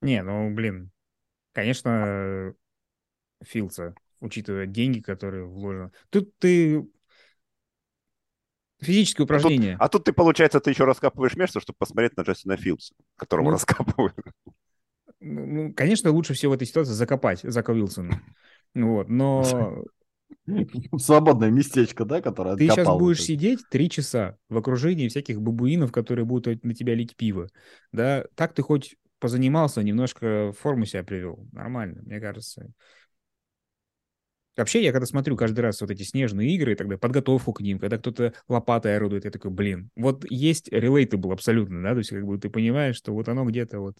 Не, 0.02 0.24
ну, 0.24 0.50
блин, 0.56 0.92
конечно, 1.52 2.54
Филдса, 3.44 3.96
учитывая 4.22 4.66
деньги, 4.66 5.02
которые 5.02 5.46
вложены. 5.46 5.92
Тут 6.10 6.38
ты 6.38 6.88
физическое 8.82 9.24
А 9.24 9.40
тут, 9.40 9.54
а 9.80 9.90
тут 9.90 10.04
ты, 10.06 10.14
получается, 10.14 10.60
ты 10.60 10.72
еще 10.72 10.86
раскапываешь 10.86 11.36
место, 11.36 11.60
чтобы 11.60 11.78
посмотреть 11.78 12.18
на 12.18 12.22
Джастина 12.22 12.58
Филдса, 12.58 12.94
которого 13.18 13.46
Ну, 13.46 13.52
раскапывают. 13.52 14.16
Ну, 15.20 15.74
конечно, 15.74 16.12
лучше 16.12 16.34
всего 16.34 16.52
в 16.52 16.56
этой 16.56 16.68
ситуации 16.68 16.94
закопать 16.94 17.42
Зака 17.44 17.74
Уилсона. 17.74 18.22
Вот, 18.74 19.10
но 19.10 19.84
Свободное 20.98 21.50
местечко, 21.50 22.06
да, 22.06 22.22
которое 22.22 22.56
ты 22.56 22.68
сейчас 22.68 22.88
будешь 22.88 23.24
сидеть 23.24 23.60
три 23.70 23.90
часа 23.90 24.38
в 24.50 24.58
окружении 24.58 25.08
всяких 25.08 25.42
бабуинов, 25.42 25.92
которые 25.92 26.26
будут 26.26 26.64
на 26.64 26.74
тебя 26.74 26.96
лить 26.96 27.16
пиво. 27.16 27.48
Да, 27.92 28.26
так 28.36 28.54
ты 28.54 28.62
хоть 28.62 28.96
позанимался, 29.20 29.82
немножко 29.82 30.52
в 30.52 30.60
форму 30.60 30.86
себя 30.86 31.04
привел. 31.04 31.48
Нормально, 31.52 32.02
мне 32.04 32.20
кажется. 32.20 32.72
Вообще, 34.58 34.84
я 34.84 34.92
когда 34.92 35.06
смотрю 35.06 35.36
каждый 35.36 35.60
раз 35.62 35.82
вот 35.82 35.92
эти 35.92 36.04
снежные 36.04 36.56
игры, 36.56 36.74
и 36.74 36.76
тогда 36.76 36.98
подготовку 36.98 37.52
к 37.54 37.62
ним, 37.62 37.78
когда 37.78 37.98
кто-то 37.98 38.34
лопатой 38.48 38.96
орудует, 38.96 39.26
я 39.26 39.32
такой, 39.32 39.52
блин, 39.52 39.90
вот 39.96 40.26
есть 40.30 40.70
relatable 40.70 41.34
абсолютно, 41.34 41.84
да, 41.84 41.92
то 41.92 41.98
есть 41.98 42.10
как 42.10 42.26
бы 42.26 42.38
ты 42.38 42.50
понимаешь, 42.50 42.96
что 42.96 43.14
вот 43.14 43.28
оно 43.28 43.44
где-то 43.46 43.80
вот 43.80 43.98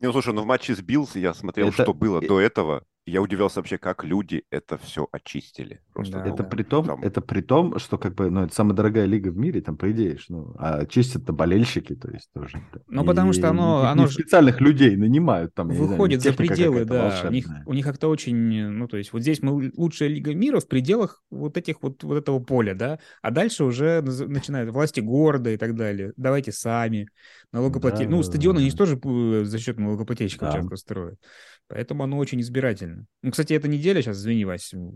Не, 0.00 0.06
ну, 0.06 0.12
слушай, 0.12 0.34
ну 0.34 0.42
в 0.42 0.46
матче 0.46 0.74
с 0.74 0.80
Биллс 0.80 1.16
я 1.16 1.32
смотрел, 1.32 1.68
Это- 1.68 1.84
что 1.84 1.94
было 1.94 2.20
до 2.20 2.40
этого. 2.40 2.84
Я 3.04 3.20
удивлялся 3.20 3.58
вообще, 3.58 3.78
как 3.78 4.04
люди 4.04 4.44
это 4.50 4.78
все 4.78 5.08
очистили. 5.10 5.80
Просто, 5.92 6.20
Да, 6.20 6.26
Это 6.30 6.44
при 6.44 6.62
том, 6.62 6.86
там- 6.86 7.02
это 7.02 7.20
при 7.20 7.40
том, 7.40 7.78
что 7.80 7.98
как 7.98 8.14
бы, 8.14 8.30
ну, 8.30 8.44
это 8.44 8.54
самая 8.54 8.74
дорогая 8.76 9.06
лига 9.06 9.30
в 9.30 9.36
мире, 9.36 9.60
там, 9.60 9.76
по 9.76 9.90
идее, 9.90 10.18
ну, 10.28 10.54
а 10.56 10.86
чистят-то 10.86 11.32
болельщики, 11.32 11.96
то 11.96 12.08
есть 12.12 12.30
тоже. 12.32 12.62
Ну, 12.86 13.04
потому 13.04 13.32
что 13.32 13.48
оно- 13.50 13.82
оно 13.82 14.06
специальных 14.06 14.60
людей 14.60 14.96
нанимают 14.96 15.52
там, 15.52 15.68
не 15.68 15.74
знаю, 15.74 15.90
выходит 15.90 16.22
за 16.22 16.30
техника 16.30 16.54
пределы, 16.54 16.84
да. 16.84 17.08
У 17.28 17.32
них, 17.32 17.46
у 17.66 17.74
них 17.74 17.84
как-то 17.84 18.08
очень, 18.08 18.68
ну, 18.68 18.86
то 18.86 18.96
есть 18.96 19.12
вот 19.12 19.22
здесь 19.22 19.42
мы 19.42 19.72
лучшая 19.76 20.08
лига 20.08 20.32
мира 20.34 20.60
в 20.60 20.68
пределах 20.68 21.22
вот 21.30 21.56
этих 21.56 21.82
вот, 21.82 22.04
вот 22.04 22.16
этого 22.16 22.38
поля, 22.38 22.74
да, 22.74 23.00
а 23.20 23.32
дальше 23.32 23.64
уже 23.64 24.00
начинают 24.02 24.70
власти 24.70 25.00
города 25.00 25.50
и 25.50 25.56
так 25.56 25.74
далее. 25.74 26.12
Давайте 26.16 26.52
сами. 26.52 27.08
Налогоплательщики. 27.52 28.06
Да, 28.08 28.10
ну, 28.10 28.16
да, 28.18 28.22
стадионы 28.22 28.56
да. 28.56 28.60
они 28.62 28.70
же 28.70 28.76
тоже 28.76 29.00
э, 29.04 29.44
за 29.44 29.58
счет 29.58 29.78
налогоплательщиков 29.78 30.48
Да. 30.48 30.54
часто 30.60 30.76
строят. 30.76 31.20
Поэтому 31.68 32.02
оно 32.02 32.16
очень 32.18 32.40
избирательно. 32.40 33.06
Ну, 33.22 33.30
кстати, 33.30 33.52
эта 33.52 33.68
неделя 33.68 34.00
сейчас, 34.00 34.16
извини, 34.18 34.44
Вась, 34.44 34.72
м, 34.72 34.90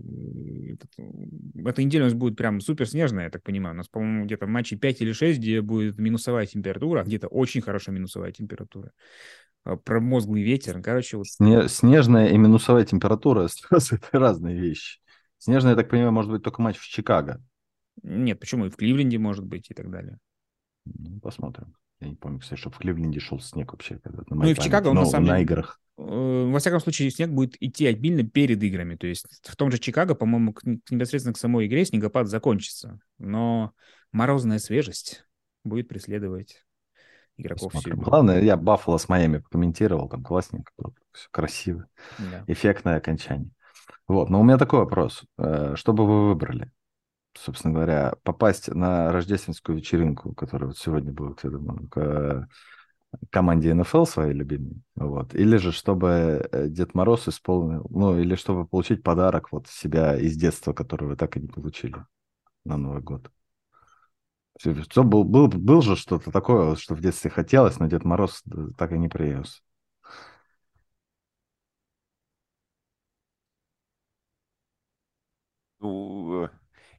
этот, 0.72 0.90
м, 0.98 1.66
эта 1.66 1.82
неделя 1.82 2.04
у 2.04 2.06
нас 2.06 2.14
будет 2.14 2.36
прям 2.36 2.60
супер 2.60 2.88
снежная, 2.88 3.24
я 3.24 3.30
так 3.30 3.42
понимаю. 3.42 3.74
У 3.74 3.78
нас, 3.78 3.88
по-моему, 3.88 4.24
где-то 4.24 4.46
матчей 4.46 4.78
5 4.78 5.00
или 5.02 5.12
6, 5.12 5.38
где 5.38 5.60
будет 5.60 5.98
минусовая 5.98 6.46
температура, 6.46 7.00
а 7.00 7.04
где-то 7.04 7.28
очень 7.28 7.60
хорошая 7.60 7.94
минусовая 7.94 8.32
температура. 8.32 8.92
А, 9.64 9.76
Промозглый 9.76 10.42
ветер. 10.42 10.80
Короче, 10.80 11.18
вот 11.18 11.26
Сне- 11.26 11.68
снежная 11.68 12.28
и 12.28 12.38
минусовая 12.38 12.84
температура 12.84 13.48
это 13.70 14.18
разные 14.18 14.58
вещи. 14.58 15.00
Снежная, 15.38 15.72
я 15.72 15.76
так 15.76 15.90
понимаю, 15.90 16.12
может 16.12 16.30
быть 16.30 16.42
только 16.42 16.62
матч 16.62 16.78
в 16.78 16.88
Чикаго. 16.88 17.42
Нет, 18.02 18.40
почему? 18.40 18.66
И 18.66 18.70
в 18.70 18.76
Кливленде, 18.76 19.18
может 19.18 19.44
быть, 19.44 19.70
и 19.70 19.74
так 19.74 19.90
далее. 19.90 20.18
Ну, 20.84 21.20
посмотрим. 21.20 21.74
Я 22.00 22.08
не 22.08 22.14
помню, 22.16 22.40
кстати, 22.40 22.60
что 22.60 22.70
в 22.70 22.78
Кливленде 22.78 23.20
шел 23.20 23.40
снег 23.40 23.72
вообще. 23.72 23.98
когда 23.98 24.22
на 24.28 24.36
Ну 24.44 24.48
и 24.50 24.54
в 24.54 24.58
Чикаго 24.58 24.88
он, 24.88 24.96
на 24.96 25.06
самом 25.06 25.26
деле, 25.26 25.42
играх. 25.42 25.80
Э, 25.98 26.50
Во 26.50 26.58
всяком 26.58 26.80
случае, 26.80 27.10
снег 27.10 27.30
будет 27.30 27.56
идти 27.60 27.86
обильно 27.86 28.22
перед 28.22 28.62
играми. 28.62 28.96
То 28.96 29.06
есть 29.06 29.26
в 29.42 29.56
том 29.56 29.70
же 29.70 29.78
Чикаго, 29.78 30.14
по-моему, 30.14 30.52
к- 30.52 30.62
непосредственно 30.90 31.32
к 31.32 31.38
самой 31.38 31.66
игре 31.66 31.84
снегопад 31.86 32.28
закончится. 32.28 32.98
Но 33.18 33.72
морозная 34.12 34.58
свежесть 34.58 35.24
будет 35.64 35.88
преследовать 35.88 36.64
игроков 37.38 37.72
всю. 37.74 37.96
Главное, 37.96 38.42
я 38.42 38.56
Баффало 38.56 38.98
с 38.98 39.08
Майами 39.08 39.42
комментировал, 39.50 40.08
там 40.08 40.22
классненько, 40.22 40.72
все 41.12 41.28
красиво, 41.30 41.86
Да. 42.18 42.44
эффектное 42.46 42.96
окончание. 42.96 43.50
Вот, 44.06 44.30
но 44.30 44.40
у 44.40 44.44
меня 44.44 44.58
такой 44.58 44.80
вопрос. 44.80 45.24
Э, 45.38 45.74
Что 45.76 45.92
бы 45.92 46.06
вы 46.06 46.28
выбрали? 46.28 46.70
Собственно 47.38 47.74
говоря, 47.74 48.14
попасть 48.22 48.68
на 48.68 49.12
рождественскую 49.12 49.76
вечеринку, 49.78 50.34
которая 50.34 50.68
вот 50.68 50.78
сегодня 50.78 51.12
будет, 51.12 51.44
я 51.44 51.50
думаю, 51.50 51.88
к 51.88 51.98
э, 51.98 52.46
команде 53.30 53.74
НФЛ 53.74 54.04
своей 54.04 54.32
любимой, 54.32 54.82
вот, 54.96 55.34
или 55.34 55.56
же 55.56 55.72
чтобы 55.72 56.48
э, 56.52 56.68
Дед 56.68 56.94
Мороз 56.94 57.28
исполнил, 57.28 57.86
ну, 57.90 58.18
или 58.18 58.34
чтобы 58.36 58.66
получить 58.66 59.02
подарок 59.02 59.52
вот 59.52 59.68
себя 59.68 60.16
из 60.16 60.36
детства, 60.36 60.72
который 60.72 61.08
вы 61.08 61.16
так 61.16 61.36
и 61.36 61.40
не 61.40 61.48
получили 61.48 61.96
на 62.64 62.76
Новый 62.76 63.02
год. 63.02 63.30
Что 64.58 65.04
был, 65.04 65.24
был, 65.24 65.48
был 65.48 65.82
же 65.82 65.96
что-то 65.96 66.30
такое, 66.30 66.76
что 66.76 66.94
в 66.94 67.00
детстве 67.00 67.30
хотелось, 67.30 67.78
но 67.78 67.86
Дед 67.88 68.04
Мороз 68.04 68.42
э, 68.50 68.68
так 68.78 68.92
и 68.92 68.98
не 68.98 69.08
привез. 69.08 69.62
Ну, 75.80 76.44
э, 76.44 76.48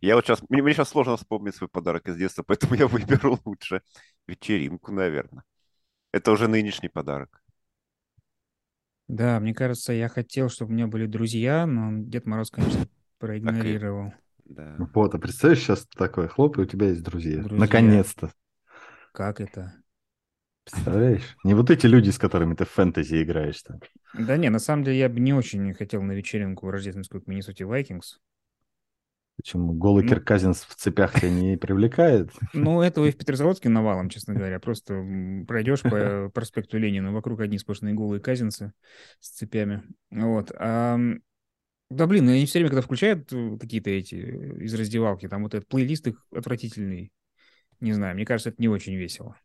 я 0.02 0.16
вот 0.16 0.26
сейчас, 0.26 0.42
мне, 0.50 0.62
мне 0.62 0.74
сейчас 0.74 0.90
сложно 0.90 1.18
вспомнить 1.18 1.56
свой 1.56 1.70
подарок 1.70 2.08
из 2.08 2.18
детства, 2.18 2.44
поэтому 2.44 2.76
я 2.76 2.88
выберу 2.88 3.40
лучше 3.46 3.82
вечеринку, 4.28 4.92
наверное. 4.92 5.44
Это 6.12 6.32
уже 6.32 6.48
нынешний 6.48 6.90
подарок. 6.90 7.42
Да, 9.08 9.40
мне 9.40 9.54
кажется, 9.54 9.94
я 9.94 10.10
хотел, 10.10 10.50
чтобы 10.50 10.72
у 10.72 10.74
меня 10.76 10.88
были 10.88 11.06
друзья, 11.06 11.66
но 11.66 12.04
Дед 12.04 12.26
Мороз, 12.26 12.52
конечно, 12.52 12.88
проигнорировал. 13.20 14.14
Да. 14.46 14.76
Вот, 14.94 15.14
а 15.14 15.20
представляешь, 15.20 15.64
сейчас 15.64 15.86
такое 15.96 16.28
хлоп, 16.28 16.58
и 16.58 16.62
у 16.62 16.66
тебя 16.66 16.90
есть 16.90 17.04
друзья. 17.04 17.38
Друзья. 17.38 17.58
Наконец-то. 17.58 18.32
Как 19.14 19.42
это? 19.42 19.74
Представляешь? 20.64 21.38
Не 21.44 21.54
вот 21.54 21.70
эти 21.70 21.86
люди, 21.86 22.10
с 22.10 22.18
которыми 22.18 22.54
ты 22.54 22.66
в 22.66 22.70
фэнтези 22.70 23.24
играешь 23.24 23.62
там. 23.64 23.80
Да 24.14 24.36
не, 24.36 24.50
на 24.50 24.60
самом 24.60 24.84
деле 24.84 25.00
я 25.00 25.10
бы 25.10 25.20
не 25.20 25.34
очень 25.34 25.74
хотел 25.74 26.02
на 26.02 26.12
вечеринку 26.12 26.70
рождественскую 26.70 27.22
к 27.22 27.28
Миннесоте 27.28 27.66
Вайкингс. 27.66 28.20
Почему 29.38 29.73
голый 29.73 30.04
Ну. 30.04 30.10
Кирк 30.10 30.26
Казинс 30.26 30.63
в 30.63 30.76
цепях 30.76 31.13
тебя 31.13 31.30
не 31.30 31.58
привлекает? 31.58 32.32
Ну, 32.54 32.82
этого 32.82 33.06
и 33.06 33.12
в 33.12 33.17
Петрозаводске 33.17 33.69
навалом, 33.69 34.10
честно 34.10 34.34
говоря. 34.34 34.60
Просто 34.60 35.04
пройдешь 35.47 35.84
по 35.84 36.30
проспекту 36.34 36.78
Ленина, 36.80 37.12
вокруг 37.12 37.39
одни 37.41 37.60
сплошные 37.60 37.93
голые 37.93 38.19
казинцы 38.19 38.73
с 39.19 39.30
цепями. 39.30 39.84
Вот. 40.10 40.52
А, 40.58 40.97
да, 41.91 42.08
блин, 42.08 42.28
они 42.30 42.45
все 42.47 42.60
время, 42.60 42.69
когда 42.71 42.82
включают 42.82 43.32
э, 43.32 43.58
какие-то 43.60 43.91
эти 43.91 44.15
э, 44.15 44.63
из 44.63 44.73
раздевалки, 44.73 45.28
там 45.28 45.43
вот 45.43 45.54
этот 45.54 45.69
плейлист 45.69 46.08
их 46.08 46.26
отвратительный. 46.36 47.12
Не 47.80 47.93
знаю, 47.93 48.15
мне 48.15 48.26
кажется, 48.26 48.50
это 48.50 48.60
не 48.60 48.67
очень 48.69 48.95
весело. 48.95 49.38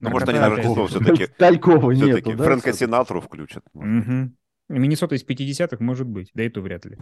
Ну, 0.00 0.10
может, 0.10 0.28
они 0.28 0.38
Наркота 0.38 0.62
на 0.62 0.62
опять 0.62 0.76
Рождество 0.76 0.98
же. 1.00 1.04
всё-таки- 1.16 1.32
Талькова 1.38 1.94
Все-таки 1.94 2.28
нету, 2.28 2.38
да? 2.38 2.44
Фрэнка? 2.44 2.72
Синатру 2.74 3.20
включат. 3.22 3.64
Миннесота 3.74 5.14
из 5.16 5.24
50-х 5.24 5.82
может 5.82 6.06
быть, 6.06 6.30
да 6.34 6.44
и 6.44 6.48
то 6.50 6.60
вряд 6.60 6.84
ли. 6.84 6.98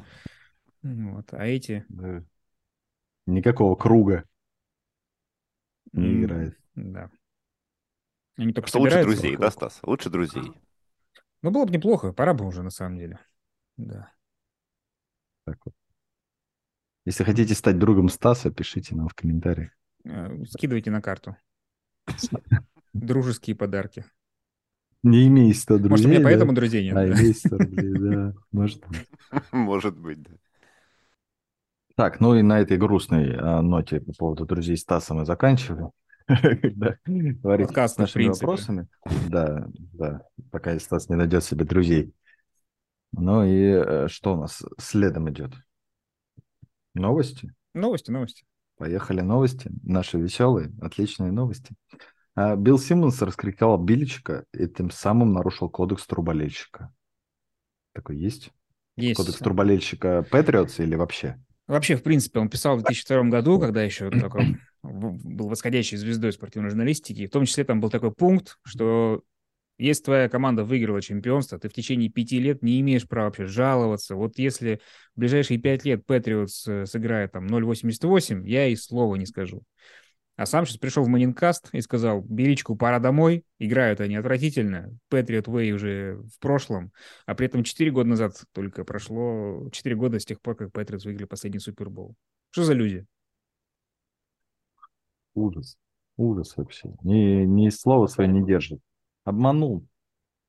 Вот. 0.82 1.32
А 1.32 1.46
эти... 1.46 1.84
Да. 1.88 2.24
Никакого 3.26 3.76
круга 3.76 4.24
не 5.92 6.06
м, 6.06 6.24
играет. 6.24 6.58
Да. 6.74 7.10
Они 8.36 8.52
только 8.52 8.68
Что 8.68 8.80
лучше 8.80 9.02
друзей, 9.02 9.36
да, 9.36 9.46
вокруг. 9.46 9.52
Стас? 9.52 9.80
Лучше 9.82 10.10
друзей. 10.10 10.52
Ну, 11.42 11.50
было 11.50 11.64
бы 11.66 11.72
неплохо, 11.72 12.12
пора 12.12 12.34
бы 12.34 12.46
уже, 12.46 12.62
на 12.62 12.70
самом 12.70 12.98
деле. 12.98 13.18
Да. 13.76 14.12
Так 15.44 15.58
вот. 15.64 15.74
Если 17.04 17.24
хотите 17.24 17.54
стать 17.54 17.78
другом 17.78 18.08
Стаса, 18.08 18.50
пишите 18.50 18.94
нам 18.94 19.08
в 19.08 19.14
комментариях. 19.14 19.70
Э, 20.04 20.44
Скидывайте 20.46 20.90
на 20.90 21.00
карту. 21.00 21.36
Дружеские 22.92 23.56
подарки. 23.56 24.04
Не 25.02 25.28
имей 25.28 25.54
100 25.54 25.78
друзей, 25.78 25.90
Может, 25.90 26.06
у 26.06 26.08
меня 26.08 26.18
да? 26.18 26.24
поэтому 26.24 26.52
друзей 26.52 26.84
нет? 26.84 26.96
А, 26.96 27.06
да? 27.06 27.12
имей 27.12 27.34
100 27.34 27.56
рублей, 27.56 27.92
да. 27.98 28.34
Может 28.50 28.86
быть. 28.88 29.08
Может 29.52 29.98
быть, 29.98 30.22
да. 30.22 30.32
Так, 31.98 32.20
ну 32.20 32.36
и 32.36 32.42
на 32.42 32.60
этой 32.60 32.76
грустной 32.76 33.34
а, 33.36 33.60
ноте 33.60 34.00
по 34.00 34.12
поводу 34.12 34.46
друзей 34.46 34.76
Стаса 34.76 35.14
мы 35.14 35.24
заканчиваем. 35.26 35.90
Когда 36.28 36.96
говорить 37.04 37.70
с 37.72 37.96
нашими 37.96 38.28
вопросами. 38.28 38.86
Да, 39.28 39.66
да, 39.94 40.22
пока 40.52 40.78
Стас 40.78 41.08
не 41.08 41.16
найдет 41.16 41.42
себе 41.42 41.64
друзей. 41.64 42.14
Ну 43.10 43.42
и 43.42 43.62
э, 43.62 44.06
что 44.06 44.34
у 44.34 44.36
нас 44.36 44.62
следом 44.78 45.28
идет? 45.28 45.50
Новости? 46.94 47.52
Новости, 47.74 48.12
новости. 48.12 48.44
Поехали 48.76 49.20
новости. 49.20 49.68
Наши 49.82 50.18
веселые, 50.18 50.70
отличные 50.80 51.32
новости. 51.32 51.74
А, 52.36 52.54
Билл 52.54 52.78
Симмонс 52.78 53.20
раскритиковал 53.22 53.76
Биличика 53.76 54.44
и 54.52 54.68
тем 54.68 54.92
самым 54.92 55.32
нарушил 55.32 55.68
кодекс 55.68 56.06
труболельщика. 56.06 56.94
Такой 57.92 58.18
есть? 58.18 58.52
Есть. 58.94 59.16
Кодекс 59.16 59.38
труболельщика 59.38 60.24
Патриотс 60.30 60.78
или 60.78 60.94
вообще? 60.94 61.42
Вообще, 61.68 61.96
в 61.96 62.02
принципе, 62.02 62.40
он 62.40 62.48
писал 62.48 62.76
в 62.76 62.82
2002 62.82 63.24
году, 63.24 63.60
когда 63.60 63.82
еще 63.84 64.10
в- 64.82 65.28
был 65.28 65.48
восходящей 65.48 65.96
звездой 65.98 66.32
спортивной 66.32 66.70
журналистики. 66.70 67.26
В 67.26 67.30
том 67.30 67.44
числе 67.44 67.64
там 67.64 67.80
был 67.80 67.90
такой 67.90 68.12
пункт, 68.12 68.58
что 68.64 69.22
Если 69.78 70.04
твоя 70.04 70.28
команда 70.28 70.64
выиграла 70.64 71.02
чемпионство, 71.02 71.58
ты 71.58 71.68
в 71.68 71.72
течение 71.72 72.10
пяти 72.10 72.40
лет 72.40 72.62
не 72.62 72.80
имеешь 72.80 73.08
права 73.08 73.26
вообще 73.26 73.46
жаловаться. 73.46 74.16
Вот 74.16 74.38
если 74.38 74.80
в 75.16 75.20
ближайшие 75.20 75.58
пять 75.58 75.84
лет 75.86 76.04
Патриотс 76.06 76.68
э, 76.68 76.86
сыграет 76.86 77.32
там 77.32 77.46
0.88, 77.46 78.46
я 78.46 78.66
и 78.68 78.76
слова 78.76 79.16
не 79.16 79.26
скажу. 79.26 79.62
А 80.38 80.46
сам 80.46 80.64
сейчас 80.64 80.76
пришел 80.76 81.02
в 81.02 81.08
Манинкаст 81.08 81.68
и 81.72 81.80
сказал, 81.80 82.20
Беричку, 82.20 82.76
пора 82.76 83.00
домой. 83.00 83.44
Играют 83.58 84.00
они 84.00 84.14
отвратительно. 84.14 84.96
Патриот 85.08 85.48
Way 85.48 85.72
уже 85.72 86.22
в 86.32 86.38
прошлом. 86.38 86.92
А 87.26 87.34
при 87.34 87.48
этом 87.48 87.64
4 87.64 87.90
года 87.90 88.10
назад 88.10 88.44
только 88.52 88.84
прошло 88.84 89.68
4 89.72 89.96
года 89.96 90.20
с 90.20 90.24
тех 90.24 90.40
пор, 90.40 90.54
как 90.54 90.70
Патриотс 90.70 91.04
выиграли 91.06 91.26
последний 91.26 91.58
Супербол. 91.58 92.14
Что 92.50 92.62
за 92.62 92.74
люди? 92.74 93.04
Ужас. 95.34 95.76
Ужас 96.16 96.56
вообще. 96.56 96.94
Ни, 97.02 97.44
ни 97.44 97.68
слова 97.70 98.06
свое 98.06 98.30
не 98.30 98.46
держит. 98.46 98.78
Обманул. 99.24 99.88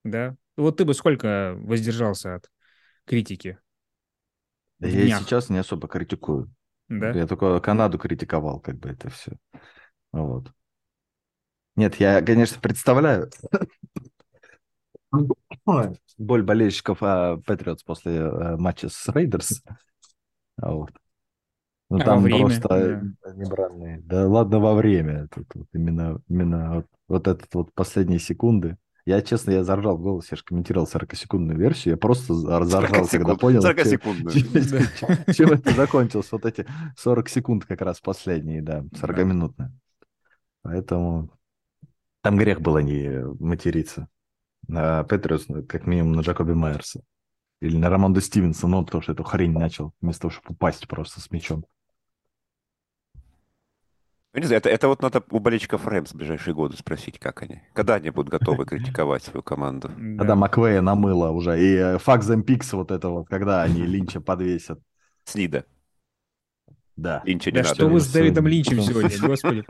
Да. 0.04 0.36
Вот 0.56 0.78
ты 0.78 0.86
бы 0.86 0.94
сколько 0.94 1.56
воздержался 1.58 2.36
от 2.36 2.52
критики? 3.06 3.58
Да 4.78 4.88
я 4.88 5.18
сейчас 5.18 5.50
не 5.50 5.58
особо 5.58 5.88
критикую. 5.88 6.54
Да? 6.90 7.10
Я 7.10 7.26
только 7.26 7.60
Канаду 7.60 7.98
критиковал, 7.98 8.60
как 8.60 8.78
бы 8.78 8.90
это 8.90 9.10
все. 9.10 9.32
Вот. 10.12 10.52
Нет, 11.76 11.96
я, 11.96 12.22
конечно, 12.22 12.60
представляю 12.60 13.30
боль 16.18 16.44
болельщиков 16.44 17.00
Патриотс 17.00 17.84
после 17.84 18.18
э, 18.18 18.58
матча 18.58 18.90
с 18.90 19.08
Рейдерс. 19.08 19.64
А 20.62 20.72
Вот. 20.72 20.92
Ну, 21.90 21.98
А 21.98 22.04
там 22.04 22.22
время, 22.22 22.46
просто 22.46 23.02
небранные. 23.36 24.02
Да 24.02 24.28
ладно, 24.28 24.60
во 24.60 24.76
время. 24.76 25.28
Тут 25.34 25.48
вот 25.56 25.68
именно, 25.74 26.22
именно 26.28 26.76
вот, 26.76 26.86
вот 27.08 27.28
этот 27.28 27.54
вот 27.56 27.74
последние 27.74 28.20
секунды. 28.20 28.78
Я, 29.06 29.22
честно, 29.24 29.52
я 29.52 29.64
заржал 29.64 29.98
в 29.98 30.02
голос, 30.02 30.30
я 30.30 30.38
же 30.38 30.44
комментировал 30.44 30.86
40-секундную 30.86 31.58
версию, 31.58 31.94
я 31.94 31.98
просто 31.98 32.36
за- 32.36 32.64
заржал, 32.66 33.08
когда 33.08 33.36
понял, 33.36 33.62
40 33.62 33.78
чем- 33.78 33.88
секунд. 33.88 34.32
чем, 34.32 35.34
чем 35.34 35.52
это 35.54 35.72
закончилось. 35.72 36.32
Вот 36.32 36.46
эти 36.46 36.68
40 36.96 37.28
секунд 37.30 37.66
как 37.66 37.82
раз 37.82 38.00
последние, 38.02 38.62
да, 38.62 38.84
40-минутные. 39.02 39.72
Поэтому 40.62 41.30
там 42.22 42.38
грех 42.38 42.62
было 42.62 42.80
не 42.80 43.24
материться. 43.40 44.08
На 44.68 45.04
Петриус, 45.04 45.48
как 45.68 45.88
минимум, 45.88 46.14
на 46.14 46.22
Джакоби 46.22 46.54
Майерса. 46.54 47.02
Или 47.62 47.78
на 47.78 47.90
Рамонда 47.90 48.22
Стивенса, 48.22 48.68
ну, 48.68 48.86
потому 48.86 49.02
что 49.02 49.14
эту 49.14 49.24
хрень 49.24 49.52
начал, 49.52 49.94
вместо 50.00 50.24
того, 50.24 50.32
чтобы 50.32 50.54
упасть 50.54 50.88
просто 50.88 51.20
с 51.20 51.30
мячом. 51.32 51.66
Ну, 54.34 54.42
не 54.42 54.46
знаю, 54.46 54.60
это, 54.60 54.70
это 54.70 54.88
вот 54.88 55.02
надо 55.02 55.24
у 55.32 55.40
болельщиков 55.40 55.88
Рэмс 55.88 56.12
в 56.12 56.16
ближайшие 56.16 56.54
годы 56.54 56.78
спросить, 56.78 57.18
как 57.18 57.42
они. 57.42 57.64
Когда 57.74 57.96
они 57.96 58.12
будут 58.12 58.30
готовы 58.32 58.66
критиковать 58.66 59.24
свою 59.24 59.42
команду. 59.42 59.90
Да. 59.90 60.18
Когда 60.20 60.36
Маквея 60.36 60.82
намыло 60.82 61.32
уже. 61.32 61.60
И 61.60 61.76
э, 61.76 61.96
them 61.98 62.44
Picks 62.46 62.76
вот 62.76 62.92
это 62.92 63.10
вот, 63.10 63.28
когда 63.28 63.64
они 63.64 63.82
Линча 63.86 64.22
подвесят. 64.22 64.80
Снида. 65.26 65.66
Да. 66.96 67.24
Линча 67.26 67.50
не 67.50 67.56
Да 67.56 67.64
надо. 67.64 67.76
что 67.76 67.88
вы 67.88 68.00
с 68.00 68.12
Дэвидом 68.12 68.46
Линчем 68.46 68.82
сегодня, 68.82 69.18
господи. 69.20 69.66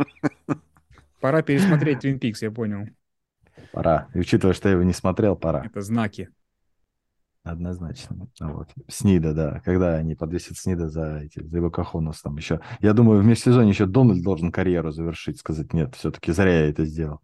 Пора 1.20 1.42
пересмотреть 1.42 2.06
Twin 2.06 2.20
Peaks, 2.20 2.38
я 2.42 2.52
понял. 2.52 2.88
Пора. 3.72 4.08
И 4.14 4.20
учитывая, 4.20 4.54
что 4.54 4.70
я 4.70 4.76
его 4.76 4.84
не 4.84 4.94
смотрел, 4.94 5.36
пора. 5.36 5.66
Это 5.66 5.82
знаки. 5.82 6.30
Однозначно. 7.44 8.28
Вот. 8.42 8.70
Снида, 8.88 9.34
да. 9.34 9.62
Когда 9.66 9.96
они 9.96 10.16
подвесят 10.16 10.58
Снида 10.58 10.90
за, 10.90 11.22
эти, 11.24 11.42
за 11.44 11.58
его 11.58 11.72
кахонус 11.72 12.22
там 12.22 12.36
еще. 12.38 12.60
Я 12.80 12.94
думаю, 12.94 13.22
в 13.22 13.26
межсезонье 13.26 13.72
еще 13.72 13.86
Дональд 13.86 14.24
должен 14.24 14.52
карьеру 14.52 14.92
завершить, 14.92 15.40
сказать, 15.40 15.74
нет, 15.74 15.96
все-таки 15.96 16.32
зря 16.32 16.62
я 16.66 16.70
это 16.70 16.86
сделал. 16.86 17.22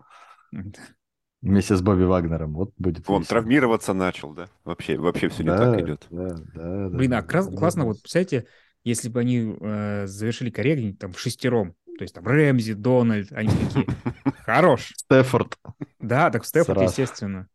Вместе 1.41 1.75
с 1.75 1.81
Бобби 1.81 2.03
Вагнером. 2.03 2.53
Вот 2.53 2.73
будет 2.77 3.07
Он 3.07 3.21
весело. 3.21 3.39
травмироваться 3.39 3.93
начал, 3.93 4.33
да? 4.33 4.47
Вообще, 4.63 4.97
вообще 4.97 5.29
все 5.29 5.43
не 5.43 5.49
Да, 5.49 5.57
так 5.57 5.81
идет. 5.81 6.07
Да, 6.09 6.29
да, 6.55 6.89
да, 6.89 6.97
Блин, 6.97 7.13
а 7.13 7.21
да. 7.21 7.27
классно, 7.27 7.85
вот, 7.85 8.01
представляете, 8.01 8.47
если 8.83 9.09
бы 9.09 9.19
они 9.19 9.55
э, 9.59 10.07
завершили 10.07 10.49
карьеру 10.49 10.79
где-нибудь 10.79 10.99
там 10.99 11.11
в 11.13 11.19
шестером, 11.19 11.75
то 11.97 12.03
есть 12.03 12.13
там 12.13 12.25
Рэмзи, 12.25 12.73
Дональд, 12.73 13.31
они 13.31 13.49
такие, 13.49 13.87
хорош. 14.43 14.93
Стефорд. 14.97 15.57
Да, 15.99 16.29
так 16.29 16.45
Стефорд, 16.45 16.79
Сразу. 16.79 16.91
естественно. 17.01 17.47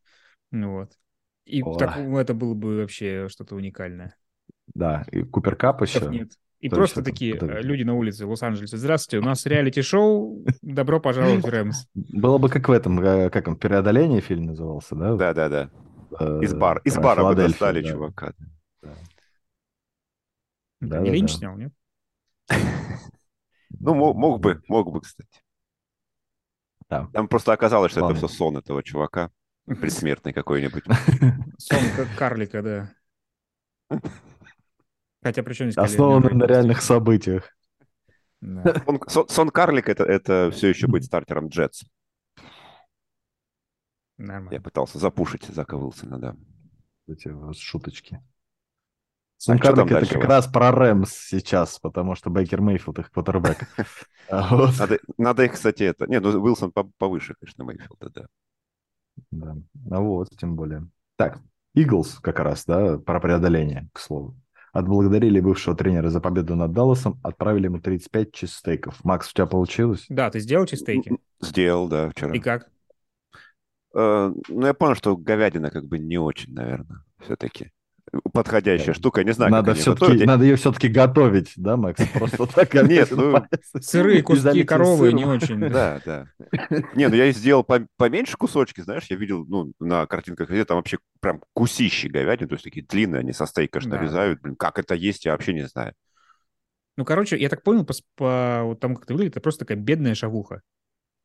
Вот. 0.51 0.93
И 1.47 1.63
О. 1.63 1.75
так, 1.77 1.97
ну, 1.99 2.19
это 2.19 2.35
было 2.35 2.55
бы 2.55 2.77
вообще 2.79 3.29
что-то 3.29 3.55
уникальное. 3.57 4.15
Да, 4.75 5.05
и 5.11 5.23
Купер 5.23 5.57
Кап 5.57 5.81
Так 5.81 5.89
еще. 5.89 6.07
нет. 6.07 6.33
И 6.61 6.69
То 6.69 6.77
просто 6.77 7.03
такие 7.03 7.35
это- 7.37 7.47
э, 7.47 7.63
люди 7.63 7.83
на 7.85 7.95
улице 7.95 8.27
Лос-Анджелеса. 8.27 8.77
Здравствуйте, 8.77 9.23
у 9.25 9.27
нас 9.27 9.47
реалити-шоу. 9.47 10.45
Добро 10.63 11.01
пожаловать 11.01 11.43
в 11.43 11.49
Рэмс. 11.49 11.87
Было 11.95 12.37
бы 12.39 12.49
как 12.51 12.69
в 12.69 12.73
этом, 12.73 13.01
э, 13.01 13.31
как 13.31 13.49
он, 13.49 13.57
«Преодоление» 13.57 14.21
фильм 14.21 14.45
назывался, 14.45 14.95
да? 14.95 15.17
Да-да-да. 15.17 15.71
Э, 16.19 16.41
Из, 16.43 16.53
бар, 16.55 16.81
из 16.85 16.95
про 16.95 17.03
бара 17.03 17.25
бы 17.25 17.35
достали 17.35 17.83
да. 17.83 17.89
чувака. 17.89 18.35
Да, 20.81 20.99
не 21.01 21.11
да, 21.11 21.15
Линч 21.15 21.33
да. 21.33 21.39
снял, 21.39 21.57
нет? 21.57 21.73
Ну, 23.79 23.95
мо- 23.95 24.15
мог 24.15 24.41
бы, 24.41 24.63
мог 24.69 24.91
бы, 24.93 25.01
кстати. 25.01 25.43
Да. 26.89 27.09
Там 27.13 27.29
просто 27.29 27.53
оказалось, 27.53 27.93
что 27.93 28.01
Ладно. 28.03 28.17
это 28.19 28.27
все 28.27 28.37
сон 28.37 28.57
этого 28.57 28.83
чувака. 28.83 29.31
Предсмертный 29.67 30.33
какой-нибудь. 30.33 30.83
Сон 31.59 31.79
как 31.97 32.09
карлика, 32.17 32.63
да. 32.63 34.01
Хотя 35.23 35.43
при 35.43 35.53
чем 35.55 35.71
здесь 35.71 35.77
Основано 35.85 36.23
Колин 36.23 36.39
на 36.39 36.45
реальных 36.47 36.83
событиях. 36.83 37.55
Да. 38.41 38.75
Сон, 38.87 39.01
сон- 39.07 39.29
сон 39.29 39.51
карлика 39.51 39.93
это, 39.93 40.05
это 40.05 40.51
все 40.51 40.69
еще 40.69 40.89
быть 40.89 41.05
стартером 41.05 41.49
Джетс. 41.49 41.85
Я 44.19 44.27
Нормально. 44.27 44.61
пытался 44.61 44.99
запушить 44.99 45.45
Зака 45.45 45.77
Уилсона, 45.77 46.19
да. 46.19 46.37
Эти 47.07 47.33
шуточки. 47.55 48.21
А 49.47 49.57
там 49.57 49.59
Карлик 49.59 49.91
это 49.93 50.07
как 50.07 50.25
раз 50.25 50.47
про 50.47 50.71
Рэмс 50.71 51.11
сейчас, 51.11 51.79
потому 51.79 52.15
что 52.15 52.31
Бейкер 52.31 52.61
Мейфилд 52.61 52.99
их 52.99 53.11
квотербек. 53.11 53.59
А 54.33 54.71
Надо, 55.19 55.43
их, 55.43 55.55
кстати, 55.55 55.83
это... 55.83 56.07
Не, 56.07 56.21
ну 56.21 56.29
Уилсон 56.29 56.71
по- 56.71 56.89
повыше, 56.99 57.35
конечно, 57.41 57.65
Мейфилда, 57.65 58.11
да. 58.11 58.27
да. 59.33 59.57
А 59.91 60.01
вот, 60.01 60.29
тем 60.39 60.55
более. 60.55 60.87
Так, 61.17 61.41
Иглс 61.75 62.21
как 62.21 62.39
раз, 62.39 62.65
да, 62.65 62.99
про 62.99 63.19
преодоление, 63.19 63.89
к 63.93 63.99
слову. 63.99 64.37
Отблагодарили 64.73 65.41
бывшего 65.41 65.77
тренера 65.77 66.11
за 66.11 66.21
победу 66.21 66.55
над 66.55 66.73
Далласом, 66.73 67.19
отправили 67.25 67.65
ему 67.65 67.81
35 67.81 68.33
чизстейков. 68.33 69.05
Макс, 69.05 69.29
у 69.31 69.33
тебя 69.33 69.47
получилось? 69.47 70.07
Да, 70.09 70.31
ты 70.31 70.39
сделал 70.39 70.67
чизстейки? 70.67 71.17
Сделал, 71.41 71.89
да, 71.89 72.11
вчера. 72.11 72.33
И 72.33 72.39
как? 72.39 72.71
Э, 73.95 74.33
ну, 74.49 74.67
я 74.67 74.75
понял, 74.75 74.95
что 74.95 75.17
говядина 75.17 75.71
как 75.71 75.87
бы 75.87 75.99
не 75.99 76.19
очень, 76.19 76.53
наверное, 76.55 77.03
все-таки. 77.19 77.73
Подходящая 78.33 78.89
Да. 78.89 78.95
штука, 78.95 79.23
не 79.25 79.33
знаю, 79.33 79.53
Надо, 79.53 79.75
все-таки, 79.75 80.25
надо 80.25 80.45
ее 80.45 80.57
все-таки 80.57 80.89
готовить, 80.89 81.53
да, 81.57 81.77
Макс? 81.77 82.05
Просто 82.09 82.47
так 82.55 82.75
Нет, 82.75 83.09
ну, 83.13 83.45
Сырые 83.81 84.23
куски 84.23 84.65
коровы 84.65 85.13
не 85.13 85.25
очень. 85.25 85.61
Да, 85.61 86.01
да. 86.05 86.27
Не, 86.97 87.09
ну 87.09 87.15
я 87.15 87.27
и 87.27 87.33
сделал 87.33 87.63
по- 87.63 87.87
поменьше 87.97 88.37
кусочки, 88.37 88.81
знаешь, 88.81 89.07
я 89.11 89.17
видел, 89.17 89.45
ну, 89.47 89.73
на 89.79 90.07
картинках, 90.07 90.51
где 90.51 90.65
там 90.65 90.79
вообще 90.79 90.99
прям 91.21 91.41
кусищи 91.53 92.09
говядины, 92.09 92.49
то 92.49 92.55
есть 92.55 92.65
такие 92.65 92.85
длинные, 92.85 93.21
они 93.21 93.33
со 93.33 93.47
стейка 93.47 93.81
нарезают. 93.87 94.41
Блин, 94.41 94.57
как 94.57 94.79
это 94.79 94.95
есть, 94.95 95.25
я 95.25 95.33
вообще 95.33 95.53
не 95.53 95.67
знаю. 95.69 95.95
Ну, 96.97 97.05
короче, 97.05 97.39
я 97.39 97.49
так 97.49 97.63
понял, 97.63 97.85
по, 97.85 97.95
по 98.17 98.61
вот 98.65 98.81
тому, 98.81 98.97
как 98.97 99.05
это 99.05 99.15
выглядит, 99.15 99.35
это 99.35 99.41
просто 99.41 99.61
такая 99.61 99.79
бедная 99.79 100.15
шавуха. 100.15 100.63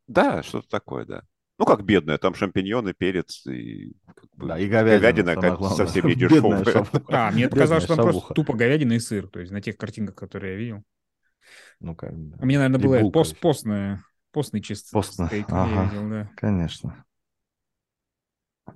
Да, 0.08 0.44
что-то 0.44 0.70
такое, 0.70 1.06
да. 1.06 1.24
Ну, 1.58 1.66
как 1.66 1.84
бедная, 1.86 2.18
там 2.18 2.36
шампиньоны, 2.36 2.94
перец 2.94 3.46
и, 3.46 3.94
как 4.06 4.26
бы, 4.36 4.48
Да, 4.48 4.60
и 4.60 4.68
говядина, 4.68 5.34
самое 5.34 5.52
как 5.52 5.60
главное. 5.60 5.86
совсем 5.86 6.08
не 6.08 6.16
дешевая. 6.16 6.64
А, 7.08 7.32
мне 7.32 7.48
показалось, 7.48 7.86
что 7.86 7.96
там 7.96 8.10
просто 8.10 8.34
тупо 8.34 8.54
говядина 8.54 8.94
и 8.94 9.00
сыр, 9.00 9.28
то 9.28 9.40
есть 9.40 9.52
на 9.52 9.62
тех 9.62 9.78
картинках, 9.78 10.16
которые 10.16 10.54
я 10.54 10.60
видел. 10.60 10.84
Ну, 11.80 11.96
как 11.96 12.14
бы, 12.14 12.38
А 12.42 12.46
мне, 12.46 12.58
наверное, 12.58 12.80
было 12.86 13.00
булка 13.00 13.20
пост, 13.20 13.40
постное, 13.40 14.04
постный 14.32 14.62
чист 14.62 14.92
Постно, 14.92 15.28
стейк, 15.28 15.46
ага. 15.50 15.84
я 15.84 15.84
видел, 15.90 16.10
да. 16.10 16.30
Конечно. 16.36 17.06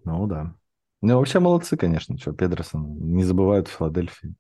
Ну 0.06 0.28
да. 0.28 0.56
Ну, 1.02 1.18
вообще 1.18 1.40
молодцы, 1.40 1.78
конечно. 1.78 2.18
Что, 2.18 2.34
Педерсон 2.34 2.98
не 3.16 3.24
забывают 3.24 3.68
в 3.68 3.72
Филадельфии. 3.72 4.36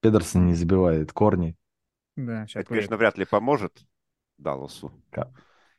Педерсон 0.00 0.46
не 0.46 0.54
забивает 0.54 1.12
корни. 1.12 1.56
Да, 2.16 2.46
сейчас 2.46 2.62
Это, 2.62 2.68
конечно, 2.70 2.96
вряд 2.96 3.18
ли 3.18 3.24
поможет 3.24 3.84
Далласу. 4.38 4.92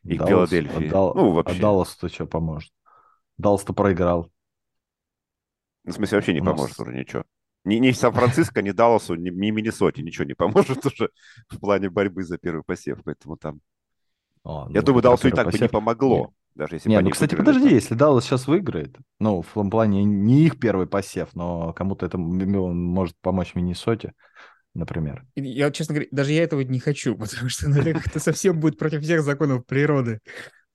И 0.03 0.17
Даллас- 0.17 0.27
Филадельфии. 0.27 0.87
а 0.87 0.89
Дал- 0.91 1.13
Ну, 1.15 1.31
вообще. 1.31 1.57
А 1.57 1.61
Даллас-то 1.61 2.09
что 2.09 2.25
поможет? 2.25 2.71
Даллас-то 3.37 3.73
проиграл. 3.73 4.29
Ну, 5.85 5.91
в 5.91 5.95
смысле, 5.95 6.17
вообще 6.17 6.33
не 6.33 6.41
У 6.41 6.43
нас- 6.43 6.55
поможет 6.55 6.79
уже 6.79 6.93
ничего. 6.93 7.23
Ни, 7.65 7.75
ни 7.75 7.91
Сан-Франциско, 7.91 8.61
ни 8.61 8.71
Далласу, 8.71 9.15
ни, 9.15 9.29
ни 9.29 9.51
Миннесоте 9.51 10.01
ничего 10.03 10.25
не 10.25 10.33
поможет 10.33 10.85
уже 10.85 11.09
в 11.49 11.59
плане 11.59 11.89
борьбы 11.89 12.23
за 12.23 12.37
первый 12.37 12.63
посев. 12.63 12.99
Поэтому 13.05 13.37
там... 13.37 13.61
О, 14.43 14.67
Я 14.69 14.81
ну, 14.81 14.85
думаю, 14.87 15.01
про 15.01 15.09
Далласу 15.09 15.27
и 15.29 15.31
так 15.31 15.45
бы 15.45 15.51
не 15.53 15.57
посев. 15.59 15.71
помогло. 15.71 16.33
Даже 16.55 16.75
если 16.75 16.89
Не, 16.89 16.99
ну, 16.99 17.09
кстати, 17.09 17.31
выиграли, 17.33 17.45
подожди, 17.47 17.69
то- 17.69 17.75
если 17.75 17.95
Даллас 17.95 18.25
сейчас 18.25 18.47
выиграет, 18.47 18.97
ну, 19.19 19.41
в 19.41 19.47
том 19.53 19.69
плане 19.71 20.03
не 20.03 20.43
их 20.43 20.59
первый 20.59 20.85
посев, 20.85 21.29
но 21.33 21.73
кому-то 21.73 22.05
это 22.05 22.17
может 22.17 23.15
помочь 23.21 23.55
Миннесоте, 23.55 24.13
например. 24.73 25.25
Я, 25.35 25.71
честно 25.71 25.95
говоря, 25.95 26.07
даже 26.11 26.31
я 26.33 26.43
этого 26.43 26.61
не 26.61 26.79
хочу, 26.79 27.15
потому 27.17 27.49
что 27.49 27.69
ну, 27.69 27.77
это 27.81 27.93
как-то 27.93 28.19
совсем 28.19 28.59
будет 28.59 28.77
против 28.77 29.01
всех 29.01 29.21
законов 29.21 29.65
природы. 29.65 30.19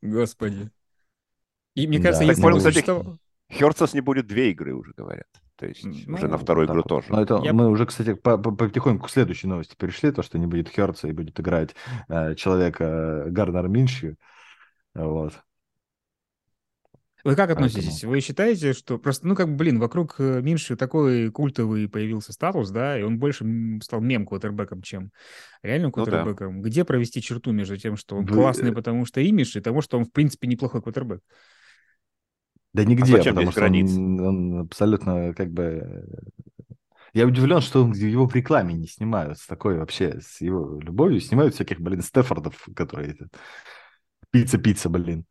Господи. 0.02 0.70
И 1.74 1.86
мне 1.86 1.98
Да. 1.98 2.04
кажется, 2.04 2.20
Так 2.22 2.28
если 2.30 2.42
понял, 2.42 2.54
бы 2.56 2.58
кстати, 2.60 2.74
существовало- 2.74 3.18
Херцес 3.50 3.94
не 3.94 4.00
будет 4.00 4.26
две 4.26 4.50
игры 4.50 4.74
уже, 4.74 4.92
говорят. 4.96 5.26
То 5.56 5.66
есть 5.66 5.82
Ну, 5.84 6.14
уже 6.14 6.28
на 6.28 6.38
вторую 6.38 6.66
так 6.66 6.74
игру 6.74 6.82
вот. 6.82 6.88
тоже. 6.88 7.06
Но 7.10 7.22
это 7.22 7.40
Я- 7.42 7.52
мы 7.52 7.68
уже, 7.68 7.86
кстати, 7.86 8.14
по- 8.14 8.38
по- 8.38 8.52
потихоньку 8.52 9.06
к 9.06 9.10
следующей 9.10 9.46
новости 9.48 9.74
перешли, 9.76 10.12
то, 10.12 10.22
что 10.22 10.38
не 10.38 10.46
будет 10.46 10.68
Херца 10.68 11.08
и 11.08 11.12
будет 11.12 11.40
играть 11.40 11.74
э, 12.08 12.34
человек 12.36 12.76
э, 12.80 13.24
Гарнер 13.30 13.68
Миншью. 13.68 14.16
Вот. 14.94 15.32
Вы 17.24 17.34
как 17.34 17.48
Поэтому- 17.48 17.66
относитесь? 17.66 18.04
Вы 18.04 18.20
считаете, 18.20 18.72
что 18.72 18.96
просто, 18.98 19.26
ну, 19.26 19.34
как 19.34 19.48
бы, 19.48 19.56
блин, 19.56 19.80
вокруг 19.80 20.14
э, 20.18 20.40
Минши 20.40 20.76
такой 20.76 21.30
культовый 21.32 21.88
появился 21.88 22.32
статус, 22.32 22.70
да, 22.70 22.98
и 22.98 23.02
он 23.02 23.18
больше 23.18 23.44
стал 23.82 24.00
мем-квотербеком, 24.00 24.82
чем 24.82 25.10
реальным 25.62 25.92
Ну 25.96 26.04
да. 26.04 26.10
квотербеком. 26.10 26.62
Где 26.62 26.84
провести 26.84 27.20
черту 27.20 27.50
между 27.52 27.76
тем, 27.76 27.96
что 27.96 28.16
он 28.16 28.24
Вы- 28.24 28.34
классный, 28.34 28.72
потому 28.72 29.04
что 29.04 29.20
имидж, 29.20 29.58
и 29.58 29.60
того, 29.60 29.80
что 29.82 29.98
он, 29.98 30.04
в 30.04 30.12
принципе, 30.12 30.46
неплохой 30.46 30.80
квотербек? 30.80 31.20
Да 32.72 32.84
нигде, 32.84 33.06
зачем 33.16 33.34
потому 33.34 33.50
что 33.50 33.64
он, 33.64 34.20
он 34.20 34.58
абсолютно 34.60 35.34
как 35.34 35.50
бы... 35.50 35.62
э, 35.62 36.74
Я 37.14 37.26
удивлен, 37.26 37.60
что 37.60 37.82
он- 37.84 37.92
его 37.92 38.28
в 38.28 38.34
рекламе 38.36 38.74
не 38.74 38.86
снимают 38.86 39.38
с 39.38 39.46
такой 39.46 39.78
вообще, 39.78 40.20
с 40.20 40.40
его 40.40 40.78
любовью. 40.80 41.20
Снимают 41.20 41.54
всяких, 41.54 41.80
блин, 41.80 42.02
Стефордов, 42.02 42.68
которые... 42.76 43.16
Пицца-пицца, 44.30 44.88
блин. 44.90 45.24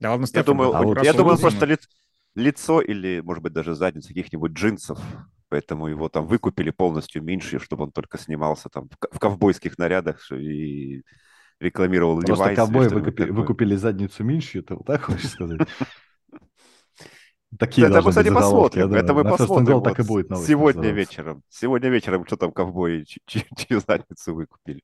Да 0.00 0.10
ладно, 0.10 0.24
Я 0.24 0.26
Стефан, 0.26 0.44
думаю, 0.44 0.74
а 0.74 0.82
вот 0.82 1.02
я 1.02 1.12
думаю, 1.12 1.38
просто 1.38 1.66
лиц- 1.66 1.88
лицо 2.34 2.80
или, 2.80 3.20
может 3.20 3.42
быть, 3.42 3.52
даже 3.52 3.74
задницу 3.74 4.08
каких-нибудь 4.08 4.52
джинсов. 4.52 5.00
Поэтому 5.48 5.86
его 5.86 6.08
там 6.08 6.26
выкупили 6.26 6.70
полностью 6.70 7.22
меньше, 7.22 7.58
чтобы 7.60 7.84
он 7.84 7.92
только 7.92 8.18
снимался 8.18 8.68
там 8.68 8.88
в 8.88 8.96
ко- 8.98 9.08
в 9.12 9.18
ковбойских 9.18 9.78
нарядах 9.78 10.30
и 10.32 11.02
рекламировал 11.60 12.20
Просто 12.20 12.50
Levi's 12.50 12.56
ковбои 12.56 12.88
выкупи- 12.88 13.30
выкупили 13.30 13.76
задницу 13.76 14.24
меньше, 14.24 14.62
ты 14.62 14.74
вот 14.74 14.86
так 14.86 15.02
хочешь 15.02 15.30
сказать? 15.30 15.60
Такие 17.58 17.86
Это 17.86 18.02
мы, 18.02 18.10
кстати, 18.10 18.26
я 18.26 18.34
посмотрим. 18.34 18.92
Это 18.92 19.14
мы 19.14 19.24
посмотрим. 19.24 19.82
Так 19.82 20.00
и 20.00 20.02
будет 20.02 20.26
Сегодня 20.28 20.82
называться. 20.82 20.90
вечером. 20.90 21.42
Сегодня 21.48 21.88
вечером 21.88 22.26
что 22.26 22.36
там 22.36 22.52
ковбои, 22.52 23.04
чью 23.04 23.80
задницу 23.86 24.34
выкупили. 24.34 24.82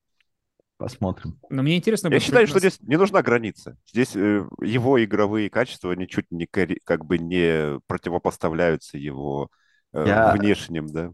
Посмотрим. 0.82 1.38
Но 1.48 1.62
мне 1.62 1.76
интересно... 1.76 2.08
Я 2.08 2.18
считаю, 2.18 2.48
что 2.48 2.56
нас- 2.56 2.62
здесь 2.62 2.80
не 2.80 2.96
нужна 2.96 3.22
граница. 3.22 3.76
Здесь 3.86 4.16
э, 4.16 4.44
его 4.60 5.02
игровые 5.04 5.48
качества 5.48 5.92
ничуть 5.92 6.26
не 6.32 6.46
как 6.46 7.04
бы 7.04 7.18
не 7.18 7.78
противопоставляются 7.86 8.98
его 8.98 9.48
э, 9.92 10.04
Я- 10.04 10.32
внешним, 10.32 10.88
да. 10.88 11.12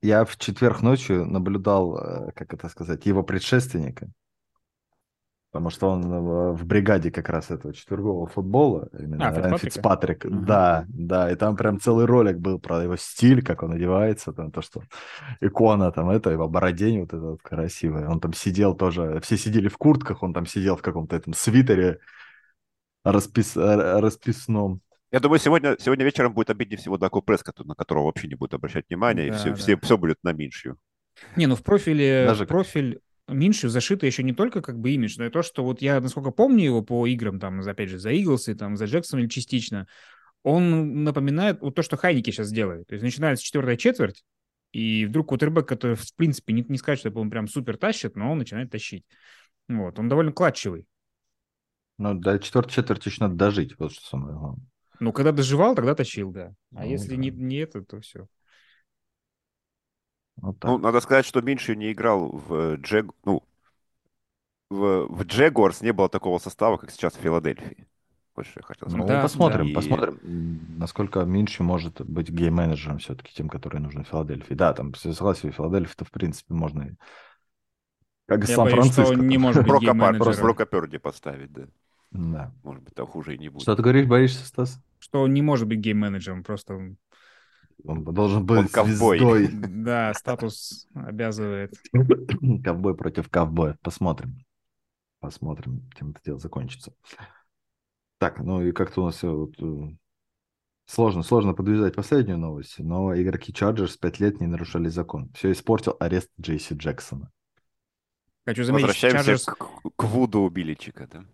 Я 0.00 0.24
в 0.24 0.38
четверг 0.38 0.80
ночью 0.80 1.26
наблюдал, 1.26 1.98
э, 1.98 2.32
как 2.32 2.54
это 2.54 2.70
сказать, 2.70 3.04
его 3.04 3.22
предшественника, 3.22 4.08
потому 5.50 5.70
что 5.70 5.88
он 5.88 6.02
в, 6.02 6.52
в 6.56 6.64
бригаде 6.66 7.10
как 7.10 7.28
раз 7.28 7.50
этого 7.50 7.72
четвергового 7.72 8.26
футбола, 8.26 8.88
именно 8.98 9.28
А, 9.28 9.30
Райан 9.32 9.58
Фицпатрика? 9.58 9.70
Фицпатрик. 9.70 10.24
Ага. 10.26 10.44
Да, 10.46 10.84
да, 10.88 11.32
и 11.32 11.36
там 11.36 11.56
прям 11.56 11.80
целый 11.80 12.04
ролик 12.06 12.36
был 12.38 12.58
про 12.58 12.82
его 12.82 12.96
стиль, 12.96 13.42
как 13.42 13.62
он 13.62 13.72
одевается, 13.72 14.32
там 14.32 14.50
то, 14.50 14.60
что 14.62 14.82
икона 15.40 15.90
там 15.92 16.10
это, 16.10 16.30
его 16.30 16.48
бородень 16.48 17.00
вот 17.00 17.08
эта 17.14 17.22
вот 17.22 17.42
красивая. 17.42 18.08
Он 18.08 18.20
там 18.20 18.32
сидел 18.32 18.74
тоже, 18.74 19.20
все 19.22 19.36
сидели 19.36 19.68
в 19.68 19.78
куртках, 19.78 20.22
он 20.22 20.34
там 20.34 20.46
сидел 20.46 20.76
в 20.76 20.82
каком-то 20.82 21.16
этом 21.16 21.32
свитере 21.32 21.98
распис, 23.04 23.56
э, 23.56 24.00
расписном. 24.00 24.80
Я 25.10 25.20
думаю, 25.20 25.38
сегодня, 25.38 25.76
сегодня 25.80 26.04
вечером 26.04 26.34
будет 26.34 26.50
обиднее 26.50 26.76
всего 26.76 26.98
Даку 26.98 27.22
Прескотту, 27.22 27.64
на 27.64 27.74
которого 27.74 28.04
вообще 28.04 28.28
не 28.28 28.34
будет 28.34 28.52
обращать 28.54 28.84
внимания, 28.90 29.28
и 29.28 29.30
Да, 29.30 29.36
все, 29.38 29.50
да. 29.50 29.56
все, 29.56 29.78
все 29.80 29.96
будет 29.96 30.18
на 30.22 30.32
меньшую. 30.32 30.76
Не, 31.36 31.46
ну 31.46 31.56
в 31.56 31.62
профиле, 31.62 32.26
Даже- 32.26 32.46
профиль 32.46 33.00
Минши 33.28 33.68
зашито 33.68 34.06
еще 34.06 34.22
не 34.22 34.32
только 34.32 34.62
как 34.62 34.78
бы 34.78 34.90
имидж, 34.90 35.16
но 35.18 35.26
и 35.26 35.30
то, 35.30 35.42
что 35.42 35.64
вот 35.64 35.82
я, 35.82 36.00
насколько 36.00 36.30
помню 36.30 36.64
его 36.64 36.82
по 36.82 37.06
играм, 37.06 37.38
там, 37.38 37.60
опять 37.60 37.90
же, 37.90 37.98
за 37.98 38.10
Иглсы, 38.12 38.54
там, 38.54 38.76
за 38.76 38.86
Джексона 38.86 39.28
частично, 39.28 39.86
он 40.42 41.04
напоминает 41.04 41.60
вот 41.60 41.74
то, 41.74 41.82
что 41.82 41.96
Хайники 41.96 42.30
сейчас 42.30 42.50
делает. 42.50 42.86
То 42.86 42.94
есть 42.94 43.02
начинается 43.02 43.44
четвертая 43.44 43.76
четверть, 43.76 44.24
и 44.72 45.06
вдруг 45.06 45.28
кутербэк, 45.28 45.66
который, 45.66 45.96
в 45.96 46.14
принципе, 46.14 46.52
не, 46.52 46.64
не 46.68 46.78
сказать, 46.78 46.98
что 46.98 47.10
он 47.10 47.30
прям 47.30 47.48
супер 47.48 47.76
тащит, 47.76 48.16
но 48.16 48.32
он 48.32 48.38
начинает 48.38 48.70
тащить. 48.70 49.04
Вот, 49.68 49.98
он 49.98 50.08
довольно 50.08 50.32
клатчевый. 50.32 50.86
Но 51.98 52.14
до 52.14 52.38
четвертой 52.38 52.72
четверти 52.72 53.08
еще 53.08 53.24
надо 53.24 53.34
дожить, 53.34 53.78
вот 53.78 53.92
что 53.92 54.06
самое 54.06 54.36
главное. 54.36 54.66
Ну, 55.00 55.12
когда 55.12 55.32
доживал, 55.32 55.74
тогда 55.74 55.94
тащил, 55.94 56.30
да. 56.32 56.54
А 56.74 56.84
Ну 56.84 56.90
если 56.90 57.10
да. 57.10 57.16
не, 57.16 57.30
не 57.30 57.56
это, 57.58 57.82
то 57.82 58.00
все. 58.00 58.26
Вот 60.42 60.58
так. 60.58 60.70
Ну, 60.70 60.78
надо 60.78 61.00
сказать, 61.00 61.26
что 61.26 61.40
меньше 61.40 61.76
не 61.76 61.92
играл 61.92 62.30
в 62.30 62.76
Джек... 62.76 63.06
Ну, 63.24 63.42
в, 64.70 65.06
в 65.08 65.22
Джегуарс 65.24 65.80
не 65.80 65.92
было 65.92 66.08
такого 66.08 66.38
состава, 66.38 66.76
как 66.76 66.90
сейчас 66.90 67.14
в 67.14 67.20
Филадельфии. 67.20 67.86
Вот 68.36 68.46
что 68.46 68.60
я 68.60 68.66
хотел 68.66 68.88
Ну, 68.88 68.98
сказать. 68.98 69.08
Да, 69.08 69.22
посмотрим, 69.22 69.68
да. 69.68 69.74
посмотрим, 69.74 70.18
м, 70.22 70.78
насколько 70.78 71.24
меньше 71.24 71.62
может 71.62 72.00
быть 72.02 72.30
гейм-менеджером 72.30 72.98
все-таки 72.98 73.32
тем, 73.34 73.48
который 73.48 73.80
нужен 73.80 74.04
Филадельфии. 74.04 74.54
Да, 74.54 74.72
там, 74.74 74.94
согласен, 74.94 75.50
Филадельфия-то, 75.52 76.04
в 76.04 76.10
принципе, 76.10 76.54
можно 76.54 76.82
и... 76.82 76.90
Как 78.26 78.44
и 78.44 78.46
что 78.46 78.56
Сан-Франциско. 78.56 79.16
не 79.16 79.38
может 79.38 79.62
быть 79.62 79.68
Брока, 79.70 79.86
Пар- 79.86 80.14
гейм-менеджером. 80.14 80.42
Брока 80.42 80.66
Пёрди 80.66 80.98
поставить, 80.98 81.52
да. 81.52 81.62
Да. 82.10 82.52
Может 82.62 82.82
быть, 82.84 82.94
там 82.94 83.06
хуже 83.06 83.34
и 83.34 83.38
не 83.38 83.48
будет. 83.48 83.62
Что 83.62 83.74
ты 83.74 83.82
говоришь, 83.82 84.06
боишься, 84.06 84.46
Стас? 84.46 84.80
Что 85.00 85.22
он 85.22 85.32
не 85.32 85.42
может 85.42 85.66
быть 85.66 85.78
гейм-менеджером, 85.80 86.44
просто, 86.44 86.94
Он 87.84 88.04
должен 88.04 88.44
быть 88.44 88.70
ковбой. 88.70 89.18
звездой. 89.18 89.48
да, 89.52 90.12
статус 90.14 90.88
обязывает. 90.94 91.74
Ковбой 92.64 92.96
против 92.96 93.28
ковбоя. 93.28 93.78
Посмотрим. 93.82 94.44
Посмотрим, 95.20 95.88
чем 95.98 96.10
это 96.10 96.20
дело 96.24 96.38
закончится. 96.38 96.92
Так, 98.18 98.40
ну 98.40 98.62
и 98.62 98.72
как-то 98.72 99.02
у 99.02 99.06
нас 99.06 99.16
все 99.16 99.32
вот, 99.32 99.54
э, 99.60 99.96
сложно, 100.86 101.22
сложно 101.22 101.54
подвязать 101.54 101.94
последнюю 101.94 102.38
новость, 102.38 102.78
но 102.78 103.14
игроки 103.20 103.52
Chargers 103.52 103.96
пять 104.00 104.20
лет 104.20 104.40
не 104.40 104.46
нарушали 104.46 104.88
закон. 104.88 105.30
Все 105.34 105.52
испортил 105.52 105.96
арест 106.00 106.30
Джейси 106.40 106.74
Джексона. 106.74 107.30
Хочу 108.44 108.64
заметить, 108.64 108.86
Возвращаемся 108.88 109.32
Chargers 109.32 109.44
к, 109.44 109.90
к 109.96 110.04
Вуду 110.04 110.48
Биличика, 110.48 111.06
да. 111.12 111.24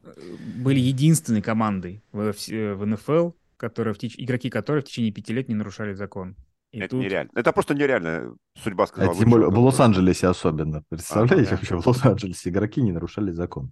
были 0.57 0.81
единственной 0.81 1.43
командой 1.43 2.03
в, 2.13 2.33
в- 2.33 2.49
в 2.75 2.87
НФЛ, 2.87 3.31
которая 3.57 3.95
в 3.95 3.99
теч- 3.99 4.15
игроки 4.19 4.51
которой 4.51 4.81
в 4.83 4.85
течение 4.85 5.13
пяти 5.13 5.33
лет 5.33 5.49
не 5.49 5.55
нарушали 5.55 5.95
закон. 5.95 6.37
И 6.73 6.79
Это 6.81 6.89
тут 6.91 7.01
нереально. 7.05 7.31
Это 7.35 7.53
просто 7.53 7.75
нереальная 7.75 8.33
судьба 8.63 8.87
сказала. 8.87 9.13
Это 9.13 9.21
тем 9.21 9.31
более 9.31 9.47
«Вы 9.47 9.51
чё, 9.51 9.51
в 9.51 9.55
как 9.55 9.63
бы?» 9.63 9.67
Лос-Анджелесе 9.67 10.27
особенно. 10.29 10.83
Представляете, 10.89 11.51
да. 11.51 11.57
вообще 11.57 11.77
в 11.81 11.87
Лос-Анджелесе 11.87 12.51
игроки 12.51 12.83
не 12.83 12.93
нарушали 12.93 13.31
закон. 13.33 13.71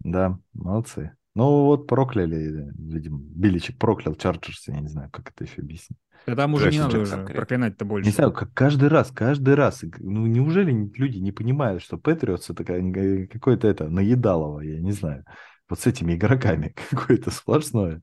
Да, 0.00 0.38
молодцы. 0.52 1.12
Ну 1.34 1.64
вот 1.64 1.86
прокляли, 1.86 2.70
видимо, 2.78 3.18
Биличек 3.20 3.78
проклял 3.78 4.14
Чарджерс, 4.14 4.68
я 4.68 4.80
не 4.80 4.88
знаю, 4.88 5.10
как 5.10 5.30
это 5.30 5.44
еще 5.44 5.60
объяснить. 5.60 5.98
да 6.26 6.34
там 6.34 6.54
уже 6.54 6.66
не 6.66 6.70
Джексон 6.78 6.86
надо 6.86 6.98
Джексон 6.98 7.24
уже 7.24 7.34
проклинать-то 7.34 7.84
больше. 7.84 8.06
Не 8.08 8.14
знаю, 8.14 8.32
как 8.32 8.54
каждый 8.54 8.88
раз, 8.88 9.10
каждый 9.10 9.54
раз. 9.54 9.84
Ну, 9.98 10.26
неужели 10.26 10.72
люди 10.96 11.18
не 11.18 11.32
понимают, 11.32 11.82
что 11.82 11.98
Патриотс 11.98 12.48
это 12.50 12.64
ка- 12.64 13.26
какое-то 13.30 13.68
это 13.68 13.88
наедалово, 13.88 14.60
я 14.60 14.80
не 14.80 14.92
знаю. 14.92 15.24
Вот 15.68 15.80
с 15.80 15.86
этими 15.86 16.14
игроками 16.14 16.74
какое-то 16.90 17.30
сплошное. 17.30 18.00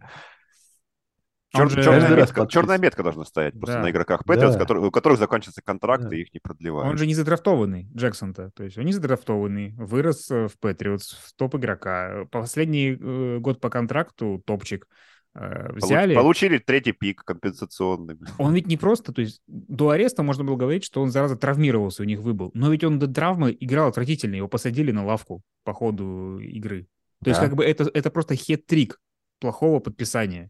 Чер- 1.56 1.70
же- 1.70 1.84
черная, 1.84 2.16
метка, 2.16 2.48
черная 2.48 2.78
метка 2.80 3.04
должна 3.04 3.26
стоять 3.26 3.54
просто 3.54 3.78
Да. 3.78 3.84
на 3.84 3.92
игроках 3.92 4.26
Патриотс, 4.26 4.56
Да. 4.56 4.76
у 4.80 4.92
которых 4.92 5.20
заканчивается 5.20 5.62
контракт, 5.64 6.04
Да. 6.04 6.16
и 6.16 6.22
их 6.22 6.34
не 6.34 6.40
продлевают. 6.40 6.90
Он 6.92 6.98
же 6.98 7.06
не 7.06 7.14
задрафтованный, 7.14 7.90
Джексон-то. 7.96 8.52
То 8.56 8.64
есть 8.64 8.78
он 8.78 8.86
не 8.86 8.94
задрафтованный, 8.94 9.74
вырос 9.78 10.32
э, 10.32 10.48
в 10.48 10.58
Патриотс, 10.60 11.14
в 11.14 11.34
топ-игрока. 11.36 12.26
Последний 12.32 12.98
э, 13.00 13.38
год 13.40 13.60
по 13.62 13.70
контракту 13.70 14.42
топчик. 14.46 14.88
Э, 15.36 15.72
взяли. 15.74 16.14
Получили 16.14 16.60
третий 16.60 16.92
пик 16.92 17.24
компенсационный. 17.24 18.18
Он 18.38 18.54
ведь 18.54 18.68
не 18.68 18.78
просто, 18.78 19.12
то 19.14 19.22
есть 19.22 19.42
до 19.48 19.90
ареста 19.90 20.22
можно 20.24 20.44
было 20.44 20.56
говорить, 20.56 20.84
что 20.84 21.02
он, 21.02 21.10
зараза, 21.12 21.36
травмировался, 21.36 22.04
у 22.04 22.06
них 22.06 22.20
выбыл. 22.20 22.52
Но 22.54 22.72
ведь 22.72 22.84
он 22.84 23.00
до 23.00 23.08
травмы 23.08 23.56
играл 23.60 23.90
отвратительно, 23.90 24.36
его 24.36 24.48
посадили 24.48 24.92
на 24.92 25.04
лавку 25.06 25.42
по 25.64 25.74
ходу 25.74 26.40
игры. 26.40 26.88
То 27.24 27.30
есть 27.32 27.40
Да. 27.42 27.48
как 27.48 27.56
бы 27.56 27.64
это, 27.66 27.90
это 27.94 28.12
просто 28.12 28.36
хет-трик 28.36 29.00
плохого 29.40 29.80
подписания. 29.80 30.50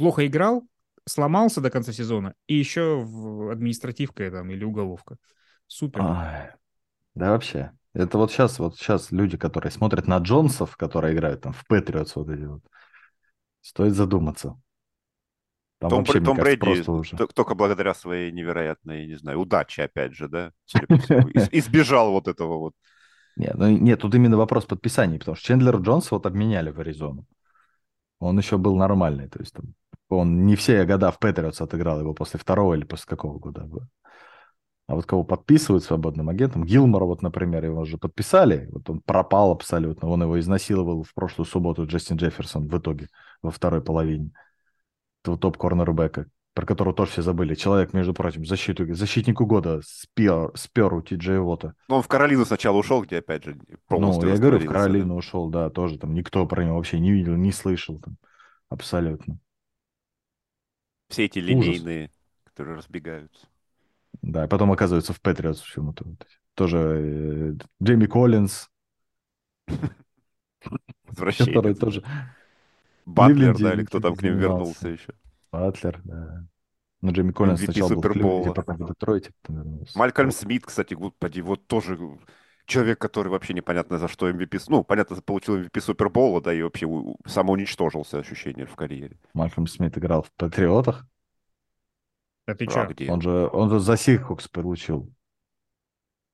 Плохо 0.00 0.26
играл, 0.26 0.66
сломался 1.06 1.60
до 1.60 1.68
конца 1.68 1.92
сезона, 1.92 2.34
и 2.46 2.54
еще 2.54 3.02
в 3.04 3.52
административка 3.52 4.30
там 4.30 4.50
или 4.50 4.64
уголовка. 4.64 5.16
Супер. 5.66 6.00
Ай, 6.02 6.52
Да 7.14 7.32
вообще. 7.32 7.72
Это 7.92 8.16
вот 8.16 8.32
сейчас, 8.32 8.58
вот 8.58 8.76
сейчас 8.76 9.12
люди, 9.12 9.36
которые 9.36 9.70
смотрят 9.70 10.06
на 10.06 10.16
Джонсов, 10.16 10.78
которые 10.78 11.14
играют 11.14 11.42
там 11.42 11.52
в 11.52 11.66
Патриотс, 11.66 12.16
вот 12.16 12.30
эти 12.30 12.44
вот, 12.44 12.62
стоит 13.60 13.92
задуматься. 13.92 14.58
Там 15.80 15.90
Том, 15.90 15.98
вообще, 15.98 16.20
Том 16.20 16.36
кажется, 16.36 16.58
Брэди 16.58 16.82
просто 16.82 16.92
уже. 16.92 17.16
только 17.34 17.54
благодаря 17.54 17.92
своей 17.92 18.32
невероятной, 18.32 19.06
не 19.06 19.16
знаю, 19.16 19.38
удаче, 19.40 19.82
опять 19.82 20.14
же, 20.14 20.28
да, 20.28 20.52
избежал 21.52 22.12
вот 22.12 22.26
этого 22.26 22.56
вот. 22.56 22.72
Нет, 23.36 23.54
ну, 23.54 23.68
нет, 23.68 24.00
тут 24.00 24.14
именно 24.14 24.38
вопрос 24.38 24.64
подписания, 24.64 25.18
потому 25.18 25.36
что 25.36 25.46
Чендлер 25.46 25.76
Джонс 25.76 26.10
вот 26.10 26.24
обменяли 26.24 26.70
в 26.70 26.80
Аризону. 26.80 27.26
Он 28.18 28.38
еще 28.38 28.56
был 28.56 28.76
нормальный, 28.76 29.28
то 29.28 29.40
есть 29.40 29.52
там, 29.54 29.74
он 30.10 30.44
не 30.46 30.56
все 30.56 30.84
года 30.84 31.10
в 31.10 31.18
Патриотс 31.18 31.60
отыграл 31.60 32.00
его 32.00 32.14
после 32.14 32.38
второго 32.38 32.74
или 32.74 32.84
после 32.84 33.06
какого 33.06 33.38
года. 33.38 33.68
А 34.86 34.96
вот 34.96 35.06
кого 35.06 35.22
подписывают 35.22 35.84
свободным 35.84 36.28
агентом, 36.28 36.64
Гилмора, 36.64 37.04
вот, 37.04 37.22
например, 37.22 37.64
его 37.64 37.80
уже 37.80 37.96
подписали, 37.96 38.68
вот 38.72 38.90
он 38.90 39.00
пропал 39.00 39.52
абсолютно, 39.52 40.08
он 40.08 40.22
его 40.22 40.38
изнасиловал 40.40 41.04
в 41.04 41.14
прошлую 41.14 41.46
субботу 41.46 41.86
Джастин 41.86 42.16
Джефферсон 42.16 42.66
в 42.66 42.76
итоге, 42.76 43.06
во 43.40 43.52
второй 43.52 43.82
половине. 43.82 44.32
Этого 45.22 45.38
топ-корнербека, 45.38 46.26
про 46.54 46.66
которого 46.66 46.92
тоже 46.92 47.12
все 47.12 47.22
забыли. 47.22 47.54
Человек, 47.54 47.92
между 47.92 48.14
прочим, 48.14 48.44
защиту, 48.44 48.92
защитнику 48.92 49.46
года 49.46 49.80
спер, 49.84 50.50
спер 50.56 50.92
у 50.92 51.02
Ти 51.02 51.14
Джей 51.14 51.38
Вота. 51.38 51.74
Ну, 51.88 51.94
он 51.96 52.02
в 52.02 52.08
Каролину 52.08 52.44
сначала 52.44 52.76
ушел, 52.76 53.02
где, 53.02 53.18
опять 53.18 53.44
же, 53.44 53.56
полностью 53.86 54.28
Ну, 54.28 54.34
я 54.34 54.40
говорю, 54.40 54.58
в 54.58 54.66
Каролину 54.66 55.14
ушел, 55.14 55.50
да, 55.50 55.70
тоже 55.70 55.98
там 55.98 56.14
никто 56.14 56.44
про 56.46 56.64
него 56.64 56.74
вообще 56.74 56.98
не 56.98 57.12
видел, 57.12 57.36
не 57.36 57.52
слышал 57.52 58.00
там, 58.00 58.16
абсолютно. 58.68 59.38
Все 61.10 61.24
эти 61.26 61.38
Ужас. 61.38 61.48
линейные, 61.48 62.10
которые 62.44 62.76
разбегаются. 62.78 63.46
Да, 64.22 64.44
и 64.44 64.48
потом 64.48 64.72
оказывается 64.72 65.12
в 65.12 65.20
Патриотс 65.20 65.60
почему-то. 65.60 66.04
Вот. 66.04 66.26
Тоже 66.54 66.78
э, 66.78 67.54
Джейми 67.82 68.06
Коллинз, 68.06 68.68
Возвращение. 71.06 71.54
который 71.54 71.74
тоже 71.74 72.04
Батлер, 73.06 73.58
да, 73.58 73.72
или 73.74 73.84
кто 73.84 74.00
там 74.00 74.14
к 74.14 74.22
ним 74.22 74.38
вернулся 74.38 74.88
еще. 74.88 75.14
Батлер, 75.52 76.00
да. 76.04 76.46
Ну, 77.02 77.12
Джейми 77.12 77.32
Коллинз 77.32 77.60
MVP 77.60 77.64
сначала 77.64 77.88
был 77.88 77.96
в 77.96 78.04
Супербоула. 78.04 78.42
Кливленде, 78.42 78.54
потом 78.54 78.76
в 78.76 78.88
Детройте. 78.88 79.30
Малькольм 79.94 80.30
Смит, 80.30 80.66
кстати, 80.66 80.94
господи, 80.94 81.40
вот 81.40 81.66
тоже 81.66 81.98
человек, 82.70 82.98
который 82.98 83.28
вообще 83.28 83.52
непонятно 83.52 83.98
за 83.98 84.08
что 84.08 84.30
MVP... 84.30 84.60
Ну, 84.68 84.84
понятно, 84.84 85.20
получил 85.20 85.58
MVP 85.58 85.80
Супербола, 85.80 86.40
да, 86.40 86.54
и 86.54 86.62
вообще 86.62 86.86
самоуничтожился 87.26 88.18
ощущение 88.18 88.66
в 88.66 88.74
карьере. 88.76 89.18
Малькольм 89.34 89.66
Смит 89.66 89.98
играл 89.98 90.22
в 90.22 90.32
Патриотах. 90.32 91.06
Да 92.46 92.54
ты 92.54 92.64
А 92.66 92.86
где? 92.86 93.10
Он 93.10 93.20
же, 93.20 93.48
он 93.52 93.70
же 93.70 93.80
за 93.80 93.96
Сихокс 93.96 94.48
получил. 94.48 95.12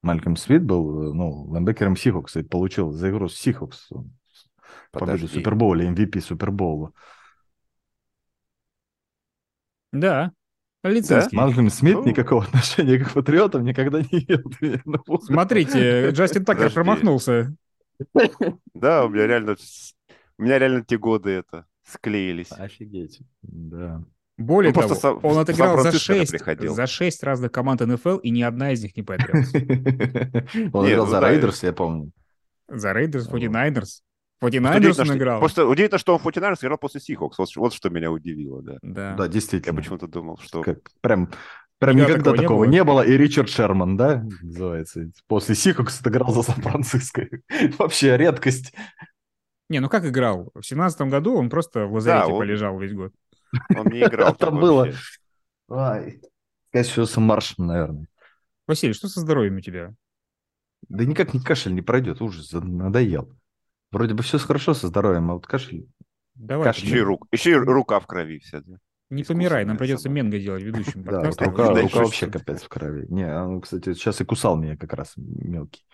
Малькольм 0.03 0.37
Смит 0.37 0.63
был, 0.63 1.13
ну, 1.13 1.45
лайнбекером 1.47 1.97
Сихокса 1.97 2.41
и 2.41 2.45
получил 2.45 2.93
за 2.93 3.11
игру 3.11 3.29
с 3.29 3.37
Сихокс 3.37 3.91
победу. 4.93 5.29
Супербоуле, 5.29 5.89
MVP 5.89 6.21
Супербоула. 6.21 6.93
Да. 9.93 10.33
Лицинский. 10.91 11.37
Малькольм 11.37 11.71
Смит 11.71 11.95
Ну. 11.97 12.05
никакого 12.05 12.45
отношения 12.45 12.99
к 12.99 13.13
Патриотам 13.13 13.65
никогда 13.65 14.01
не 14.01 14.07
имел. 14.27 15.21
Смотрите, 15.23 16.11
Джастин 16.11 16.45
Такер 16.45 16.71
промахнулся. 16.71 17.55
Да, 18.75 19.05
у 19.05 19.09
меня 19.09 19.27
реально... 19.27 19.57
У 20.39 20.43
меня 20.43 20.59
реально 20.59 20.85
те 20.85 20.99
годы 20.99 21.31
это 21.31 21.65
склеились. 21.83 22.51
Офигеть. 22.53 23.21
Да. 23.43 24.03
Более 24.37 24.71
Ну, 24.71 24.75
просто 24.81 25.01
того, 25.01 25.21
сам- 25.21 25.31
он 25.31 25.39
отыграл 25.39 25.79
за 25.81 25.93
6, 25.99 26.31
приходил. 26.31 26.75
за 26.75 26.87
6 26.87 27.23
разных 27.23 27.53
команд 27.53 27.81
НФЛ, 27.81 28.17
и 28.19 28.29
ни 28.31 28.43
одна 28.43 28.73
из 28.73 28.83
них 28.83 28.95
не 28.97 29.03
Патриотс. 29.03 29.49
Он 30.75 30.87
играл 30.87 31.07
ну 31.07 31.11
за 31.11 31.21
да, 31.23 31.31
Рейдерс, 31.31 31.63
я 31.63 31.73
помню. 31.73 32.11
За 32.69 32.93
Рейдерс, 32.93 33.29
Вот. 33.29 33.41
49ers. 33.41 34.03
Просто 34.51 34.69
49ers 34.69 34.77
удивительно, 34.79 35.03
он 35.03 35.07
что- 35.07 35.17
играл. 35.17 35.41
Просто 35.41 35.67
удивительно, 35.67 35.99
что 35.99 36.15
он 36.17 36.21
49ers 36.23 36.59
играл 36.63 36.79
после 36.79 37.01
Сихокс. 37.01 37.39
Вот, 37.39 37.49
вот 37.57 37.73
что 37.75 37.91
меня 37.91 38.11
удивило, 38.11 38.63
да. 38.63 38.79
Да. 38.83 39.15
Да, 39.15 39.25
Я 39.25 39.29
действительно. 39.31 39.75
почему-то 39.77 40.07
думал, 40.07 40.39
что... 40.39 40.63
Как, 40.63 40.79
прям, 41.01 41.31
прям 41.79 41.97
Никогда 41.97 42.19
никогда 42.21 42.43
такого 42.43 42.65
не 42.65 42.83
было. 42.85 43.03
не 43.03 43.07
было. 43.09 43.15
И 43.15 43.17
Ричард 43.17 43.49
Шерман, 43.49 43.97
да, 43.97 44.25
называется. 44.43 45.11
После 45.27 45.55
Сихокс 45.55 46.01
отыграл 46.01 46.33
за 46.33 46.43
Сан-Франциско. 46.43 47.29
Вообще 47.79 48.17
редкость. 48.17 48.73
Не, 49.69 49.81
ну 49.81 49.89
как 49.89 50.07
играл? 50.07 50.51
В 50.55 50.63
семнадцатом 50.63 51.11
году 51.11 51.35
он 51.37 51.51
просто 51.51 51.87
в 51.87 51.93
лазарете 51.95 52.33
он- 52.33 52.39
полежал 52.39 52.79
весь 52.79 52.93
год. 52.93 53.13
Он 53.77 53.87
не 53.87 54.01
играл 54.03 54.35
Там 54.39 54.61
было. 54.61 54.91
с 57.07 57.17
маршем, 57.17 57.67
наверное. 57.67 58.07
Василий, 58.69 58.93
что 58.93 59.09
со 59.09 59.21
здоровьем 59.21 59.57
у 59.57 59.61
тебя? 59.61 59.95
Да 60.89 61.05
никак 61.05 61.35
не 61.35 61.41
кашель 61.41 61.75
не 61.75 61.83
пройдет. 61.83 62.21
Ужас, 62.21 62.53
надоел. 62.53 63.33
Вроде 63.97 64.13
бы 64.13 64.23
все 64.23 64.37
хорошо 64.37 64.75
со 64.75 64.89
здоровьем, 64.89 65.31
а 65.31 65.35
вот 65.35 65.47
кашель... 65.47 65.89
Давай, 66.35 66.67
Кашель. 66.67 66.85
Еще 66.85 66.99
и, 66.99 67.01
рук, 67.01 67.27
еще 67.33 67.51
и 67.53 67.55
рука 67.55 67.99
в 67.99 68.07
крови 68.07 68.41
вся. 68.41 68.61
Да. 68.61 68.77
не 69.09 69.23
искусственная 69.23 69.49
помирай, 69.49 69.65
нам 69.65 69.79
придется. 69.79 70.11
Менго 70.11 70.39
делать 70.39 70.63
ведущим 70.65 71.03
Да, 71.03 71.23
вот 71.23 71.41
рука, 71.41 71.73
вообще 71.73 72.27
капец 72.27 72.63
в 72.65 72.69
крови. 72.69 73.07
Не, 73.09 73.25
он, 73.25 73.63
кстати, 73.63 73.95
сейчас 73.95 74.21
и 74.21 74.27
кусал 74.27 74.59
меня 74.59 74.77
как 74.77 74.93
раз 74.93 75.15
мелкий. 75.17 75.87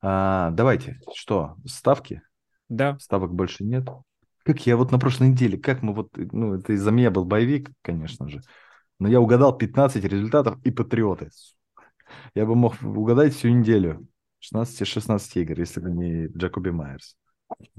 А, 0.00 0.52
давайте, 0.52 1.00
что, 1.14 1.56
ставки? 1.66 2.22
Да, 2.70 2.98
Ставок 2.98 3.34
больше 3.34 3.62
нет. 3.62 3.90
Как 4.44 4.64
я 4.64 4.78
вот 4.78 4.90
на 4.90 4.98
прошлой 4.98 5.28
неделе, 5.28 5.58
как 5.58 5.82
мы 5.82 5.92
вот, 5.92 6.08
ну, 6.16 6.54
это 6.54 6.72
из-за 6.72 6.92
меня 6.92 7.10
был 7.10 7.26
боевик, 7.26 7.72
конечно 7.82 8.26
же, 8.26 8.40
но 8.98 9.06
я 9.06 9.20
угадал 9.20 9.54
15 9.54 10.02
результатов 10.02 10.58
и 10.64 10.70
патриоты. 10.70 11.28
Я 12.34 12.46
бы 12.46 12.54
мог 12.54 12.82
угадать 12.82 13.34
всю 13.34 13.50
неделю. 13.50 14.06
16-16 14.50 15.42
игр, 15.42 15.60
если 15.60 15.80
бы 15.80 15.90
не 15.90 16.28
Джакоби 16.28 16.70
Майерс. 16.70 17.18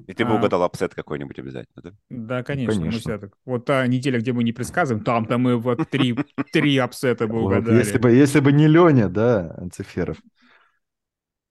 И 0.08 0.14
ты 0.14 0.26
бы 0.26 0.32
А. 0.32 0.36
угадал 0.38 0.64
апсет 0.64 0.94
какой-нибудь 0.94 1.40
обязательно, 1.40 1.82
да? 1.82 1.92
да, 2.10 2.44
конечно. 2.44 2.76
Мы 2.76 2.80
конечно. 2.92 3.00
всегда 3.00 3.18
так. 3.20 3.38
Вот 3.46 3.66
та 3.66 3.86
неделя, 3.88 4.20
где 4.20 4.34
мы 4.34 4.44
не 4.44 4.52
предсказываем, 4.54 5.04
там-то 5.04 5.38
мы 5.38 5.58
вот 5.58 5.90
три, 5.90 6.16
три 6.52 6.78
апсета 6.78 7.28
бы 7.28 7.42
угадали. 7.42 7.78
если, 7.78 7.98
бы, 7.98 8.12
если 8.12 8.40
бы 8.40 8.52
не 8.52 8.68
Леня, 8.68 9.10
да, 9.10 9.54
Анциферов. 9.58 10.18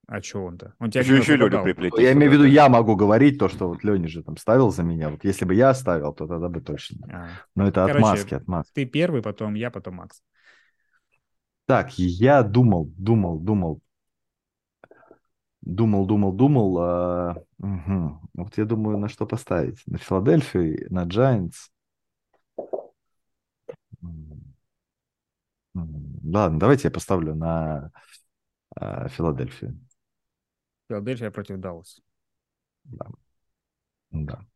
А 0.07 0.21
что 0.21 0.45
он-то? 0.45 0.75
Он 0.79 0.91
тебя 0.91 1.03
Еще, 1.03 1.17
еще 1.17 1.37
Леню 1.37 1.63
приплети. 1.63 2.03
Я 2.03 2.13
имею 2.13 2.31
в 2.31 2.35
виду, 2.35 2.45
я 2.45 2.69
могу 2.69 2.95
говорить 2.95 3.39
то, 3.39 3.49
что 3.49 3.69
вот 3.69 3.83
Леня 3.85 4.07
же 4.09 4.23
там 4.23 4.37
ставил 4.37 4.71
за 4.71 4.83
меня. 4.83 5.09
Вот 5.09 5.25
если 5.25 5.47
бы 5.47 5.55
я 5.55 5.73
ставил, 5.73 6.13
то 6.13 6.27
тогда 6.27 6.49
бы 6.49 6.61
точно. 6.61 7.09
А, 7.11 7.29
Но 7.57 7.67
это 7.67 7.87
Короче, 7.87 7.99
отмазки, 7.99 8.35
отмазки. 8.35 8.73
Ты 8.75 8.85
первый, 8.85 9.23
потом 9.23 9.55
я, 9.55 9.71
потом 9.71 9.95
Макс. 9.95 10.23
Так, 11.67 11.99
я 11.99 12.43
думал, 12.43 12.93
думал, 12.99 13.39
думал, 13.39 13.81
думал, 15.65 16.07
думал, 16.07 16.33
думал. 16.33 16.79
а, 16.79 17.35
мгм. 17.59 18.21
Вот 18.35 18.57
я 18.59 18.65
думаю, 18.65 18.99
на 18.99 19.09
что 19.09 19.27
поставить. 19.27 19.83
На 19.87 19.99
Филадельфию, 19.99 20.87
на 20.93 21.05
Giants. 21.07 21.71
Ладно, 25.75 26.59
давайте 26.59 26.89
я 26.89 26.91
поставлю 26.91 27.35
на 27.35 27.91
а, 28.77 29.09
Филадельфию. 29.09 29.79
Филадельфия 30.89 31.31
против 31.31 31.59
Даллас. 31.59 32.01
Да. 34.11 34.47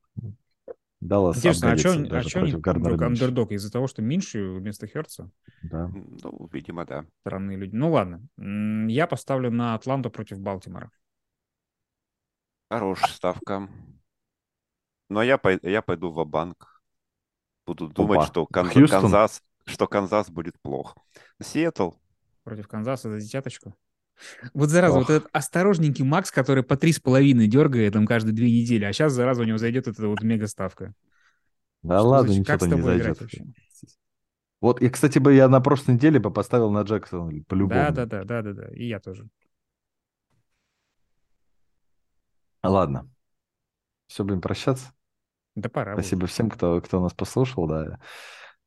Даллас 1.01 1.36
Интересно, 1.36 1.72
а 1.72 1.78
что 1.78 1.90
а 1.90 2.24
чё 2.24 2.40
они 2.40 2.53
вдруг 2.53 3.03
андердог? 3.03 3.53
Из-за 3.53 3.70
того, 3.70 3.86
что 3.86 4.03
Миншью 4.03 4.43
вместо 4.42 4.86
Хёртса? 4.86 5.30
Да. 5.62 5.88
Ну, 5.88 6.49
видимо, 6.53 6.84
да. 6.84 7.07
Странные 7.20 7.57
люди. 7.57 7.74
Ну 7.74 7.92
ладно. 7.92 8.26
Я 8.90 9.07
поставлю 9.07 9.51
на 9.51 9.74
Атланту 9.74 10.11
против 10.11 10.40
Балтимора. 10.40 10.90
Хорошая 12.70 13.12
ставка. 13.12 13.68
Ну, 15.09 15.20
а 15.20 15.24
я, 15.24 15.38
пой- 15.38 15.61
я 15.62 15.80
пойду 15.80 16.11
в 16.11 16.24
банк 16.26 16.78
Буду 17.68 17.88
думать, 17.88 18.20
Опа. 18.20 18.26
что, 18.26 18.46
Хьюстон? 18.46 19.03
Канзас, 19.03 19.42
что 19.66 19.86
Канзас 19.86 20.30
будет 20.30 20.59
плох. 20.62 20.96
Сиэтл. 21.38 21.90
Против 22.42 22.66
Канзаса 22.66 23.11
за 23.11 23.20
десяточку. 23.20 23.76
Вот 24.55 24.71
зараза, 24.71 24.99
Ох. 24.99 25.09
вот 25.09 25.11
этот 25.14 25.29
осторожненький 25.33 26.05
Макс, 26.05 26.31
который 26.31 26.62
по 26.62 26.77
три 26.77 26.93
с 26.93 27.01
половиной 27.01 27.47
дергает 27.47 27.93
там 27.93 28.07
каждые 28.07 28.35
две 28.35 28.51
недели, 28.51 28.85
а 28.85 28.93
сейчас, 28.93 29.12
зараза, 29.12 29.43
у 29.43 29.45
него 29.45 29.59
зайдет 29.59 29.89
эта 29.89 30.07
вот 30.09 30.23
мега 30.23 30.47
ставка. 30.47 30.95
Да 31.83 31.99
Что 32.01 32.09
ладно, 32.09 32.33
за- 32.33 32.41
ничего 32.41 32.53
как 32.53 32.61
с 32.62 32.69
там 32.69 32.79
не 32.79 32.83
зайдет. 32.83 33.21
вообще? 33.21 33.45
Вот, 34.61 34.83
и, 34.83 34.89
кстати, 34.89 35.19
бы 35.21 35.35
я 35.35 35.49
на 35.49 35.61
прошлой 35.61 35.95
неделе 35.95 36.19
бы 36.19 36.33
поставил 36.33 36.71
на 36.73 36.83
Джексон 36.83 37.45
по-любому. 37.45 37.81
Да, 37.81 37.91
да, 37.93 38.07
да, 38.07 38.25
да, 38.25 38.43
да, 38.43 38.53
да. 38.53 38.69
И 38.75 38.87
я 38.89 38.99
тоже. 38.99 39.29
Ладно. 42.62 43.09
Все, 44.09 44.25
будем 44.25 44.41
прощаться. 44.41 44.93
Да 45.55 45.69
пора. 45.69 45.95
уже. 45.95 46.03
Спасибо 46.03 46.27
всем, 46.27 46.51
кто, 46.51 46.81
кто 46.81 47.01
нас 47.01 47.14
послушал, 47.14 47.66
да. 47.69 47.99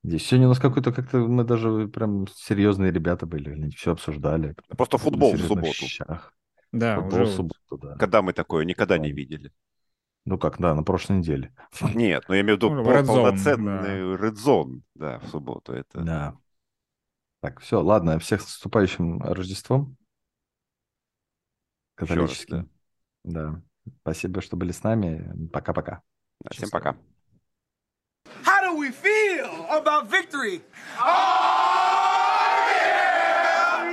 Здесь 0.04 0.26
сегодня 0.26 0.48
у 0.48 0.50
нас 0.50 0.60
какой-то, 0.60 0.92
как-то 0.92 1.18
мы 1.20 1.44
даже 1.44 1.88
прям 1.88 2.28
серьезные 2.28 2.92
ребята 2.92 3.26
были, 3.28 3.70
все 3.70 3.92
обсуждали. 3.92 4.56
Просто 4.76 4.98
футбол 4.98 5.34
в 5.34 5.40
субботу. 5.40 5.74
щах. 5.74 6.34
Да, 6.72 6.96
Футбол 6.96 7.22
уже 7.22 7.26
в 7.26 7.36
субботу, 7.36 7.78
да. 7.78 7.96
Когда 7.98 8.22
мы 8.22 8.34
такое 8.34 8.66
никогда 8.66 8.98
не 8.98 9.10
Да. 9.10 9.16
видели. 9.16 9.52
Ну 10.26 10.38
как, 10.38 10.60
да, 10.60 10.74
на 10.74 10.84
прошлой 10.84 11.18
неделе. 11.18 11.54
Нет, 11.96 12.26
но 12.28 12.36
я 12.36 12.42
имею 12.42 12.58
в 12.58 12.60
виду 12.60 12.70
Ну, 12.72 12.84
Red 12.84 13.04
Zone, 13.04 13.08
полноценный 13.08 14.16
Red 14.16 14.36
Zone, 14.36 14.82
да, 14.96 15.20
в 15.20 15.28
субботу. 15.28 15.74
Это... 15.74 16.02
Да. 16.02 16.38
Так, 17.42 17.60
все, 17.60 17.82
ладно, 17.82 18.20
всех 18.20 18.42
с 18.42 18.46
наступающим 18.46 19.22
Рождеством. 19.22 19.98
Еще 22.00 22.14
раз, 22.14 22.20
Католическим. 22.46 22.70
Да. 23.24 23.62
Спасибо, 24.02 24.42
что 24.42 24.58
были 24.58 24.72
с 24.72 24.84
нами. 24.84 25.48
Пока-пока. 25.52 26.02
Да, 26.44 26.50
Всем 26.52 26.70
пока. 26.70 26.96
How 28.46 28.62
do 28.64 28.80
we 28.80 28.92
feel 28.92 29.41
about 29.72 30.10
victory? 30.10 30.62
Oh! 31.00 31.81